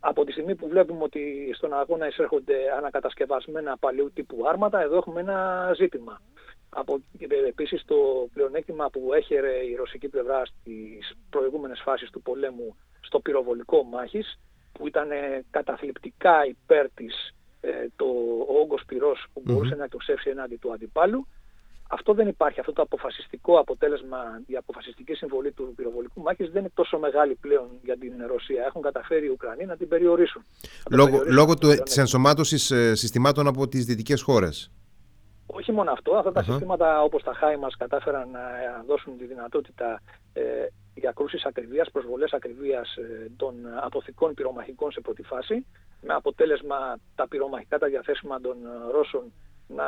Από 0.00 0.24
τη 0.24 0.32
στιγμή 0.32 0.54
που 0.54 0.68
βλέπουμε 0.68 1.02
ότι 1.02 1.52
στον 1.54 1.72
αγώνα 1.72 2.06
εισέρχονται 2.06 2.54
ανακατασκευασμένα 2.76 3.76
παλιού 3.76 4.12
τύπου 4.14 4.48
άρματα, 4.48 4.80
εδώ 4.80 4.96
έχουμε 4.96 5.20
ένα 5.20 5.70
ζήτημα. 5.76 6.20
Από, 6.74 7.00
επίσης 7.48 7.84
το 7.84 7.96
πλεονέκτημα 8.32 8.90
που 8.90 9.12
έχερε 9.12 9.52
η 9.70 9.74
ρωσική 9.74 10.08
πλευρά 10.08 10.44
στις 10.44 11.16
προηγούμενες 11.30 11.80
φάσεις 11.84 12.10
του 12.10 12.22
πολέμου 12.22 12.76
στο 13.00 13.20
πυροβολικό 13.20 13.82
μάχης 13.82 14.38
που 14.72 14.86
ήταν 14.86 15.08
καταθλιπτικά 15.50 16.46
υπέρ 16.46 16.90
της 16.90 17.34
ε, 17.60 17.70
το, 17.96 18.04
ο 18.48 18.60
όγκος 18.60 18.82
πυρός 18.86 19.26
που 19.32 19.42
μπορούσε 19.44 19.74
να 19.74 19.84
εκτοξεύσει 19.84 20.30
έναντι 20.30 20.56
του 20.56 20.72
αντιπάλου. 20.72 21.26
Αυτό 21.88 22.14
δεν 22.14 22.28
υπάρχει. 22.28 22.60
Αυτό 22.60 22.72
το 22.72 22.82
αποφασιστικό 22.82 23.58
αποτέλεσμα, 23.58 24.18
η 24.46 24.56
αποφασιστική 24.56 25.14
συμβολή 25.14 25.52
του 25.52 25.72
πυροβολικού 25.76 26.20
μάχης 26.20 26.50
δεν 26.50 26.60
είναι 26.60 26.70
τόσο 26.74 26.98
μεγάλη 26.98 27.34
πλέον 27.34 27.68
για 27.84 27.96
την 27.98 28.12
Ρωσία. 28.26 28.64
Έχουν 28.66 28.82
καταφέρει 28.82 29.26
οι 29.26 29.28
Ουκρανοί 29.28 29.64
να 29.64 29.76
την 29.76 29.88
περιορίσουν. 29.88 30.44
Λόγω, 30.90 31.22
λόγω 31.26 31.54
του, 31.54 31.74
της 31.82 31.96
ενσωμάτωσης 31.96 32.70
ε, 32.70 32.94
συστημάτων 32.94 33.46
από 33.46 33.68
τις 33.68 33.84
δυτικές 33.84 34.22
χώρες. 34.22 34.70
Όχι 35.54 35.72
μόνο 35.72 35.90
αυτό, 35.90 36.14
αυτά 36.14 36.32
τα 36.32 36.42
συστήματα 36.42 37.02
όπως 37.02 37.22
τα 37.22 37.32
HIMARS 37.40 37.74
κατάφεραν 37.78 38.30
να 38.30 38.40
δώσουν 38.86 39.18
τη 39.18 39.24
δυνατότητα 39.24 40.02
ε, 40.32 40.42
για 40.94 41.12
κρούσεις 41.12 41.44
ακριβίας, 41.44 41.90
προσβολές 41.90 42.32
ακριβίας 42.32 42.96
ε, 42.96 43.30
των 43.36 43.54
αποθηκών 43.80 44.34
πυρομαχικών 44.34 44.92
σε 44.92 45.00
πρώτη 45.00 45.22
φάση, 45.22 45.66
με 46.00 46.14
αποτέλεσμα 46.14 46.96
τα 47.14 47.28
πυρομαχικά 47.28 47.78
τα 47.78 47.86
διαθέσιμα 47.86 48.40
των 48.40 48.56
Ρώσων 48.90 49.32
να 49.66 49.84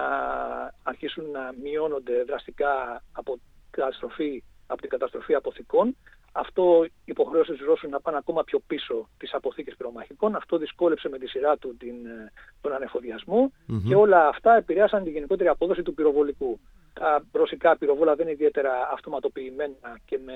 αρχίσουν 0.83 1.31
να 1.31 1.53
μειώνονται 1.63 2.25
δραστικά 2.25 3.03
από, 3.13 3.39
καταστροφή, 3.71 4.43
από 4.67 4.81
την 4.81 4.91
καταστροφή 4.91 5.35
αποθηκών 5.35 5.97
αυτό 6.37 6.87
υποχρέωσε 7.05 7.53
τους 7.53 7.67
Ρώσους 7.67 7.91
να 7.91 8.01
πάνε 8.01 8.17
ακόμα 8.17 8.45
πιο 8.45 8.59
πίσω 8.67 9.09
τις 9.19 9.35
αποθήκες 9.35 9.77
πυρομαχικών. 9.77 10.37
Αυτό 10.37 10.59
δυσκόλεψε 10.59 11.09
με 11.09 11.19
τη 11.19 11.27
σειρά 11.29 11.57
του 11.57 11.77
την, 11.77 12.07
ε, 12.07 12.33
τον 12.61 12.73
ανεφοδιασμο 12.73 13.53
και 13.89 13.95
όλα 13.95 14.29
αυτά 14.29 14.57
επηρέασαν 14.57 15.05
τη 15.05 15.11
γενικότερη 15.11 15.49
απόδοση 15.49 15.83
του 15.83 15.95
πυροβολικού. 15.95 16.61
Τα 16.93 17.25
ρωσικά 17.33 17.77
πυροβόλα 17.77 18.15
δεν 18.15 18.25
είναι 18.27 18.35
ιδιαίτερα 18.35 18.73
αυτοματοποιημένα 18.93 19.99
και 20.05 20.19
με, 20.25 20.33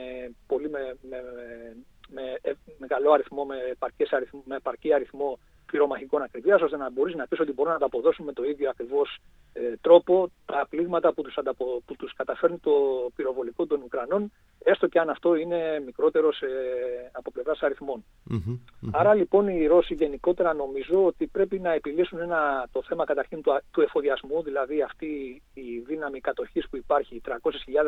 πολύ 0.46 0.70
με, 0.70 0.96
με, 1.08 1.22
με, 2.08 2.22
με 2.44 2.56
μεγάλο 2.78 3.12
αριθμό, 3.12 3.44
με, 3.44 3.56
αριθμό, 4.10 4.42
με 4.44 4.56
επαρκή 4.56 4.92
αριθμό 4.92 5.38
πυρομαχικών 5.70 6.22
ακριβία, 6.22 6.58
ώστε 6.62 6.76
να 6.76 6.90
μπορείς 6.90 7.14
να 7.14 7.26
πεις 7.26 7.40
ότι 7.40 7.52
μπορούν 7.52 7.72
να 7.72 7.78
τα 7.78 7.86
αποδώσουν 7.86 8.24
με 8.24 8.32
το 8.32 8.44
ίδιο 8.44 8.70
ακριβώς 8.70 9.18
ε, 9.52 9.60
τρόπο 9.80 10.30
τα 10.46 10.66
πλήγματα 10.70 11.12
που 11.12 11.22
τους 11.22 11.36
ανταπο... 11.36 11.82
τους 11.98 12.14
καταφέρνει 12.16 12.58
το 12.58 12.72
πυροβολικό 13.16 13.66
των 13.66 13.82
Ουκρανών, 13.82 14.32
έστω 14.64 14.86
και 14.86 14.98
αν 14.98 15.10
αυτό 15.10 15.34
είναι 15.34 15.82
μικρότερο 15.84 16.32
σε... 16.32 16.46
από 17.12 17.30
πλευράς 17.30 17.62
Άρα 18.92 19.14
λοιπόν 19.14 19.48
οι 19.48 19.66
Ρώσοι 19.66 19.94
γενικότερα 19.94 20.52
νομίζω 20.52 21.04
ότι 21.04 21.26
πρέπει 21.26 21.58
να 21.58 21.72
επιλύσουν 21.72 22.18
ένα... 22.18 22.68
το 22.72 22.82
θέμα 22.82 23.04
καταρχήν 23.04 23.42
του, 23.42 23.60
του 23.70 23.80
εφοδιασμού, 23.80 24.42
δηλαδή 24.42 24.82
αυτή 24.82 25.42
η 25.54 25.78
δύναμη 25.86 26.20
κατοχής 26.20 26.68
που 26.68 26.76
υπάρχει, 26.76 27.20
300.000 27.24 27.32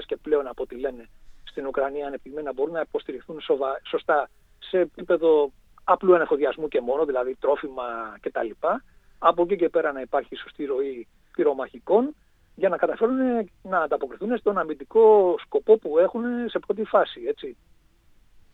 και 0.07 0.17
πλέον 0.17 0.47
από 0.47 0.63
ό,τι 0.63 0.77
λένε 0.77 1.09
στην 1.45 1.67
Ουκρανία, 1.67 2.07
ανεπιμένα 2.07 2.53
μπορούν 2.53 2.73
να 2.73 2.81
υποστηριχθούν 2.81 3.41
σοβα... 3.41 3.81
σωστά 3.85 4.29
σε 4.59 4.79
επίπεδο 4.79 5.53
απλού 5.93 6.15
ανεφοδιασμού 6.15 6.69
και 6.69 6.81
μόνο, 6.81 7.05
δηλαδή 7.05 7.37
τρόφιμα 7.41 8.17
κτλ. 8.21 8.51
Από 9.19 9.43
εκεί 9.43 9.57
και 9.57 9.69
πέρα 9.69 9.93
να 9.93 10.01
υπάρχει 10.01 10.37
σωστή 10.37 10.65
ροή 10.65 11.09
πυρομαχικών 11.33 12.15
για 12.55 12.69
να 12.69 12.77
καταφέρουν 12.77 13.17
να 13.63 13.79
ανταποκριθούν 13.79 14.37
στον 14.37 14.59
αμυντικό 14.59 15.35
σκοπό 15.45 15.79
που 15.79 15.99
έχουν 15.99 16.23
σε 16.49 16.59
πρώτη 16.59 16.85
φάση. 16.85 17.21
Έτσι. 17.27 17.57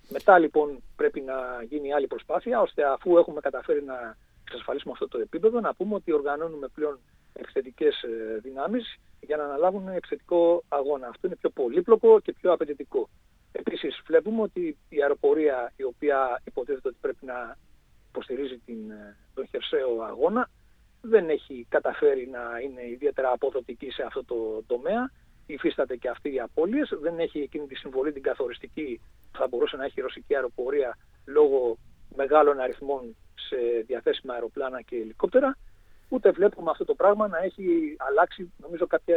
Μετά 0.08 0.38
λοιπόν 0.38 0.82
πρέπει 0.96 1.20
να 1.20 1.62
γίνει 1.68 1.92
άλλη 1.92 2.06
προσπάθεια 2.06 2.60
ώστε 2.60 2.84
αφού 2.84 3.18
έχουμε 3.18 3.40
καταφέρει 3.40 3.82
να 3.82 4.16
εξασφαλίσουμε 4.44 4.92
αυτό 4.92 5.08
το 5.08 5.18
επίπεδο 5.18 5.60
να 5.60 5.74
πούμε 5.74 5.94
ότι 5.94 6.12
οργανώνουμε 6.12 6.68
πλέον 6.68 6.98
επιθετικές 7.32 8.02
ε, 8.02 8.38
δυνάμεις 8.42 8.98
για 9.20 9.36
να 9.36 9.44
αναλάβουν 9.44 9.88
επιθετικό 9.88 10.62
αγώνα. 10.68 11.08
Αυτό 11.08 11.26
είναι 11.26 11.36
πιο 11.36 11.50
πολύπλοκο 11.50 12.20
και 12.20 12.32
πιο 12.32 12.52
απαιτητικό. 12.52 13.08
Επίσης 13.58 14.02
βλέπουμε 14.06 14.42
ότι 14.42 14.76
η 14.88 15.02
αεροπορία 15.02 15.72
η 15.76 15.82
οποία 15.82 16.42
υποτίθεται 16.44 16.88
ότι 16.88 16.96
πρέπει 17.00 17.26
να 17.26 17.56
υποστηρίζει 18.08 18.58
την, 18.58 18.90
ε, 18.90 19.16
τον 19.34 19.46
χερσαίο 19.46 20.02
αγώνα 20.02 20.50
δεν 21.00 21.28
έχει 21.28 21.66
καταφέρει 21.68 22.28
να 22.28 22.40
είναι 22.62 22.88
ιδιαίτερα 22.88 23.30
αποδοτική 23.30 23.90
σε 23.90 24.02
αυτό 24.02 24.24
το 24.24 24.62
τομέα. 24.66 25.10
Υφίσταται 25.46 25.96
και 25.96 26.08
αυτή 26.08 26.34
η 26.34 26.40
απώλειες. 26.40 26.88
Δεν 27.00 27.18
έχει 27.18 27.40
εκείνη 27.40 27.66
τη 27.66 27.74
συμβολή 27.74 28.12
την 28.12 28.22
καθοριστική 28.22 29.00
που 29.32 29.38
θα 29.38 29.46
μπορούσε 29.46 29.76
να 29.76 29.84
έχει 29.84 30.00
η 30.00 30.02
ρωσική 30.02 30.34
αεροπορία 30.34 30.98
λόγω 31.24 31.78
μεγάλων 32.16 32.60
αριθμών 32.60 33.16
σε 33.34 33.56
διαθέσιμα 33.86 34.34
αεροπλάνα 34.34 34.82
και 34.82 34.96
ελικόπτερα. 34.96 35.56
Ούτε 36.08 36.30
βλέπουμε 36.30 36.70
αυτό 36.70 36.84
το 36.84 36.94
πράγμα 36.94 37.28
να 37.28 37.38
έχει 37.38 37.96
αλλάξει 37.98 38.52
νομίζω 38.58 38.86
κάποια 38.86 39.16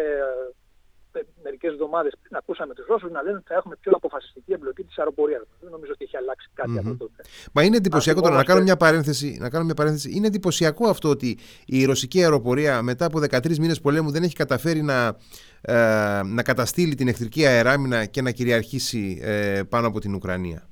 μερικές 1.43 1.71
εβδομάδες 1.71 2.13
πριν 2.21 2.35
ακούσαμε 2.35 2.73
τους 2.73 2.85
Ρώσους 2.85 3.11
να 3.11 3.21
λένε 3.23 3.37
ότι 3.37 3.45
θα 3.47 3.55
έχουμε 3.55 3.75
πιο 3.75 3.91
αποφασιστική 3.95 4.53
εμπλοκή 4.53 4.83
της 4.83 4.97
αεροπορίας. 4.97 5.41
Δεν 5.61 5.71
νομίζω 5.71 5.91
ότι 5.91 6.03
έχει 6.03 6.17
αλλάξει 6.17 6.49
κάτι 6.53 6.71
mm-hmm. 6.75 6.85
από 6.85 6.95
τότε. 6.97 7.23
Μα 7.53 7.63
είναι 7.63 7.77
εντυπωσιακό 7.77 8.21
τώρα, 8.21 8.35
να 8.35 8.43
κάνω, 8.43 8.61
μια 8.61 8.77
παρένθεση, 8.77 9.37
να 9.39 9.49
κάνω 9.49 9.65
μια 9.65 9.73
παρένθεση. 9.73 10.11
Είναι 10.15 10.27
εντυπωσιακό 10.27 10.87
αυτό 10.87 11.09
ότι 11.09 11.37
η 11.65 11.85
ρωσική 11.85 12.21
αεροπορία 12.21 12.81
μετά 12.81 13.05
από 13.05 13.19
13 13.19 13.57
μήνες 13.57 13.81
πολέμου 13.81 14.11
δεν 14.11 14.23
έχει 14.23 14.35
καταφέρει 14.35 14.81
να, 14.81 15.17
ε, 15.61 16.21
να 16.25 16.43
καταστήλει 16.43 16.95
την 16.95 17.07
εχθρική 17.07 17.45
αεράμινα 17.45 18.05
και 18.05 18.21
να 18.21 18.31
κυριαρχήσει 18.31 19.19
ε, 19.21 19.61
πάνω 19.69 19.87
από 19.87 19.99
την 19.99 20.13
Ουκρανία. 20.13 20.69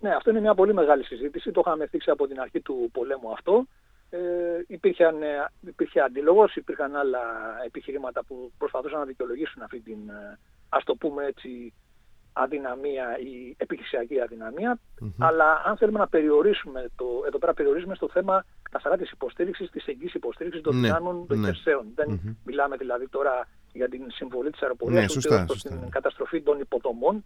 Ναι, 0.00 0.14
αυτό 0.14 0.30
είναι 0.30 0.40
μια 0.40 0.54
πολύ 0.54 0.74
μεγάλη 0.74 1.04
συζήτηση. 1.04 1.50
Το 1.50 1.62
είχαμε 1.64 1.86
θίξει 1.86 2.10
από 2.10 2.26
την 2.26 2.40
αρχή 2.40 2.60
του 2.60 2.90
πολέμου 2.92 3.32
αυτό 3.32 3.66
ε, 4.10 4.18
υπήρχαν, 4.66 5.22
ε, 5.22 5.50
υπήρχε 5.60 6.00
αντίλογος, 6.00 6.56
υπήρχαν 6.56 6.96
άλλα 6.96 7.20
επιχειρήματα 7.64 8.24
που 8.24 8.52
προσπαθούσαν 8.58 8.98
να 8.98 9.04
δικαιολογήσουν 9.04 9.62
αυτή 9.62 9.80
την, 9.80 10.08
ε, 10.08 10.38
ας 10.68 10.84
το 10.84 10.94
πούμε 10.94 11.24
έτσι, 11.24 11.72
αδυναμία 12.32 13.18
ή 13.18 13.54
επιχειρησιακή 13.56 14.14
αλλά 15.18 15.62
αν 15.64 15.76
θέλουμε 15.76 15.98
να 15.98 16.08
περιορίσουμε 16.08 16.90
το, 16.96 17.06
εδώ 17.26 17.38
πέρα 17.38 17.54
περιορίζουμε 17.54 17.94
στο 17.94 18.08
θέμα 18.08 18.44
καθαρά 18.70 18.96
της 18.96 19.10
υποστήριξης, 19.10 19.70
της 19.70 19.86
εγγύης 19.86 20.14
υποστήριξης 20.14 20.62
των 20.62 20.74
ναι, 20.74 20.86
δυνάμων 20.86 21.26
των 21.26 21.40
ναι. 21.40 21.50
Δεν 21.94 22.38
μιλάμε 22.44 22.76
δηλαδή 22.76 23.08
τώρα 23.08 23.48
για 23.72 23.88
την 23.88 24.02
συμβολή 24.08 24.50
της 24.50 24.62
αεροπορίας, 24.62 25.14
ναι, 25.14 25.34
ούτε 25.34 25.68
την 25.68 25.90
καταστροφή 25.90 26.42
των 26.42 26.60
υποδομών, 26.60 27.24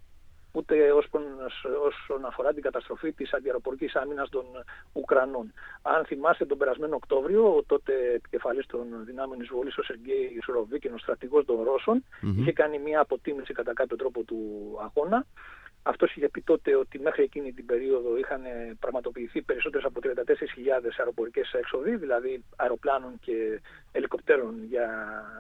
ούτε 0.53 0.93
όσον 1.87 2.25
αφορά 2.25 2.53
την 2.53 2.63
καταστροφή 2.63 3.13
της 3.13 3.33
αντιαεροπορικής 3.33 3.95
άμυνας 3.95 4.29
των 4.29 4.45
Ουκρανών. 4.93 5.53
Αν 5.83 6.05
θυμάστε 6.05 6.47
τον 6.47 6.59
περασμένο 6.59 6.95
Οκτώβριο, 6.95 7.57
ο 7.57 7.63
τότε 7.63 7.93
επικεφαλής 8.15 8.67
των 8.67 9.05
δυνάμεων 9.05 9.41
εισβολής, 9.41 9.79
ο 9.79 9.83
Σεργέη 9.83 10.41
Σουροβίκιν, 10.45 10.95
ο 10.95 10.99
στρατηγός 10.99 11.45
των 11.45 11.63
ρωσων 11.63 12.05
είχε 12.39 12.53
κάνει 12.53 12.79
μια 12.79 13.01
αποτίμηση 13.01 13.53
κατά 13.53 13.73
κάποιο 13.73 13.97
τρόπο 13.97 14.23
του 14.23 14.39
αγώνα. 14.81 15.27
Αυτός 15.83 16.15
είχε 16.15 16.29
πει 16.29 16.41
τότε 16.43 16.77
ότι 16.77 16.99
μέχρι 16.99 17.23
εκείνη 17.23 17.53
την 17.53 17.67
περίοδο 17.67 18.19
είχαν 18.19 18.43
πραγματοποιηθεί 18.81 19.43
περισσότερες 19.43 19.87
από 19.87 20.01
34.000 20.03 20.11
αεροπορικές 20.99 21.53
έξοδοι, 21.53 21.97
δηλαδή 21.97 22.45
αεροπλάνων 22.57 23.19
και 23.21 23.61
ελικοπτέρων 23.93 24.65
για, 24.65 24.89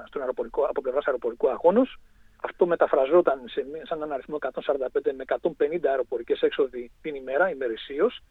στον 0.06 0.20
αεροπορικό, 0.20 0.62
από 0.62 0.80
πλευράς 0.80 1.06
αεροπορικού 1.06 1.50
αγώνος. 1.50 1.98
Αυτό 2.42 2.66
μεταφραζόταν 2.66 3.40
σε, 3.48 3.66
σαν 3.82 3.98
έναν 3.98 4.12
αριθμό 4.12 4.38
145 4.40 4.86
με 5.16 5.24
150 5.58 5.78
αεροπορικές 5.82 6.40
έξοδοι 6.40 6.90
την 7.02 7.14
ημέρα, 7.14 7.50
ημερησίως. 7.50 8.22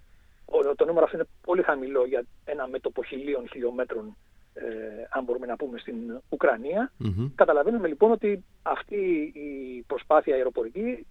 Το 0.75 0.85
νούμερο 0.85 1.05
αυτό 1.05 1.17
είναι 1.17 1.27
πολύ 1.41 1.63
χαμηλό 1.63 2.05
για 2.05 2.25
ένα 2.45 2.67
μέτωπο 2.67 3.03
χιλίων 3.03 3.47
χιλιόμετρων, 3.47 4.15
ε, 4.53 4.63
αν 5.09 5.23
μπορούμε 5.23 5.45
να 5.45 5.55
πούμε, 5.55 5.77
στην 5.77 6.21
Ουκρανία. 6.29 6.91
Καταλαβαίνουμε 7.35 7.87
λοιπόν 7.87 8.11
ότι 8.11 8.43
αυτή 8.61 9.31
η 9.35 9.83
προσπάθεια 9.87 10.35
αεροπορική 10.35 11.05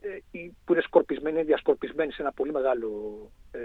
ε, 0.00 0.18
που 0.64 0.72
είναι 0.72 0.82
σκορπισμένη, 0.82 1.42
διασκορπισμένη 1.42 2.12
σε 2.12 2.22
ένα 2.22 2.32
πολύ 2.32 2.52
μεγάλο 2.52 2.90
ε, 3.50 3.58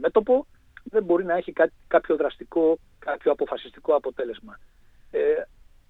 μέτωπο, 0.00 0.46
δεν 0.84 1.04
μπορεί 1.04 1.24
να 1.24 1.36
έχει 1.36 1.52
κάποιο 1.86 2.16
δραστικό, 2.16 2.78
κάποιο 2.98 3.32
αποφασιστικό 3.32 3.94
αποτέλεσμα. 3.94 4.58
Ε, 5.10 5.20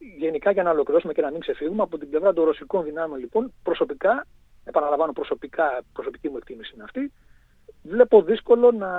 γενικά 0.01 0.51
για 0.51 0.63
να 0.63 0.71
ολοκληρώσουμε 0.71 1.13
και 1.13 1.23
να 1.23 1.31
μην 1.31 1.41
ξεφύγουμε 1.41 1.83
από 1.83 1.99
την 1.99 2.11
πλευρά 2.11 2.33
των 2.33 2.45
ρωσικών 2.45 2.85
δυνάμεων 2.85 3.21
λοιπόν 3.21 3.53
προσωπικά, 3.63 4.27
επαναλαμβάνω 4.65 5.13
προσωπικά, 5.13 5.83
προσωπική 5.93 6.29
μου 6.29 6.37
εκτίμηση 6.37 6.73
είναι 6.75 6.85
αυτή, 6.85 7.13
βλέπω 7.83 8.23
δύσκολο 8.23 8.71
να 8.71 8.91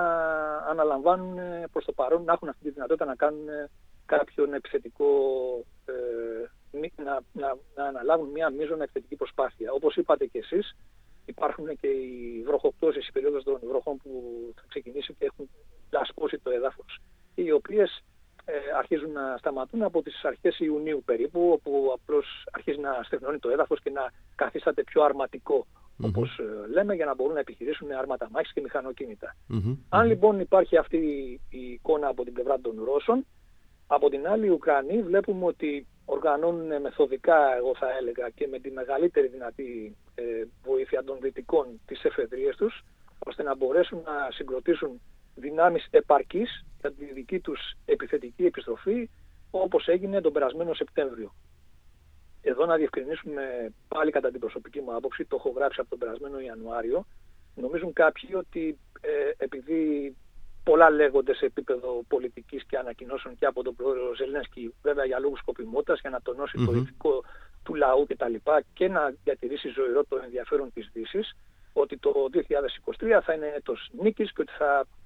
αναλαμβάνουν 0.57 1.37
προς 1.71 1.85
το 1.85 1.91
παρόν, 1.91 2.23
να 2.23 2.33
έχουν 2.33 2.49
αυτή 2.49 2.63
τη 2.63 2.69
δυνατότητα 2.69 3.05
να 3.05 3.15
κάνουν 3.15 3.47
κάποιον 4.05 4.53
επιθετικό, 4.53 5.07
ε, 5.85 6.81
να, 7.03 7.21
να, 7.31 7.57
να 7.75 7.83
αναλάβουν 7.83 8.29
μια 8.29 8.49
μείζωνα 8.49 8.83
επιθετική 8.83 9.15
προσπάθεια. 9.15 9.71
Όπως 9.71 9.95
είπατε 9.95 10.25
και 10.25 10.37
εσείς, 10.37 10.75
υπάρχουν 11.25 11.77
και 11.77 11.87
οι 11.87 12.43
βροχοπτώσεις, 12.45 13.07
οι 13.07 13.11
περίοδος 13.11 13.43
των 13.43 13.59
βροχών 13.63 13.97
που 13.97 14.11
θα 14.55 14.63
ξεκινήσει 14.67 15.13
και 15.13 15.25
έχουν 15.25 15.49
λασπώσει 15.91 16.37
το 16.43 16.49
έδαφος, 16.49 16.99
οι 17.35 17.51
οποίες 17.51 17.89
ε, 17.97 18.03
αρχίζουν 18.77 19.11
να 19.11 19.37
σταματούν 19.37 19.83
από 19.83 20.01
τις 20.01 20.23
αρχές 20.23 20.59
Ιουνίου 20.59 21.01
περίπου, 21.05 21.49
όπου 21.51 21.91
απλώς 21.93 22.47
αρχίζει 22.51 22.79
να 22.79 22.99
στεγνώνει 23.03 23.39
το 23.39 23.49
έδαφος 23.49 23.81
και 23.81 23.89
να 23.89 24.11
καθίσταται 24.35 24.83
πιο 24.83 25.03
αρματικό, 25.03 25.65
όπως 26.01 26.39
ε, 26.39 26.67
λέμε, 26.71 26.93
για 26.95 27.05
να 27.05 27.15
μπορούν 27.15 27.33
να 27.33 27.39
επιχειρήσουν 27.39 27.91
αρμάτα 27.91 28.29
μάχης 28.31 28.53
και 28.53 28.61
μηχανοκίνητα. 28.61 29.35
Αν 29.89 30.07
λοιπόν 30.07 30.39
υπάρχει 30.39 30.77
αυτή 30.77 30.97
η 31.49 31.59
εικόνα 31.59 32.07
από 32.07 32.23
την 32.23 32.33
πλευρά 32.33 32.59
των 32.59 32.83
Ρώσων, 32.83 33.25
από 33.87 34.09
την 34.09 34.27
άλλη 34.27 34.45
οι 34.45 34.49
Ουκρανοί 34.49 35.01
βλέπουμε 35.01 35.45
ότι 35.45 35.87
οργανώνουν 36.05 36.81
μεθοδικά, 36.81 37.55
εγώ 37.55 37.75
θα 37.75 37.87
έλεγα, 37.99 38.29
και 38.29 38.47
με 38.47 38.59
τη 38.59 38.71
μεγαλύτερη 38.71 39.27
δυνατή 39.27 39.95
ε, 40.15 40.23
βοήθεια 40.63 41.03
των 41.03 41.17
δυτικών 41.21 41.79
τις 41.85 42.03
εφεδρίες 42.03 42.55
τους, 42.55 42.83
ώστε 43.19 43.43
να 43.43 43.55
μπορέσουν 43.55 44.01
να 44.05 44.31
συγκροτήσουν 44.31 45.01
δυνάμεις 45.35 45.87
επαρκής 45.89 46.65
για 46.81 46.91
τη 46.91 47.13
δική 47.13 47.39
τους 47.39 47.73
επιθετική 47.85 48.45
επιστροφή 48.45 49.09
όπως 49.51 49.87
έγινε 49.87 50.21
τον 50.21 50.33
περασμένο 50.33 50.73
Σεπτέμβριο. 50.73 51.33
Εδώ 52.41 52.65
να 52.65 52.75
διευκρινίσουμε 52.75 53.73
πάλι 53.87 54.11
κατά 54.11 54.31
την 54.31 54.39
προσωπική 54.39 54.81
μου 54.81 54.95
άποψη, 54.95 55.25
το 55.25 55.35
έχω 55.35 55.49
γράψει 55.49 55.79
από 55.79 55.89
τον 55.89 55.99
περασμένο 55.99 56.39
Ιανουάριο, 56.39 57.05
νομίζουν 57.55 57.93
κάποιοι 57.93 58.29
ότι 58.33 58.77
ε, 59.01 59.09
επειδή 59.37 60.15
πολλά 60.63 60.89
λέγονται 60.89 61.33
σε 61.35 61.45
επίπεδο 61.45 62.03
πολιτικής 62.07 62.63
και 62.65 62.77
ανακοινώσεων 62.77 63.37
και 63.37 63.45
από 63.45 63.63
τον 63.63 63.75
πρόεδρο 63.75 64.15
Ζελένσκι, 64.15 64.73
βέβαια 64.81 65.05
για 65.05 65.19
λόγους 65.19 65.39
σκοπιμότητας, 65.39 65.99
για 65.99 66.09
να 66.09 66.21
τονώσει 66.21 66.65
το 66.65 66.71
ηθικό 66.71 67.23
του 67.63 67.75
λαού 67.75 68.05
κτλ. 68.07 68.33
Και, 68.33 68.65
και 68.73 68.87
να 68.87 69.13
διατηρήσει 69.23 69.69
ζωηρό 69.69 70.03
το 70.03 70.19
ενδιαφέρον 70.23 70.71
της 70.73 70.89
Δύσης, 70.93 71.35
ότι 71.73 71.97
το 71.97 72.13
2023 72.99 73.19
θα 73.23 73.33
είναι 73.33 73.51
έτος 73.55 73.89
νίκης 74.01 74.33
και 74.33 74.41
ότι 74.41 74.51
θα 74.57 74.79
ε, 74.79 75.00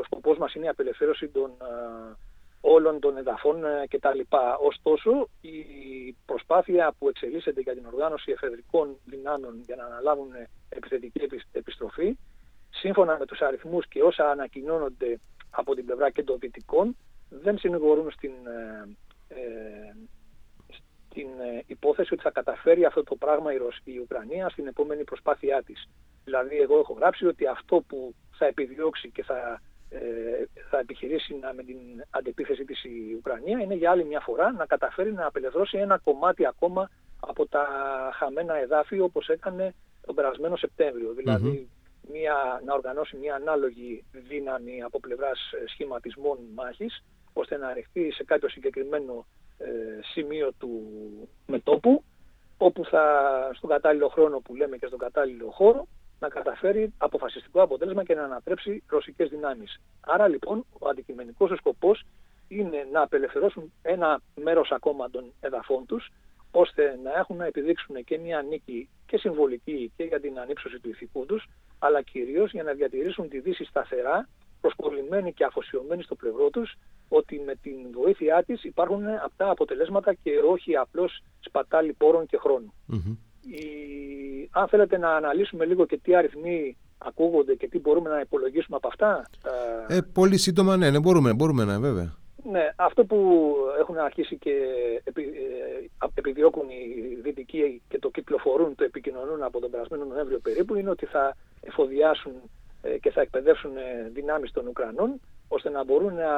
ο 0.00 0.04
σκοπός 0.04 0.38
μας 0.38 0.54
είναι 0.54 0.64
η 0.64 0.68
απελευθέρωση 0.68 1.28
των 1.28 1.50
ε, 1.50 2.14
όλων 2.60 3.00
των 3.00 3.16
εδαφών 3.16 3.64
ε, 3.64 3.86
κτλ. 3.90 4.20
Ωστόσο, 4.60 5.28
η 5.40 6.16
προσπάθεια 6.26 6.94
που 6.98 7.08
εξελίσσεται 7.08 7.60
για 7.60 7.74
την 7.74 7.86
οργάνωση 7.86 8.30
εφεδρικών 8.30 8.96
δυνάμεων 9.04 9.62
για 9.66 9.76
να 9.76 9.84
αναλάβουν 9.84 10.30
επιθετική 10.68 11.28
επιστροφή, 11.52 12.16
σύμφωνα 12.70 13.18
με 13.18 13.26
τους 13.26 13.40
αριθμούς 13.40 13.88
και 13.88 14.02
όσα 14.02 14.30
ανακοινώνονται 14.30 15.20
από 15.50 15.74
την 15.74 15.84
πλευρά 15.84 16.10
και 16.10 16.22
των 16.22 16.38
δυτικών, 16.38 16.96
δεν 17.28 17.58
συνηγορούν 17.58 18.10
στην, 18.10 18.32
ε, 19.28 19.94
στην 20.68 21.28
υπόθεση 21.66 22.14
ότι 22.14 22.22
θα 22.22 22.30
καταφέρει 22.30 22.84
αυτό 22.84 23.02
το 23.02 23.16
πράγμα 23.16 23.52
η, 23.52 23.56
η 23.84 23.98
Ουκρανία 23.98 24.48
στην 24.48 24.66
επόμενη 24.66 25.04
προσπάθειά 25.04 25.62
της. 25.62 25.88
Δηλαδή, 26.24 26.58
εγώ 26.58 26.78
έχω 26.78 26.92
γράψει 26.92 27.26
ότι 27.26 27.46
αυτό 27.46 27.82
που 27.86 28.14
θα 28.38 28.46
επιδιώξει 28.46 29.10
και 29.10 29.22
θα 29.22 29.60
θα 30.70 30.78
επιχειρήσει 30.78 31.34
να, 31.34 31.52
με 31.54 31.62
την 31.62 31.76
αντεπίθεση 32.10 32.64
της 32.64 32.84
η 32.84 33.14
Ουκρανία 33.16 33.58
είναι 33.58 33.74
για 33.74 33.90
άλλη 33.90 34.04
μια 34.04 34.20
φορά 34.20 34.52
να 34.52 34.66
καταφέρει 34.66 35.12
να 35.12 35.26
απελευθερώσει 35.26 35.78
ένα 35.78 35.98
κομμάτι 35.98 36.46
ακόμα 36.46 36.90
από 37.20 37.46
τα 37.46 37.66
χαμένα 38.14 38.54
εδάφη 38.56 39.00
όπως 39.00 39.28
έκανε 39.28 39.74
τον 40.06 40.14
περασμένο 40.14 40.56
Δηλαδή 41.16 41.68
μια, 42.10 42.62
να 42.64 42.74
οργανώσει 42.74 43.16
μια 43.16 43.34
ανάλογη 43.34 44.04
δύναμη 44.12 44.82
από 44.82 45.00
πλευράς 45.00 45.38
ε, 45.52 45.68
σχηματισμών 45.68 46.38
μάχης 46.54 47.04
ώστε 47.32 47.56
να 47.56 47.72
ρεχθεί 47.72 48.12
σε 48.12 48.24
κάποιο 48.24 48.48
συγκεκριμένο 48.48 49.26
ε, 49.58 49.66
σημείο 50.12 50.52
του 50.58 50.70
μετόπου 51.46 52.04
όπου 52.56 52.84
θα 52.84 53.04
στον 53.54 53.70
κατάλληλο 53.70 54.08
χρόνο 54.08 54.38
που 54.38 54.54
λέμε 54.54 54.76
και 54.76 54.86
στον 54.86 54.98
κατάλληλο 54.98 55.50
χώρο 55.50 55.86
να 56.22 56.28
καταφέρει 56.28 56.92
αποφασιστικό 56.98 57.62
αποτέλεσμα 57.62 58.04
και 58.04 58.14
να 58.14 58.24
ανατρέψει 58.24 58.82
ρωσικές 58.88 59.28
δυνάμεις. 59.28 59.80
Άρα 60.00 60.28
λοιπόν 60.28 60.64
ο 60.78 60.88
αντικειμενικός 60.88 61.50
σκοπός 61.58 62.04
είναι 62.48 62.88
να 62.92 63.02
απελευθερώσουν 63.02 63.72
ένα 63.82 64.20
μέρος 64.34 64.70
ακόμα 64.70 65.10
των 65.10 65.32
εδαφών 65.40 65.86
τους 65.86 66.10
ώστε 66.50 66.98
να 67.02 67.12
έχουν 67.18 67.36
να 67.36 67.46
επιδείξουν 67.46 68.04
και 68.04 68.18
μια 68.18 68.42
νίκη 68.42 68.88
και 69.06 69.16
συμβολική 69.18 69.92
και 69.96 70.04
για 70.04 70.20
την 70.20 70.38
ανύψωση 70.38 70.78
του 70.80 70.88
ηθικού 70.88 71.26
τους, 71.26 71.48
αλλά 71.78 72.02
κυρίως 72.02 72.52
για 72.52 72.62
να 72.62 72.72
διατηρήσουν 72.72 73.28
τη 73.28 73.40
Δύση 73.40 73.64
σταθερά, 73.64 74.28
προσκολλημένη 74.60 75.32
και 75.32 75.44
αφοσιωμένη 75.44 76.02
στο 76.02 76.14
πλευρό 76.14 76.50
τους, 76.50 76.74
ότι 77.08 77.42
με 77.46 77.54
την 77.54 77.76
βοήθειά 77.92 78.42
της 78.44 78.64
υπάρχουν 78.64 79.06
αυτά 79.06 79.50
αποτελέσματα 79.50 80.14
και 80.14 80.38
όχι 80.38 80.76
απλώς 80.76 81.22
σπατάλη 81.40 81.92
πόρων 81.92 82.26
και 82.26 82.36
χρόνου. 82.36 82.72
Η... 83.42 83.64
Αν 84.50 84.68
θέλετε 84.68 84.98
να 84.98 85.16
αναλύσουμε 85.16 85.64
λίγο 85.64 85.86
και 85.86 85.98
τι 85.98 86.14
αριθμοί 86.16 86.76
ακούγονται 86.98 87.54
και 87.54 87.68
τι 87.68 87.78
μπορούμε 87.78 88.08
να 88.08 88.20
υπολογίσουμε 88.20 88.76
από 88.76 88.88
αυτά. 88.88 89.30
Ε, 89.88 89.98
πολύ 90.12 90.36
σύντομα 90.38 90.76
ναι, 90.76 90.90
ναι 90.90 91.00
μπορούμε, 91.00 91.32
μπορούμε 91.32 91.64
να 91.64 91.80
βέβαια. 91.80 92.16
Ναι, 92.50 92.72
αυτό 92.76 93.04
που 93.04 93.54
έχουν 93.80 93.98
αρχίσει 93.98 94.36
και 94.36 94.50
επι, 95.04 95.22
ε, 95.22 96.06
επιδιώκουν 96.14 96.68
οι 96.68 97.14
δυτικοί 97.22 97.82
και 97.88 97.98
το 97.98 98.10
κυκλοφορούν, 98.10 98.74
το 98.74 98.84
επικοινωνούν 98.84 99.42
από 99.42 99.60
τον 99.60 99.70
περασμένο 99.70 100.04
Νοέμβριο 100.04 100.38
περίπου, 100.38 100.74
είναι 100.74 100.90
ότι 100.90 101.06
θα 101.06 101.36
εφοδιάσουν 101.60 102.32
ε, 102.82 102.98
και 102.98 103.10
θα 103.10 103.20
εκπαιδεύσουν 103.20 103.76
ε, 103.76 104.10
δυνάμεις 104.12 104.50
των 104.52 104.66
Ουκρανών, 104.66 105.20
ώστε 105.48 105.70
να 105.70 105.84
μπορούν 105.84 106.14
να, 106.14 106.30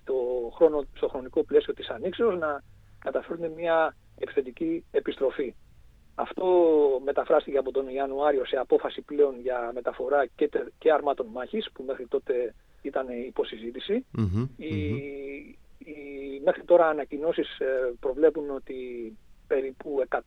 στο, 0.00 0.14
χρόνο, 0.54 0.84
στο 0.96 1.08
χρονικό 1.08 1.44
πλαίσιο 1.44 1.74
της 1.74 1.88
ανοίξεως 1.88 2.38
να 2.38 2.62
καταφέρουν 2.98 3.52
μια 3.52 3.96
επιθετική 4.18 4.84
επιστροφή. 4.90 5.54
Αυτό 6.14 6.46
μεταφράστηκε 7.04 7.58
από 7.58 7.72
τον 7.72 7.88
Ιανουάριο 7.88 8.44
σε 8.44 8.56
απόφαση 8.56 9.00
πλέον 9.00 9.40
για 9.40 9.70
μεταφορά 9.74 10.26
και, 10.26 10.50
και 10.78 10.92
αρμάτων 10.92 11.26
μάχης, 11.26 11.70
που 11.72 11.82
μέχρι 11.86 12.06
τότε 12.06 12.54
ήταν 12.82 13.06
υποσυζήτηση. 13.26 14.04
οι, 14.56 14.76
οι, 15.78 16.40
μέχρι 16.44 16.62
τώρα 16.64 16.88
ανακοινώσεις 16.88 17.58
ε, 17.58 17.94
προβλέπουν 18.00 18.50
ότι 18.50 18.76
περίπου 19.46 20.04
100, 20.08 20.18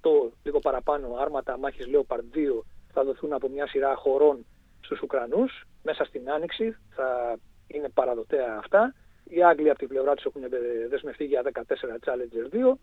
λίγο 0.43 0.59
παραπάνω 0.59 1.15
άρματα 1.19 1.57
μάχης 1.57 1.85
Leopard 1.93 2.37
2 2.37 2.61
θα 2.93 3.03
δοθούν 3.03 3.33
από 3.33 3.49
μια 3.49 3.67
σειρά 3.67 3.95
χωρών 3.95 4.45
στους 4.81 5.01
Ουκρανούς 5.01 5.67
μέσα 5.83 6.03
στην 6.05 6.31
Άνοιξη, 6.31 6.75
θα 6.95 7.37
είναι 7.67 7.89
παραδοτέα 7.89 8.57
αυτά. 8.57 8.93
Οι 9.23 9.43
Άγγλοι 9.43 9.69
από 9.69 9.79
την 9.79 9.87
πλευρά 9.87 10.13
τους 10.13 10.25
έχουν 10.25 10.41
δεσμευτεί 10.89 11.25
για 11.25 11.41
14 11.53 11.59
Challenger 12.05 12.73
2, 12.73 12.77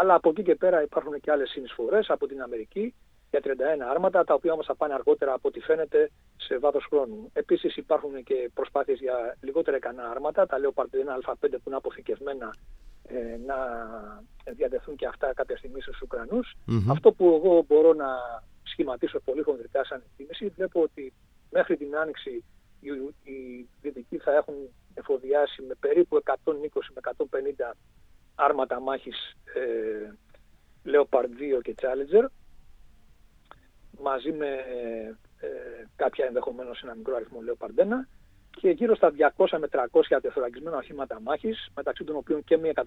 αλλά 0.00 0.14
από 0.14 0.28
εκεί 0.28 0.42
και 0.42 0.54
πέρα 0.54 0.82
υπάρχουν 0.82 1.20
και 1.20 1.30
άλλες 1.30 1.50
συνεισφορές 1.50 2.10
από 2.10 2.26
την 2.26 2.42
Αμερική 2.42 2.94
για 3.30 3.40
31 3.44 3.50
άρματα, 3.90 4.24
τα 4.24 4.34
οποία 4.34 4.52
όμως 4.52 4.66
θα 4.66 4.74
πάνε 4.74 4.94
αργότερα 4.94 5.32
από 5.32 5.48
ό,τι 5.48 5.60
φαίνεται 5.60 6.10
σε 6.36 6.58
βάθος 6.58 6.86
χρόνου. 6.90 7.30
Επίσης 7.32 7.76
υπάρχουν 7.76 8.22
και 8.22 8.50
προσπάθειες 8.54 8.98
για 8.98 9.36
λιγότερα 9.40 9.76
ικανά 9.76 10.10
άρματα, 10.10 10.46
τα 10.46 10.58
λέω 10.58 10.72
1 10.76 10.80
Α5 10.80 11.34
που 11.40 11.66
είναι 11.66 11.76
αποθηκευμένα 11.76 12.54
ε, 13.02 13.36
να 13.46 13.56
διατεθούν 14.52 14.96
και 14.96 15.06
αυτά 15.06 15.32
κάποια 15.34 15.56
στιγμή 15.56 15.80
στους 15.80 16.00
ουκρανους 16.00 16.54
Αυτό 16.88 17.12
που 17.12 17.24
εγώ 17.26 17.64
μπορώ 17.68 17.92
να 17.92 18.08
σχηματίσω 18.62 19.20
πολύ 19.20 19.42
χονδρικά 19.42 19.84
σαν 19.84 20.02
εκτίμηση, 20.06 20.48
βλέπω 20.48 20.82
ότι 20.82 21.12
μέχρι 21.50 21.76
την 21.76 21.96
Άνοιξη 21.96 22.44
οι, 22.80 22.88
οι 23.32 23.68
Δυτικοί 23.80 24.16
θα 24.18 24.34
έχουν 24.34 24.54
εφοδιάσει 24.94 25.62
με 25.62 25.74
περίπου 25.80 26.22
120 26.24 26.32
με 26.94 27.00
150 27.30 27.74
άρματα 28.38 28.80
μάχης 28.80 29.36
ε, 29.54 30.12
Leopard 30.84 31.58
2 31.58 31.62
και 31.62 31.74
Challenger 31.82 32.26
μαζί 34.02 34.32
με 34.32 34.46
ε, 34.46 35.46
ε, 35.46 35.48
κάποια 35.96 36.24
ενδεχομένως 36.26 36.82
ένα 36.82 36.94
μικρό 36.94 37.14
αριθμό 37.14 37.38
Leopard 37.46 37.80
1 37.80 37.84
και 38.60 38.70
γύρω 38.70 38.94
στα 38.96 39.12
200 39.36 39.58
με 39.58 39.68
300 39.70 40.18
τεθωρακισμένα 40.22 40.76
οχήματα 40.76 41.20
μάχης, 41.20 41.70
μεταξύ 41.74 42.04
των 42.04 42.16
οποίων 42.16 42.44
και 42.44 42.56
μία 42.56 42.72
113 42.74 42.82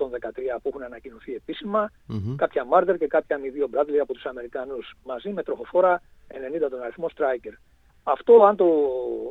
που 0.61 0.67
έχουν 0.67 0.83
ανακοινωθεί 0.83 1.35
επίσημα, 1.35 1.91
mm-hmm. 2.09 2.35
κάποια 2.35 2.65
Marder 2.71 2.95
και 2.99 3.07
κάποια 3.07 3.37
μη 3.37 3.51
2 3.55 3.79
Bradley 3.79 3.97
από 4.01 4.13
τους 4.13 4.25
Αμερικανούς, 4.25 4.93
μαζί 5.03 5.29
με 5.29 5.43
τροχοφόρα 5.43 6.01
90 6.65 6.69
τον 6.69 6.81
αριθμό 6.81 7.09
Striker. 7.15 7.53
Αυτό 8.03 8.43
αν 8.43 8.55
το 8.55 8.65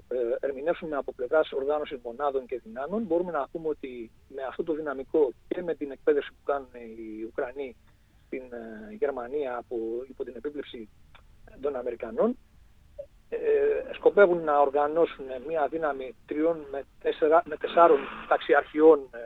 ε, 0.09 0.47
ερμηνεύσουμε 0.47 0.97
από 0.97 1.13
πλευράς 1.13 1.53
οργάνωσης 1.53 1.99
μονάδων 2.03 2.47
και 2.47 2.61
δυνάμεων, 2.65 3.03
μπορούμε 3.03 3.33
να 3.33 3.49
πούμε 3.53 3.69
ότι 3.69 4.11
με 4.29 4.43
αυτό 4.43 4.63
το 4.63 4.73
δυναμικό 4.73 5.33
και 5.49 5.63
με 5.63 5.75
την 5.75 5.91
εκπαίδευση 5.91 6.31
που 6.31 6.43
κάνουν 6.45 6.69
οι 6.75 7.25
Ουκρανοί 7.25 7.77
στην 8.27 8.43
ε, 8.53 8.95
Γερμανία 8.95 9.57
από, 9.57 9.77
υπό 10.09 10.25
την 10.25 10.35
επίβλεψη 10.37 10.89
των 11.61 11.77
Αμερικανών, 11.77 12.37
ε, 13.29 13.39
σκοπεύουν 13.95 14.45
να 14.45 14.61
οργανώσουν 14.61 15.25
μια 15.47 15.69
δύναμη 15.69 16.15
τριών 16.27 16.67
με, 16.71 16.83
τέσσερα, 17.03 17.43
με 17.47 17.57
τεσσάρων 17.57 17.99
ταξιαρχιών 18.29 18.99
ε, 19.11 19.19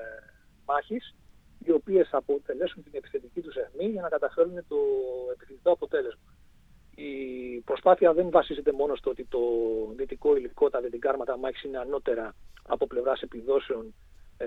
μάχης, 0.67 1.15
οι 1.65 1.71
οποίες 1.71 2.09
θα 2.09 2.19
αποτελέσουν 2.19 2.83
την 2.83 2.93
επιθετική 2.95 3.41
τους 3.41 3.57
αιχμή 3.57 3.85
για 3.85 4.03
να 4.03 4.09
καταφέρουν 4.09 4.55
το 4.69 4.77
επιθετικό 5.33 5.71
αποτέλεσμα. 5.71 6.34
Η 6.95 7.61
προσπάθεια 7.65 8.13
δεν 8.13 8.31
βασίζεται 8.31 8.73
μόνο 8.73 8.95
στο 8.95 9.11
ότι 9.11 9.25
το 9.25 9.39
δυτικό 9.97 10.37
υλικό, 10.37 10.71
τα 10.71 10.81
δυτικά 10.81 11.11
άρματα 11.11 11.39
μάχης 11.39 11.63
είναι 11.63 11.79
ανώτερα 11.79 12.35
από 12.69 12.87
πλευράς 12.87 13.21
επιδόσεων 13.21 13.95
ε, 14.37 14.47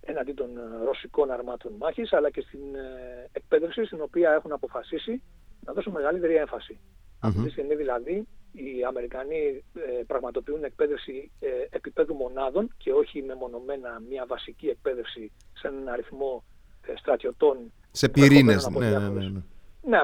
εναντί 0.00 0.32
των 0.32 0.48
ρωσικών 0.84 1.30
αρμάτων 1.30 1.72
μάχης, 1.78 2.12
αλλά 2.12 2.30
και 2.30 2.40
στην 2.40 2.74
ε, 2.74 3.28
εκπαίδευση 3.32 3.84
στην 3.84 4.00
οποία 4.00 4.32
έχουν 4.32 4.52
αποφασίσει 4.52 5.22
να 5.64 5.72
δώσουν 5.72 5.92
μεγαλύτερη 5.92 6.34
έμφαση. 6.34 6.78
Αυτή 7.20 7.42
τη 7.42 7.50
στιγμή 7.50 7.74
δηλαδή 7.74 8.26
οι 8.52 8.84
Αμερικανοί 8.88 9.64
ε, 9.74 10.02
πραγματοποιούν 10.06 10.64
εκπαίδευση 10.64 11.30
ε, 11.40 11.48
επίπεδου 11.70 12.14
μονάδων 12.14 12.74
και 12.76 12.92
όχι 12.92 13.22
μεμονωμένα 13.22 14.02
μια 14.08 14.26
βασική 14.26 14.66
εκπαίδευση 14.66 15.32
σε 15.52 15.68
έναν 15.68 15.88
αριθμό 15.88 16.44
ε, 16.86 16.92
στρατιωτών. 16.96 17.72
Σε 17.90 18.08
πυρήνες, 18.08 18.68
ναι, 18.68 18.90
ναι, 18.90 19.08
ναι, 19.08 19.28
ναι. 19.28 19.40
Ναι, 19.88 20.00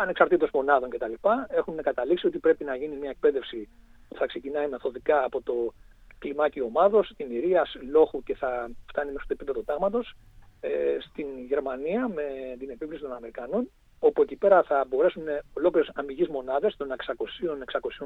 ανεξαρτήτως 0.00 0.50
μονάδων 0.52 0.90
κτλ. 0.90 1.12
Έχουν 1.48 1.82
καταλήξει 1.82 2.26
ότι 2.26 2.38
πρέπει 2.38 2.64
να 2.64 2.74
γίνει 2.76 2.96
μια 2.96 3.10
εκπαίδευση 3.10 3.68
που 4.08 4.16
θα 4.16 4.26
ξεκινάει 4.26 4.68
μεθοδικά 4.68 5.24
από 5.24 5.42
το 5.42 5.72
κλιμάκι 6.18 6.60
ομάδος, 6.60 7.12
την 7.16 7.30
Ηρίας, 7.30 7.76
Λόχου 7.90 8.22
και 8.22 8.34
θα 8.34 8.70
φτάνει 8.88 9.12
μέχρι 9.12 9.26
το 9.26 9.34
επίπεδο 9.34 9.62
τάγματος 9.62 10.14
ε, 10.60 10.96
στην 11.00 11.26
Γερμανία 11.48 12.08
με 12.08 12.22
την 12.58 12.70
επίβληση 12.70 13.02
των 13.02 13.12
Αμερικανών 13.12 13.70
όπου 13.98 14.22
εκεί 14.22 14.36
πέρα 14.36 14.62
θα 14.62 14.84
μπορέσουν 14.88 15.22
ολόκληρες 15.52 15.90
αμυγείς 15.94 16.28
μονάδες 16.28 16.76
των 16.76 16.88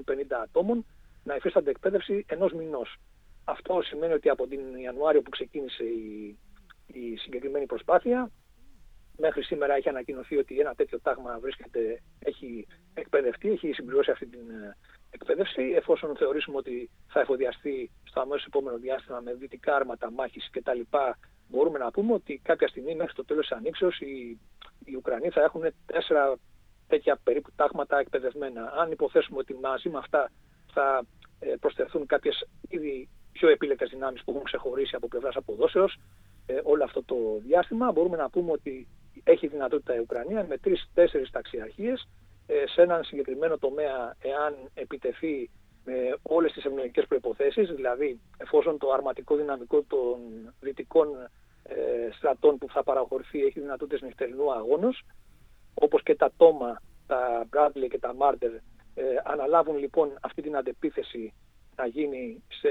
600-650 0.03 0.13
ατόμων 0.43 0.87
να 1.25 1.35
υφίστανται 1.35 1.71
εκπαίδευση 1.71 2.25
ενός 2.29 2.53
μηνός. 2.53 2.97
Αυτό 3.45 3.83
σημαίνει 3.83 4.13
ότι 4.13 4.29
από 4.29 4.47
την 4.47 4.61
Ιανουάριο 4.83 5.23
που 5.23 5.31
ξεκίνησε 5.31 5.85
η, 5.85 6.39
η 6.87 7.17
συγκεκριμένη 7.17 7.67
προσπάθεια 7.67 8.31
μέχρι 9.25 9.43
σήμερα 9.43 9.75
έχει 9.75 9.89
ανακοινωθεί 9.89 10.37
ότι 10.37 10.61
ένα 10.61 10.75
τέτοιο 10.75 11.01
τάγμα 11.01 11.39
βρίσκεται, 11.41 12.03
έχει 12.19 12.67
εκπαιδευτεί, 12.95 13.49
έχει 13.51 13.73
συμπληρώσει 13.73 14.11
αυτή 14.11 14.27
την 14.27 14.51
ε, 14.51 14.77
εκπαίδευση. 15.11 15.63
Εφόσον 15.81 16.17
θεωρήσουμε 16.17 16.57
ότι 16.57 16.91
θα 17.09 17.21
εφοδιαστεί 17.21 17.91
στο 18.05 18.21
αμέσως 18.21 18.47
επόμενο 18.47 18.77
διάστημα 18.79 19.21
με 19.21 19.35
δυτικά 19.35 19.77
άρματα 19.77 20.11
μάχης 20.13 20.51
κτλ. 20.51 20.81
Μπορούμε 21.49 21.79
να 21.79 21.91
πούμε 21.91 22.13
ότι 22.13 22.41
κάποια 22.45 22.69
στιγμή 22.69 22.95
μέχρι 22.95 23.15
το 23.15 23.25
τέλος 23.25 23.47
της 23.47 23.57
ανοίξεως 23.57 24.01
οι, 24.01 24.41
οι 24.85 24.95
Ουκρανοί 24.97 25.29
θα 25.29 25.43
έχουν 25.43 25.63
τέσσερα 25.87 26.39
τέτοια 26.89 27.19
περίπου 27.25 27.51
τάγματα 27.57 27.99
εκπαιδευμένα. 27.99 28.73
Αν 28.81 28.91
υποθέσουμε 28.91 29.39
ότι 29.39 29.55
μαζί 29.55 29.89
με 29.89 29.99
αυτά 29.99 30.31
θα 30.73 31.05
ε, 31.39 31.55
προσθεθούν 31.61 32.07
κάποιες 32.07 32.49
ήδη 32.69 33.09
πιο 33.33 33.49
επίλεκτες 33.49 33.91
δυνάμεις 33.91 34.23
που 34.25 34.31
έχουν 34.31 34.45
ξεχωρίσει 34.45 34.95
από 34.97 35.09
πλευράς 35.09 35.37
αποδόσεως 35.37 35.99
ε, 36.47 36.61
όλο 36.63 36.85
αυτό 36.85 37.03
το 37.03 37.17
διάστημα, 37.47 37.93
μπορούμε 37.93 38.17
να 38.17 38.31
πούμε 38.31 38.53
ότι 38.53 38.89
έχει 39.25 39.47
δυνατότητα 39.47 39.95
η 39.95 39.99
Ουκρανία 39.99 40.47
με 40.49 40.59
τρεις-τέσσερις 40.59 41.31
ταξιαρχίες 41.31 42.09
ε, 42.47 42.67
σε 42.67 42.83
έναν 42.83 43.05
συγκεκριμένο 43.05 43.59
τομέα 43.59 44.17
εάν 44.23 44.55
επιτεθεί 44.75 45.51
με 45.85 45.95
όλες 46.23 46.53
τις 46.53 46.65
ευνοϊκές 46.65 47.07
προϋποθέσεις, 47.07 47.71
δηλαδή 47.71 48.21
εφόσον 48.37 48.79
το 48.79 48.91
αρματικό 48.91 49.37
δυναμικό 49.37 49.83
των 49.83 50.19
δυτικών 50.61 51.09
ε, 51.63 51.75
στρατών 52.13 52.59
που 52.59 52.69
θα 52.69 52.83
παραχωρηθεί 52.83 53.45
έχει 53.45 53.61
δυνατότητες 53.61 54.01
νυχτερινού 54.01 54.53
αγώνος, 54.53 55.03
όπως 55.75 56.03
και 56.03 56.15
τα 56.15 56.33
τόμα, 56.37 56.83
τα 57.07 57.49
Bradley 57.53 57.87
και 57.91 57.99
τα 57.99 58.15
Marder 58.19 58.61
ε, 58.95 59.05
αναλάβουν 59.25 59.77
λοιπόν 59.79 60.19
αυτή 60.23 60.43
την 60.43 60.57
αντεπίθεση 60.57 61.33
να 61.77 61.87
γίνει 61.87 62.43
σε 62.49 62.69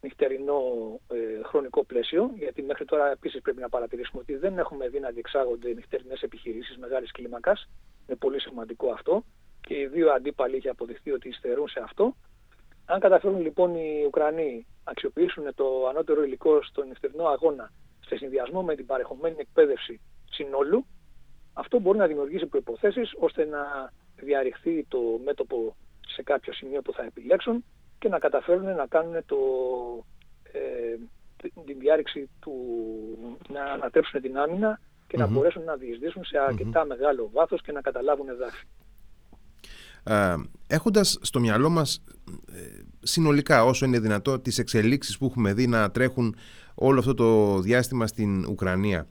νυχτερινό 0.00 0.60
ε, 1.08 1.42
χρονικό 1.42 1.84
πλαίσιο, 1.84 2.30
γιατί 2.34 2.62
μέχρι 2.62 2.84
τώρα 2.84 3.10
επίσης 3.10 3.42
πρέπει 3.42 3.60
να 3.60 3.68
παρατηρήσουμε 3.68 4.20
ότι 4.20 4.36
δεν 4.36 4.58
έχουμε 4.58 4.88
δει 4.88 5.00
να 5.00 5.10
διεξάγονται 5.10 5.72
νυχτερινές 5.72 6.22
επιχειρήσεις 6.22 6.76
μεγάλης 6.76 7.10
κλίμακας. 7.12 7.68
Είναι 8.06 8.16
πολύ 8.16 8.40
σημαντικό 8.40 8.90
αυτό 8.90 9.24
και 9.60 9.74
οι 9.78 9.86
δύο 9.86 10.12
αντίπαλοι 10.12 10.56
είχε 10.56 10.68
αποδειχθεί 10.68 11.10
ότι 11.10 11.28
υστερούν 11.28 11.68
σε 11.68 11.80
αυτό. 11.82 12.16
Αν 12.86 13.00
καταφέρουν 13.00 13.40
λοιπόν 13.40 13.74
οι 13.74 14.04
Ουκρανοί 14.06 14.66
αξιοποιήσουν 14.84 15.54
το 15.54 15.86
ανώτερο 15.88 16.22
υλικό 16.22 16.62
στον 16.62 16.88
νυχτερινό 16.88 17.26
αγώνα 17.26 17.72
σε 18.06 18.16
συνδυασμό 18.16 18.62
με 18.62 18.74
την 18.74 18.86
παρεχομένη 18.86 19.36
εκπαίδευση 19.38 20.00
συνόλου, 20.30 20.86
αυτό 21.52 21.78
μπορεί 21.78 21.98
να 21.98 22.06
δημιουργήσει 22.06 22.46
προϋποθέσεις 22.46 23.12
ώστε 23.18 23.44
να 23.44 23.92
διαρριχθεί 24.16 24.84
το 24.88 24.98
μέτωπο 25.24 25.76
σε 26.06 26.22
κάποιο 26.22 26.52
σημείο 26.52 26.82
που 26.82 26.92
θα 26.92 27.02
επιλέξουν 27.02 27.64
και 27.98 28.08
να 28.08 28.18
καταφέρουν 28.18 28.74
να 28.74 28.86
κάνουν 28.86 29.14
το, 29.26 29.36
ε, 30.52 30.96
την 31.64 31.78
διάρρηξη 31.78 32.28
του, 32.40 32.52
να 33.52 33.62
ανατρέψουν 33.64 34.20
την 34.20 34.38
άμυνα 34.38 34.80
και 35.06 35.16
να 35.16 35.26
μπορέσουν 35.26 35.64
να 35.64 35.76
διεισδύσουν 35.76 36.24
σε 36.24 36.38
αρκετά 36.38 36.84
μεγάλο 36.84 37.30
βάθος 37.32 37.62
και 37.62 37.72
να 37.72 37.80
καταλάβουν 37.80 38.28
εδάφη. 38.28 38.66
Ε, 40.04 40.34
έχοντας 40.66 41.18
στο 41.20 41.40
μυαλό 41.40 41.68
μας 41.68 42.04
ε, 42.52 42.82
συνολικά 43.02 43.64
όσο 43.64 43.86
είναι 43.86 43.98
δυνατό 43.98 44.40
τις 44.40 44.58
εξελίξεις 44.58 45.18
που 45.18 45.26
έχουμε 45.26 45.52
δει 45.52 45.66
να 45.66 45.90
τρέχουν 45.90 46.36
όλο 46.74 46.98
αυτό 46.98 47.14
το 47.14 47.58
διάστημα 47.60 48.06
στην 48.06 48.46
Ουκρανία 48.46 49.06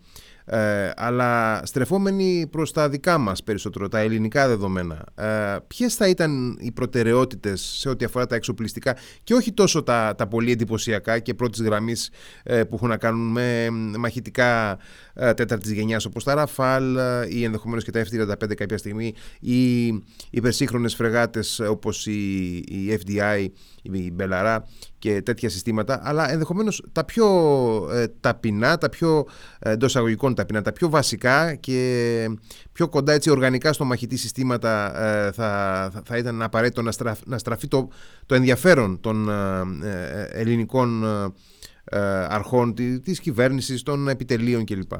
ε, 0.45 0.91
αλλά 0.95 1.61
στρεφόμενοι 1.65 2.47
προς 2.51 2.71
τα 2.71 2.89
δικά 2.89 3.17
μας 3.17 3.43
περισσότερο, 3.43 3.87
τα 3.87 3.99
ελληνικά 3.99 4.47
δεδομένα, 4.47 5.05
ε, 5.15 5.55
ποιες 5.67 5.95
θα 5.95 6.07
ήταν 6.07 6.57
οι 6.59 6.71
προτεραιότητες 6.71 7.61
σε 7.61 7.89
ό,τι 7.89 8.05
αφορά 8.05 8.25
τα 8.25 8.35
εξοπλιστικά 8.35 8.95
και 9.23 9.33
όχι 9.33 9.53
τόσο 9.53 9.83
τα, 9.83 10.13
τα 10.17 10.27
πολύ 10.27 10.51
εντυπωσιακά 10.51 11.19
και 11.19 11.33
πρώτης 11.33 11.61
γραμμής 11.61 12.09
ε, 12.43 12.63
που 12.63 12.75
έχουν 12.75 12.89
να 12.89 12.97
κάνουν 12.97 13.31
με 13.31 13.69
μαχητικά 13.97 14.77
ε, 15.13 15.33
τέταρτης 15.33 15.71
γενιάς 15.71 16.05
όπως 16.05 16.23
τα 16.23 16.33
Ραφάλ 16.33 16.97
ε, 16.97 17.27
ή 17.29 17.43
ενδεχομένως 17.43 17.83
και 17.83 17.91
τα 17.91 18.05
F-35 18.05 18.55
κάποια 18.55 18.77
στιγμή 18.77 19.13
ή 19.39 19.85
υπερσύγχρονες 20.29 20.95
φρεγάτες 20.95 21.59
όπως 21.59 22.05
η, 22.05 22.55
η 22.55 22.99
FDI, 23.05 23.47
η 23.81 24.11
Μπελαρά 24.11 24.67
και 25.05 25.21
τέτοια 25.21 25.49
συστήματα, 25.49 26.01
αλλά 26.03 26.31
ενδεχομένως 26.31 26.83
τα 26.91 27.05
πιο 27.05 27.27
ε, 27.91 28.07
ταπεινά, 28.19 28.77
τα 28.77 28.89
πιο 28.89 29.27
ε, 29.59 29.71
εντός 29.71 29.95
εισαγωγικών 29.95 30.35
ταπεινά, 30.35 30.61
τα 30.61 30.71
πιο 30.71 30.89
βασικά 30.89 31.55
και 31.55 32.29
πιο 32.71 32.89
κοντά 32.89 33.13
έτσι 33.13 33.29
οργανικά 33.29 33.73
στο 33.73 33.85
μαχητή 33.85 34.17
συστήματα 34.17 35.03
ε, 35.03 35.31
θα, 35.31 35.91
θα, 36.05 36.17
ήταν 36.17 36.41
απαραίτητο 36.41 36.81
να, 36.81 36.91
να 37.25 37.37
στραφεί 37.37 37.67
το, 37.67 37.87
το 38.25 38.35
ενδιαφέρον 38.35 38.99
των 38.99 39.29
ε, 39.83 40.27
ελληνικών 40.31 41.03
αρχών, 42.27 42.73
της 43.03 43.19
κυβέρνησης, 43.19 43.83
των 43.83 44.07
επιτελείων 44.07 44.65
κλπ. 44.65 44.91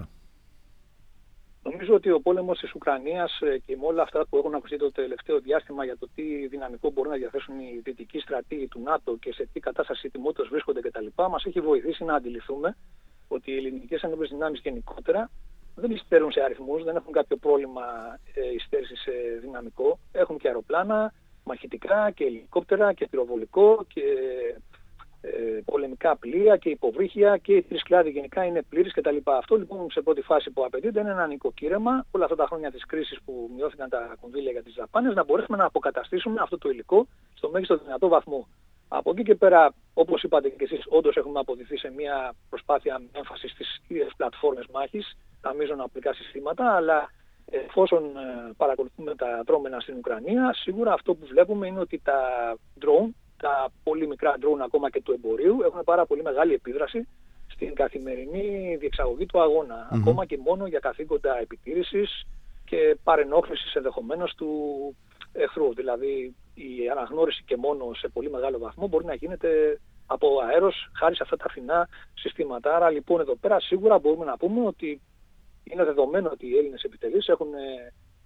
Νομίζω 1.71 1.93
ότι 1.93 2.11
ο 2.11 2.19
πόλεμος 2.19 2.59
της 2.59 2.73
Ουκρανίας 2.73 3.39
ε, 3.41 3.57
και 3.57 3.77
με 3.77 3.85
όλα 3.85 4.01
αυτά 4.01 4.25
που 4.27 4.37
έχουν 4.37 4.55
ακουστεί 4.55 4.77
το 4.77 4.91
τελευταίο 4.91 5.39
διάστημα 5.39 5.85
για 5.85 5.97
το 5.97 6.07
τι 6.15 6.47
δυναμικό 6.47 6.89
μπορούν 6.91 7.11
να 7.11 7.17
διαθέσουν 7.17 7.59
οι 7.59 7.81
δυτικοί 7.83 8.19
στρατοί 8.19 8.67
του 8.67 8.81
ΝΑΤΟ 8.81 9.17
και 9.17 9.33
σε 9.33 9.49
τι 9.53 9.59
κατάσταση 9.59 10.09
τιμότητα 10.09 10.47
βρίσκονται 10.49 10.81
κτλ., 10.81 11.05
μας 11.15 11.45
έχει 11.45 11.61
βοηθήσει 11.61 12.03
να 12.03 12.15
αντιληφθούμε 12.15 12.77
ότι 13.27 13.51
οι 13.51 13.55
ελληνικές 13.57 14.01
ενόπλες 14.01 14.29
δυνάμεις 14.29 14.59
γενικότερα 14.59 15.29
δεν 15.75 15.91
υστερούν 15.91 16.31
σε 16.31 16.41
αριθμούς, 16.41 16.83
δεν 16.83 16.95
έχουν 16.95 17.11
κάποιο 17.11 17.37
πρόβλημα 17.37 17.83
ε, 18.33 18.75
σε 19.03 19.11
δυναμικό. 19.41 19.99
Έχουν 20.11 20.37
και 20.37 20.47
αεροπλάνα, 20.47 21.13
μαχητικά 21.43 22.11
και 22.11 22.23
ελικόπτερα 22.23 22.93
και 22.93 23.07
πυροβολικό 23.07 23.85
και 23.87 24.01
ε, 24.01 24.57
πολεμικά 25.65 26.17
πλοία 26.17 26.57
και 26.57 26.69
υποβρύχια 26.69 27.37
και 27.37 27.53
η 27.53 27.63
τρισκλάδη 27.63 28.09
γενικά 28.09 28.43
είναι 28.43 28.61
πλήρης 28.69 28.93
κτλ. 28.93 29.17
Αυτό 29.23 29.55
λοιπόν 29.55 29.91
σε 29.91 30.01
πρώτη 30.01 30.21
φάση 30.21 30.51
που 30.51 30.65
απαιτείται 30.65 30.99
είναι 30.99 31.11
ένα 31.11 31.27
νοικοκύρεμα 31.27 32.05
όλα 32.11 32.23
αυτά 32.23 32.35
τα 32.35 32.45
χρόνια 32.45 32.71
της 32.71 32.85
κρίσης 32.85 33.19
που 33.25 33.51
μειώθηκαν 33.55 33.89
τα 33.89 34.15
κονδύλια 34.21 34.51
για 34.51 34.63
τις 34.63 34.73
δαπάνες 34.73 35.15
να 35.15 35.23
μπορέσουμε 35.23 35.57
να 35.57 35.65
αποκαταστήσουμε 35.65 36.39
αυτό 36.41 36.57
το 36.57 36.69
υλικό 36.69 37.07
στο 37.33 37.49
μέγιστο 37.49 37.77
δυνατό 37.77 38.07
βαθμό. 38.07 38.47
Από 38.87 39.11
εκεί 39.11 39.23
και 39.23 39.35
πέρα, 39.35 39.73
όπως 39.93 40.23
είπατε 40.23 40.49
και 40.49 40.63
εσείς, 40.63 40.83
όντως 40.89 41.15
έχουμε 41.15 41.39
αποδειχθεί 41.39 41.77
σε 41.77 41.91
μια 41.91 42.33
προσπάθεια 42.49 42.99
με 42.99 43.07
έμφαση 43.11 43.47
στις 43.47 43.81
ίδιες 43.87 44.11
πλατφόρμες 44.17 44.65
μάχης, 44.73 45.17
τα 45.41 45.53
μείζωνα 45.53 45.83
απλικά 45.83 46.13
συστήματα, 46.13 46.75
αλλά 46.75 47.09
εφόσον 47.45 48.03
ε, 48.03 48.51
παρακολουθούμε 48.57 49.15
τα 49.15 49.43
δρόμενα 49.45 49.79
στην 49.79 49.97
Ουκρανία, 49.97 50.53
σίγουρα 50.53 50.93
αυτό 50.93 51.13
που 51.13 51.25
βλέπουμε 51.25 51.67
είναι 51.67 51.79
ότι 51.79 52.01
τα 52.03 52.19
drone 52.81 53.09
τα 53.37 53.71
πολύ 53.83 54.07
μικρά 54.07 54.35
drone 54.39 54.59
ακόμα 54.63 54.89
και 54.89 55.01
του 55.01 55.11
εμπορίου 55.11 55.61
έχουν 55.65 55.83
πάρα 55.83 56.05
πολύ 56.05 56.21
μεγάλη 56.21 56.53
επίδραση 56.53 57.07
στην 57.47 57.73
καθημερινή 57.73 58.75
διεξαγωγή 58.79 59.25
του 59.25 59.41
αγωνα 59.41 59.89
ακόμα 59.91 60.25
και 60.25 60.37
μόνο 60.37 60.67
για 60.67 60.79
καθήκοντα 60.79 61.39
επιτήρησης 61.39 62.25
και 62.65 62.97
παρενόχλησης 63.03 63.73
ενδεχομένως 63.73 64.35
του 64.35 64.49
εχθρού. 65.33 65.73
Δηλαδή 65.73 66.35
η 66.53 66.89
αναγνώριση 66.91 67.43
και 67.43 67.57
μόνο 67.57 67.93
σε 67.93 68.07
πολύ 68.07 68.29
μεγάλο 68.29 68.57
βαθμό 68.59 68.87
μπορεί 68.87 69.05
να 69.05 69.13
γίνεται 69.13 69.79
από 70.05 70.27
αέρος 70.49 70.89
χάρη 70.93 71.15
σε 71.15 71.23
αυτά 71.23 71.37
τα 71.37 71.49
φθηνά 71.49 71.87
συστήματα. 72.13 72.75
Άρα 72.75 72.89
λοιπόν 72.89 73.19
εδώ 73.19 73.35
πέρα 73.35 73.59
σίγουρα 73.59 73.99
μπορούμε 73.99 74.25
να 74.25 74.37
πούμε 74.37 74.65
ότι 74.65 75.01
είναι 75.63 75.83
δεδομένο 75.83 76.29
ότι 76.29 76.47
οι 76.47 76.57
Έλληνες 76.57 76.83
επιτελείς 76.83 77.27
έχουν 77.27 77.47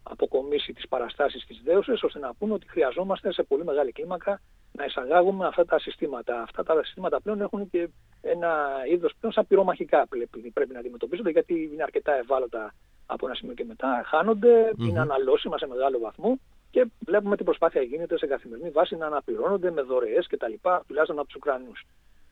αποκομίσει 0.04 0.74
τις 0.74 0.88
παραστάσεις 0.88 1.46
της 1.46 1.62
δέωσης 1.64 2.04
ώστε 2.04 2.20
να 2.20 2.34
πούμε 2.34 2.54
ότι 2.54 2.68
χρειαζόμαστε 2.70 3.34
σε 3.34 3.44
πολύ 3.44 3.64
μεγάλη 3.64 3.92
κλίμακα 3.92 4.42
να 4.72 4.86
εισαγάγουμε 4.86 5.48
αυτά 5.48 5.66
τα 5.66 5.80
συστήματα. 5.80 6.42
Αυτά 6.42 6.64
τα 6.64 6.84
συστήματα 6.84 7.22
πλέον 7.22 7.42
έχουν 7.42 7.70
και 7.70 7.90
ένα 8.22 8.70
είδος 8.92 9.14
πλέον 9.20 9.34
σαν 9.34 9.48
πυρομαχικά 9.48 10.08
πρέπει, 10.08 10.52
πρέπει 10.52 10.74
να 10.74 10.80
αντιμετωπίζονται 10.80 11.30
γιατί 11.30 11.70
είναι 11.74 11.84
αρκετά 11.84 12.14
ευάλωτα 12.14 12.74
από 13.06 13.26
ένα 13.26 13.36
σημείο 13.36 13.54
και 13.54 13.66
μετά, 13.66 14.04
χάνονται, 14.06 14.70
mm-hmm. 14.70 14.88
είναι 14.88 15.00
αναλώσιμα 15.00 15.58
σε 15.58 15.68
μεγάλο 15.68 16.00
βαθμό 16.00 16.40
και 16.72 16.88
βλέπουμε 17.06 17.36
την 17.36 17.46
προσπάθεια 17.46 17.82
γίνεται 17.82 18.18
σε 18.18 18.28
καθημερινή 18.28 18.70
βάση 18.70 18.96
να 18.96 19.06
αναπληρώνονται 19.06 19.72
με 19.72 19.82
δωρεές 19.82 20.28
κτλ. 20.28 20.54
τουλάχιστον 20.88 21.20
από 21.20 21.28
τους 21.28 21.36
Ουκρανούς. 21.36 21.86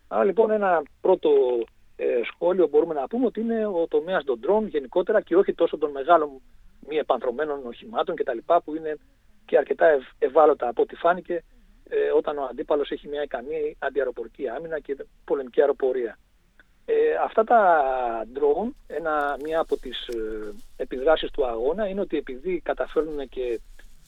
Άρα 0.07 0.23
λοιπόν 0.23 0.51
ένα 0.51 0.83
πρώτο 1.01 1.29
ε, 1.95 2.21
σχόλιο 2.23 2.67
μπορούμε 2.67 2.93
να 2.93 3.07
πούμε 3.07 3.25
ότι 3.25 3.39
είναι 3.39 3.65
ο 3.65 3.87
τομέας 3.89 4.23
των 4.23 4.39
ντρόν 4.39 4.67
γενικότερα 4.67 5.21
και 5.21 5.35
όχι 5.35 5.53
τόσο 5.53 5.77
των 5.77 5.91
μεγάλων 5.91 6.29
μη 6.87 6.95
επανθρωμένων 6.97 7.65
οχημάτων 7.65 8.15
κτλ. 8.15 8.37
που 8.63 8.75
είναι 8.75 8.97
και 9.45 9.57
αρκετά 9.57 9.85
ευάλωτα 10.19 10.67
από 10.67 10.81
ό,τι 10.81 10.95
φάνηκε 10.95 11.43
ε, 11.89 12.11
όταν 12.11 12.37
ο 12.37 12.43
αντίπαλος 12.43 12.91
έχει 12.91 13.07
μια 13.07 13.23
ικανή 13.23 13.75
αντιαεροπορική 13.79 14.49
άμυνα 14.49 14.79
και 14.79 15.05
πολεμική 15.25 15.61
αεροπορία. 15.61 16.17
Ε, 16.89 17.15
αυτά 17.23 17.43
τα 17.43 17.83
drone, 18.33 18.71
ένα, 18.87 19.37
μία 19.43 19.59
από 19.59 19.77
τις 19.77 20.07
ε, 20.07 20.53
επιδράσεις 20.75 21.31
του 21.31 21.45
αγώνα 21.45 21.87
είναι 21.87 22.01
ότι 22.01 22.17
επειδή 22.17 22.59
καταφέρνουν 22.59 23.29
και 23.29 23.59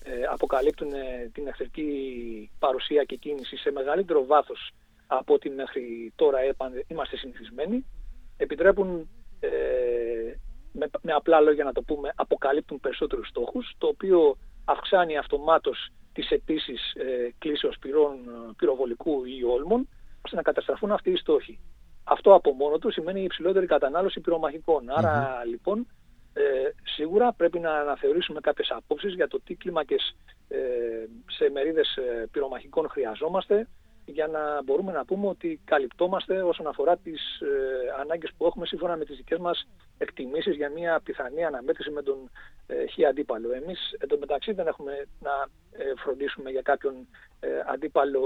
ε, 0.04 0.24
αποκαλύπτουν 0.32 0.92
την 1.34 1.48
εχθρική 1.48 2.52
παρουσία 2.60 3.04
και 3.04 3.16
κίνηση 3.16 3.58
σε 3.58 3.72
μεγαλύτερο 3.72 4.26
βάθος 4.26 4.72
από 5.08 5.34
ό,τι 5.34 5.50
μέχρι 5.50 6.14
τώρα 6.16 6.40
είμαστε 6.88 7.18
συνηθισμένοι, 7.18 7.86
επιτρέπουν 8.38 9.10
με, 10.72 10.90
με 11.02 11.12
απλά 11.12 11.40
λόγια 11.40 11.64
να 11.64 11.74
το 11.74 11.82
πούμε, 11.82 12.12
αποκαλύπτουν 12.16 12.80
περισσότερους 12.80 13.28
στόχους, 13.28 13.74
το 13.78 13.88
οποίο 13.88 14.38
αυξάνει 14.66 15.18
αυτομάτως 15.18 15.90
τις 16.20 16.30
αιτήσεις 16.30 16.94
ε, 16.94 17.34
κλήσεως 17.38 17.78
πυρών, 17.80 18.14
ε, 18.14 18.54
πυροβολικού 18.58 19.26
ή 19.26 19.44
όλμων, 19.44 19.88
ώστε 20.26 20.36
να 20.36 20.42
καταστραφούν 20.42 20.92
αυτοί 20.92 21.12
οι 21.12 21.16
στόχοι. 21.16 21.60
Αυτό 22.04 22.34
από 22.34 22.54
μόνο 22.54 22.78
του 22.78 22.92
σημαίνει 22.92 23.24
υψηλότερη 23.24 23.66
κατανάλωση 23.66 24.22
Άρα 24.88 25.44
λοιπόν 25.46 25.88
ε, 26.34 26.42
σίγουρα 26.84 27.34
πρέπει 27.34 27.60
να 27.60 27.72
αναθεωρήσουμε 27.72 28.40
κάποιες 28.40 28.70
απόψεις 28.72 29.14
για 29.14 29.28
το 29.28 29.40
τι 29.44 29.56
κλίμακες 29.56 30.16
ε, 30.48 30.58
σε 31.26 31.50
μερίδες 31.50 31.96
ε, 31.96 32.28
πυρομαχικών 32.32 32.90
χρειαζόμαστε, 32.90 33.68
για 34.12 34.28
να 34.28 34.64
μπορούμε 34.64 34.92
να 34.92 35.06
πούμε 35.06 35.28
ότι 35.28 35.60
καλυπτόμαστε 35.66 36.42
όσον 36.42 36.68
αφορά 36.68 36.98
τις 36.98 37.40
ε, 37.40 38.02
ανάγκες 38.02 38.32
που 38.38 38.46
έχουμε 38.46 38.66
σύμφωνα 38.66 38.98
με 38.98 39.06
τις 39.06 39.16
δικές 39.18 39.38
μας 39.38 39.68
εκτιμήσεις 39.98 40.56
για 40.56 40.70
μια 40.70 41.00
πιθανή 41.04 41.46
αναμέτρηση 41.46 41.90
με 41.92 42.02
τον 42.02 42.30
ε, 42.68 42.86
χ 42.88 43.08
αντίπαλο. 43.10 43.54
Εμείς 43.54 43.80
εντωμεταξύ 44.00 44.52
δεν 44.54 44.68
έχουμε 44.68 45.08
να 45.20 45.32
ε, 45.72 45.84
φροντίσουμε 45.98 46.50
για 46.50 46.62
κάποιον 46.62 46.94
ε, 47.40 47.48
αντίπαλο 47.74 48.22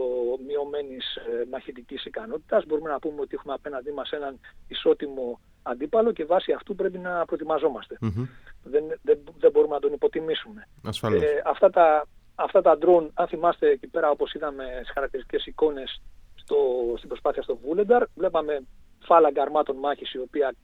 μειωμένης 0.47 1.15
ε, 1.15 1.45
μαχητικής 1.51 2.05
ικανότητας. 2.05 2.65
Μπορούμε 2.65 2.89
να 2.89 2.99
πούμε 2.99 3.21
ότι 3.21 3.35
έχουμε 3.35 3.53
απέναντί 3.53 3.91
μας 3.91 4.11
έναν 4.11 4.39
ισότιμο 4.67 5.39
αντίπαλο 5.63 6.11
και 6.11 6.25
βάσει 6.25 6.51
αυτού 6.51 6.75
πρέπει 6.75 6.97
να 6.97 7.25
προετοιμαζόμαστε. 7.25 7.97
Δεν, 8.63 8.83
δεν, 9.01 9.19
δεν 9.37 9.51
μπορούμε 9.51 9.73
να 9.73 9.79
τον 9.79 9.93
υποτιμήσουμε. 9.93 10.67
Ε, 11.01 11.41
αυτά 11.45 11.69
τα 11.69 12.05
αυτά 12.43 12.61
τα 12.61 12.77
drone, 12.81 13.07
αν 13.13 13.27
θυμάστε 13.27 13.69
εκεί 13.69 13.87
πέρα 13.87 14.09
όπως 14.09 14.33
είδαμε 14.33 14.63
στις 14.75 14.91
χαρακτηριστικές 14.93 15.45
εικόνες 15.45 16.01
στο, 16.35 16.55
στην 16.97 17.09
προσπάθεια 17.09 17.41
στο 17.41 17.55
Βούλενταρ, 17.55 18.03
βλέπαμε 18.15 18.63
φάλαγγα 18.99 19.41
αρμάτων 19.41 19.75
μάχης 19.75 20.13
η 20.13 20.17
οποία 20.17 20.55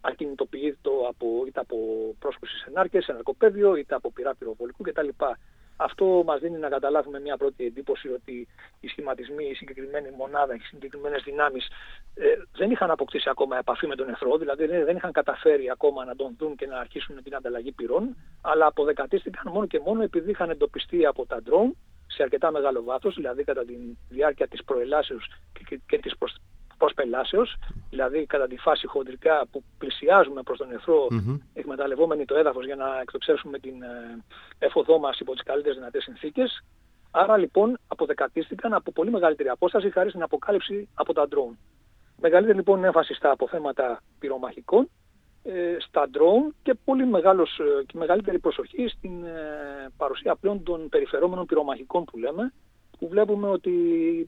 ακινητοποιείται 0.00 0.90
από, 1.08 1.44
είτε 1.46 1.60
από 1.60 1.76
πρόσκουση 2.18 2.56
σε 2.56 2.64
ενάρκες, 2.68 3.04
σε 3.04 3.12
ναρκοπαίδιο, 3.12 3.76
είτε 3.76 3.94
από 3.94 4.12
πυρά 4.12 4.34
πυροβολικού 4.34 4.82
κτλ. 4.82 5.08
Αυτό 5.76 6.22
μας 6.26 6.40
δίνει 6.40 6.58
να 6.58 6.68
καταλάβουμε 6.68 7.20
μια 7.20 7.36
πρώτη 7.36 7.64
εντύπωση 7.64 8.08
ότι 8.08 8.48
οι 8.80 8.88
σχηματισμοί, 8.88 9.44
η 9.44 9.54
συγκεκριμένη 9.54 10.10
μονάδα, 10.10 10.54
οι 10.54 10.58
συγκεκριμένες 10.58 11.22
δυνάμεις 11.22 11.66
ε, 12.14 12.24
δεν 12.52 12.70
είχαν 12.70 12.90
αποκτήσει 12.90 13.28
ακόμα 13.28 13.58
επαφή 13.58 13.86
με 13.86 13.94
τον 13.94 14.08
εχθρό, 14.08 14.36
δηλαδή 14.36 14.66
δεν 14.66 14.96
είχαν 14.96 15.12
καταφέρει 15.12 15.70
ακόμα 15.70 16.04
να 16.04 16.16
τον 16.16 16.34
δουν 16.38 16.56
και 16.56 16.66
να 16.66 16.78
αρχίσουν 16.78 17.22
την 17.22 17.34
ανταλλαγή 17.34 17.72
πυρών, 17.72 18.16
αλλά 18.40 18.66
αποδεκατίστηκαν 18.66 19.52
μόνο 19.52 19.66
και 19.66 19.80
μόνο 19.80 20.02
επειδή 20.02 20.30
είχαν 20.30 20.50
εντοπιστεί 20.50 21.06
από 21.06 21.26
τα 21.26 21.42
ντρόουν 21.42 21.76
σε 22.06 22.22
αρκετά 22.22 22.50
μεγάλο 22.50 22.82
βάθος, 22.82 23.14
δηλαδή 23.14 23.44
κατά 23.44 23.64
τη 23.64 23.74
διάρκεια 24.08 24.48
της 24.48 24.64
προελάσεως 24.64 25.26
και, 25.52 25.64
και, 25.68 25.80
και 25.86 25.98
της 25.98 26.16
προσπελάσεως, 26.78 27.56
δηλαδή 27.90 28.26
κατά 28.26 28.46
τη 28.46 28.56
φάση 28.56 28.86
χοντρικά 28.86 29.46
που 29.50 29.62
πλησιάζουμε 29.78 30.42
προς 30.42 30.58
τον 30.58 30.72
εχθρό 30.72 31.06
mm-hmm. 31.10 31.38
εκμεταλλευόμενοι 31.54 32.24
το 32.24 32.36
έδαφος 32.36 32.64
για 32.64 32.76
να 32.76 33.00
εκτοξεύσουμε 33.00 33.58
την 33.58 33.82
ε, 33.82 34.18
εφοδό 34.58 34.98
μας 34.98 35.18
υπό 35.18 35.32
τις 35.32 35.42
καλύτερες 35.42 35.76
δυνατές 35.76 36.02
συνθήκες. 36.02 36.64
Άρα 37.10 37.36
λοιπόν 37.36 37.78
αποδεκατίστηκαν 37.88 38.72
από 38.72 38.92
πολύ 38.92 39.10
μεγαλύτερη 39.10 39.48
απόσταση 39.48 39.90
χάρη 39.90 40.08
στην 40.08 40.22
αποκάλυψη 40.22 40.88
από 40.94 41.12
τα 41.12 41.28
drone. 41.30 41.56
Μεγαλύτερη 42.20 42.56
λοιπόν 42.56 42.84
έμφαση 42.84 43.14
στα 43.14 43.30
αποθέματα 43.30 44.02
πυρομαχικών, 44.18 44.90
ε, 45.42 45.76
στα 45.78 46.08
drone 46.12 46.54
και 46.62 46.74
πολύ 46.84 47.06
μεγάλος, 47.06 47.58
ε, 47.58 47.84
και 47.86 47.98
μεγαλύτερη 47.98 48.38
προσοχή 48.38 48.88
στην 48.88 49.12
παρουσία 49.96 50.36
πλέον 50.36 50.62
των 50.62 50.88
περιφερόμενων 50.88 51.46
πυρομαχικών 51.46 52.04
που 52.04 52.18
λέμε, 52.18 52.52
που 52.98 53.08
βλέπουμε 53.08 53.48
ότι 53.48 53.72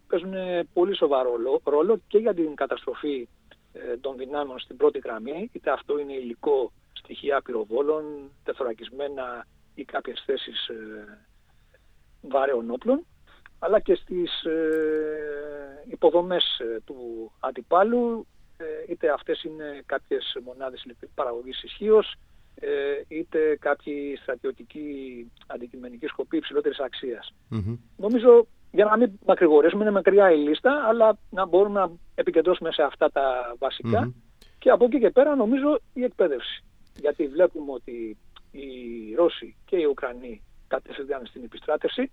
παίζουν 0.08 0.34
πολύ 0.72 0.96
σοβαρό 0.96 1.60
ρόλο 1.64 2.00
και 2.06 2.18
για 2.18 2.34
την 2.34 2.54
καταστροφή 2.54 3.28
ε, 3.72 3.96
των 3.96 4.16
δυνάμεων 4.16 4.58
στην 4.58 4.76
πρώτη 4.76 4.98
γραμμή, 4.98 5.50
είτε 5.52 5.70
αυτό 5.70 5.98
είναι 5.98 6.12
υλικό 6.12 6.72
στοιχεία 6.92 7.42
πυροβόλων, 7.42 8.04
τεθωρακισμένα 8.44 9.46
ή 9.74 9.84
κάποιες 9.84 10.22
θέσεις 10.26 10.68
ε, 10.68 11.18
βαρέων 12.20 12.70
όπλων, 12.70 13.06
αλλά 13.58 13.80
και 13.80 13.94
στις 13.94 14.42
ε, 14.44 15.84
υποδομές 15.88 16.44
του 16.84 17.32
αντιπάλου, 17.40 18.26
είτε 18.88 19.10
αυτές 19.10 19.42
είναι 19.42 19.82
κάποιες 19.86 20.36
μονάδες 20.44 20.86
παραγωγής 21.14 21.62
ισχύως, 21.62 22.14
είτε 23.08 23.56
κάποιοι 23.60 24.16
στρατιωτικοί 24.16 25.30
αντικειμενικοί 25.46 26.06
σκοποί 26.06 26.36
υψηλότερης 26.36 26.78
Νομίζω 27.96 28.46
για 28.70 28.84
να 28.84 28.96
μην 28.96 29.18
μακρηγορήσουμε, 29.26 29.82
είναι 29.82 29.92
μακριά 29.92 30.32
η 30.32 30.36
λίστα, 30.36 30.84
αλλά 30.88 31.18
να 31.30 31.46
μπορούμε 31.46 31.80
να 31.80 31.90
επικεντρώσουμε 32.14 32.72
σε 32.72 32.82
αυτά 32.82 33.10
τα 33.10 33.54
βασικα 33.58 34.12
Και 34.58 34.70
από 34.70 34.84
εκεί 34.84 34.98
και 34.98 35.10
πέρα 35.10 35.34
νομίζω 35.34 35.80
η 35.94 36.04
εκπαίδευση. 36.04 36.64
Γιατί 37.00 37.26
βλέπουμε 37.28 37.72
ότι 37.72 38.16
οι 38.50 39.14
Ρώσοι 39.16 39.56
και 39.64 39.76
οι 39.76 39.84
Ουκρανοί 39.84 40.42
κατευθυνθήκαν 40.68 41.26
στην 41.26 41.44
επιστράτευση 41.44 42.10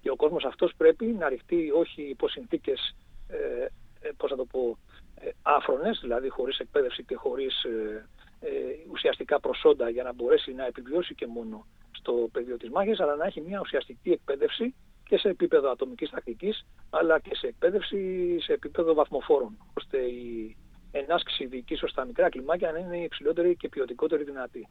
και 0.00 0.10
ο 0.10 0.16
κόσμος 0.16 0.44
αυτός 0.44 0.72
πρέπει 0.76 1.06
να 1.06 1.28
ρηχτεί 1.28 1.70
όχι 1.70 2.02
υπό 2.02 2.28
συνθήκες, 2.28 2.96
ε, 3.28 3.66
ε, 4.00 4.10
πώς 4.16 4.30
θα 4.30 4.36
το 4.36 4.44
πω, 4.44 4.78
ε, 5.14 5.30
άφρονες, 5.42 5.98
δηλαδή 6.02 6.28
χωρίς 6.28 6.58
εκπαίδευση 6.58 7.04
και 7.04 7.14
χωρίς 7.14 7.64
ε, 7.64 8.08
ε, 8.40 8.48
ουσιαστικά 8.90 9.40
προσόντα 9.40 9.88
για 9.88 10.02
να 10.02 10.12
μπορέσει 10.12 10.52
να 10.52 10.66
επιβιώσει 10.66 11.14
και 11.14 11.26
μόνο 11.26 11.66
στο 11.90 12.28
πεδίο 12.32 12.56
της 12.56 12.70
μάχης, 12.70 13.00
αλλά 13.00 13.16
να 13.16 13.26
έχει 13.26 13.40
μια 13.40 13.60
ουσιαστική 13.60 14.10
εκπαίδευση 14.10 14.74
και 15.10 15.18
σε 15.18 15.28
επίπεδο 15.28 15.70
ατομικής 15.70 16.10
τακτικής, 16.10 16.66
αλλά 16.90 17.20
και 17.20 17.30
σε 17.34 17.46
εκπαίδευση 17.46 17.98
σε 18.40 18.52
επίπεδο 18.52 18.94
βαθμοφόρων, 18.94 19.56
ώστε 19.74 19.98
η 19.98 20.56
ενάσκηση 20.90 21.46
διοικής 21.46 21.82
ως 21.82 21.94
τα 21.94 22.04
μικρά 22.04 22.28
κλιμάκια 22.28 22.72
να 22.72 22.78
είναι 22.78 22.96
υψηλότερη 22.96 23.56
και 23.56 23.68
ποιοτικότερη 23.68 24.24
δυνατή. 24.24 24.68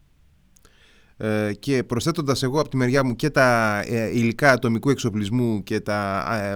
Ε, 1.18 1.54
και 1.60 1.84
προσθέτοντας 1.84 2.44
εγώ 2.44 2.60
από 2.60 2.70
τη 2.70 2.78
μεριά 2.78 3.06
μου 3.06 3.16
και 3.16 3.30
τα 3.30 3.80
ε, 3.86 4.10
υλικά 4.10 4.52
ατομικού 4.52 4.90
εξοπλισμού 4.90 5.64
και 5.64 5.80
τα 5.80 6.26
ε, 6.32 6.52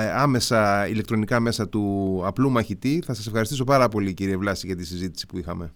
ε, 0.00 0.10
άμεσα 0.10 0.88
ηλεκτρονικά 0.88 1.40
μέσα 1.40 1.68
του 1.68 2.22
απλού 2.24 2.50
μαχητή, 2.50 3.02
θα 3.06 3.14
σας 3.14 3.26
ευχαριστήσω 3.26 3.64
πάρα 3.64 3.88
πολύ 3.88 4.14
κύριε 4.14 4.36
Βλάση 4.36 4.66
για 4.66 4.76
τη 4.76 4.84
συζήτηση 4.84 5.26
που 5.26 5.38
είχαμε. 5.38 5.72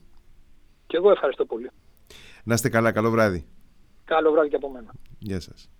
Και 0.86 0.97
εγώ 0.97 1.11
ευχαριστώ 1.11 1.45
πολύ. 1.45 1.70
Να 2.45 2.55
είστε 2.55 2.68
καλά, 2.68 2.93
καλό 2.93 3.11
βράδυ. 3.11 3.47
Καλό 4.05 4.30
βράδυ 4.30 4.49
και 4.49 4.57
από 4.57 4.70
μένα. 4.70 4.93
Γεια 5.18 5.41
σας. 5.41 5.70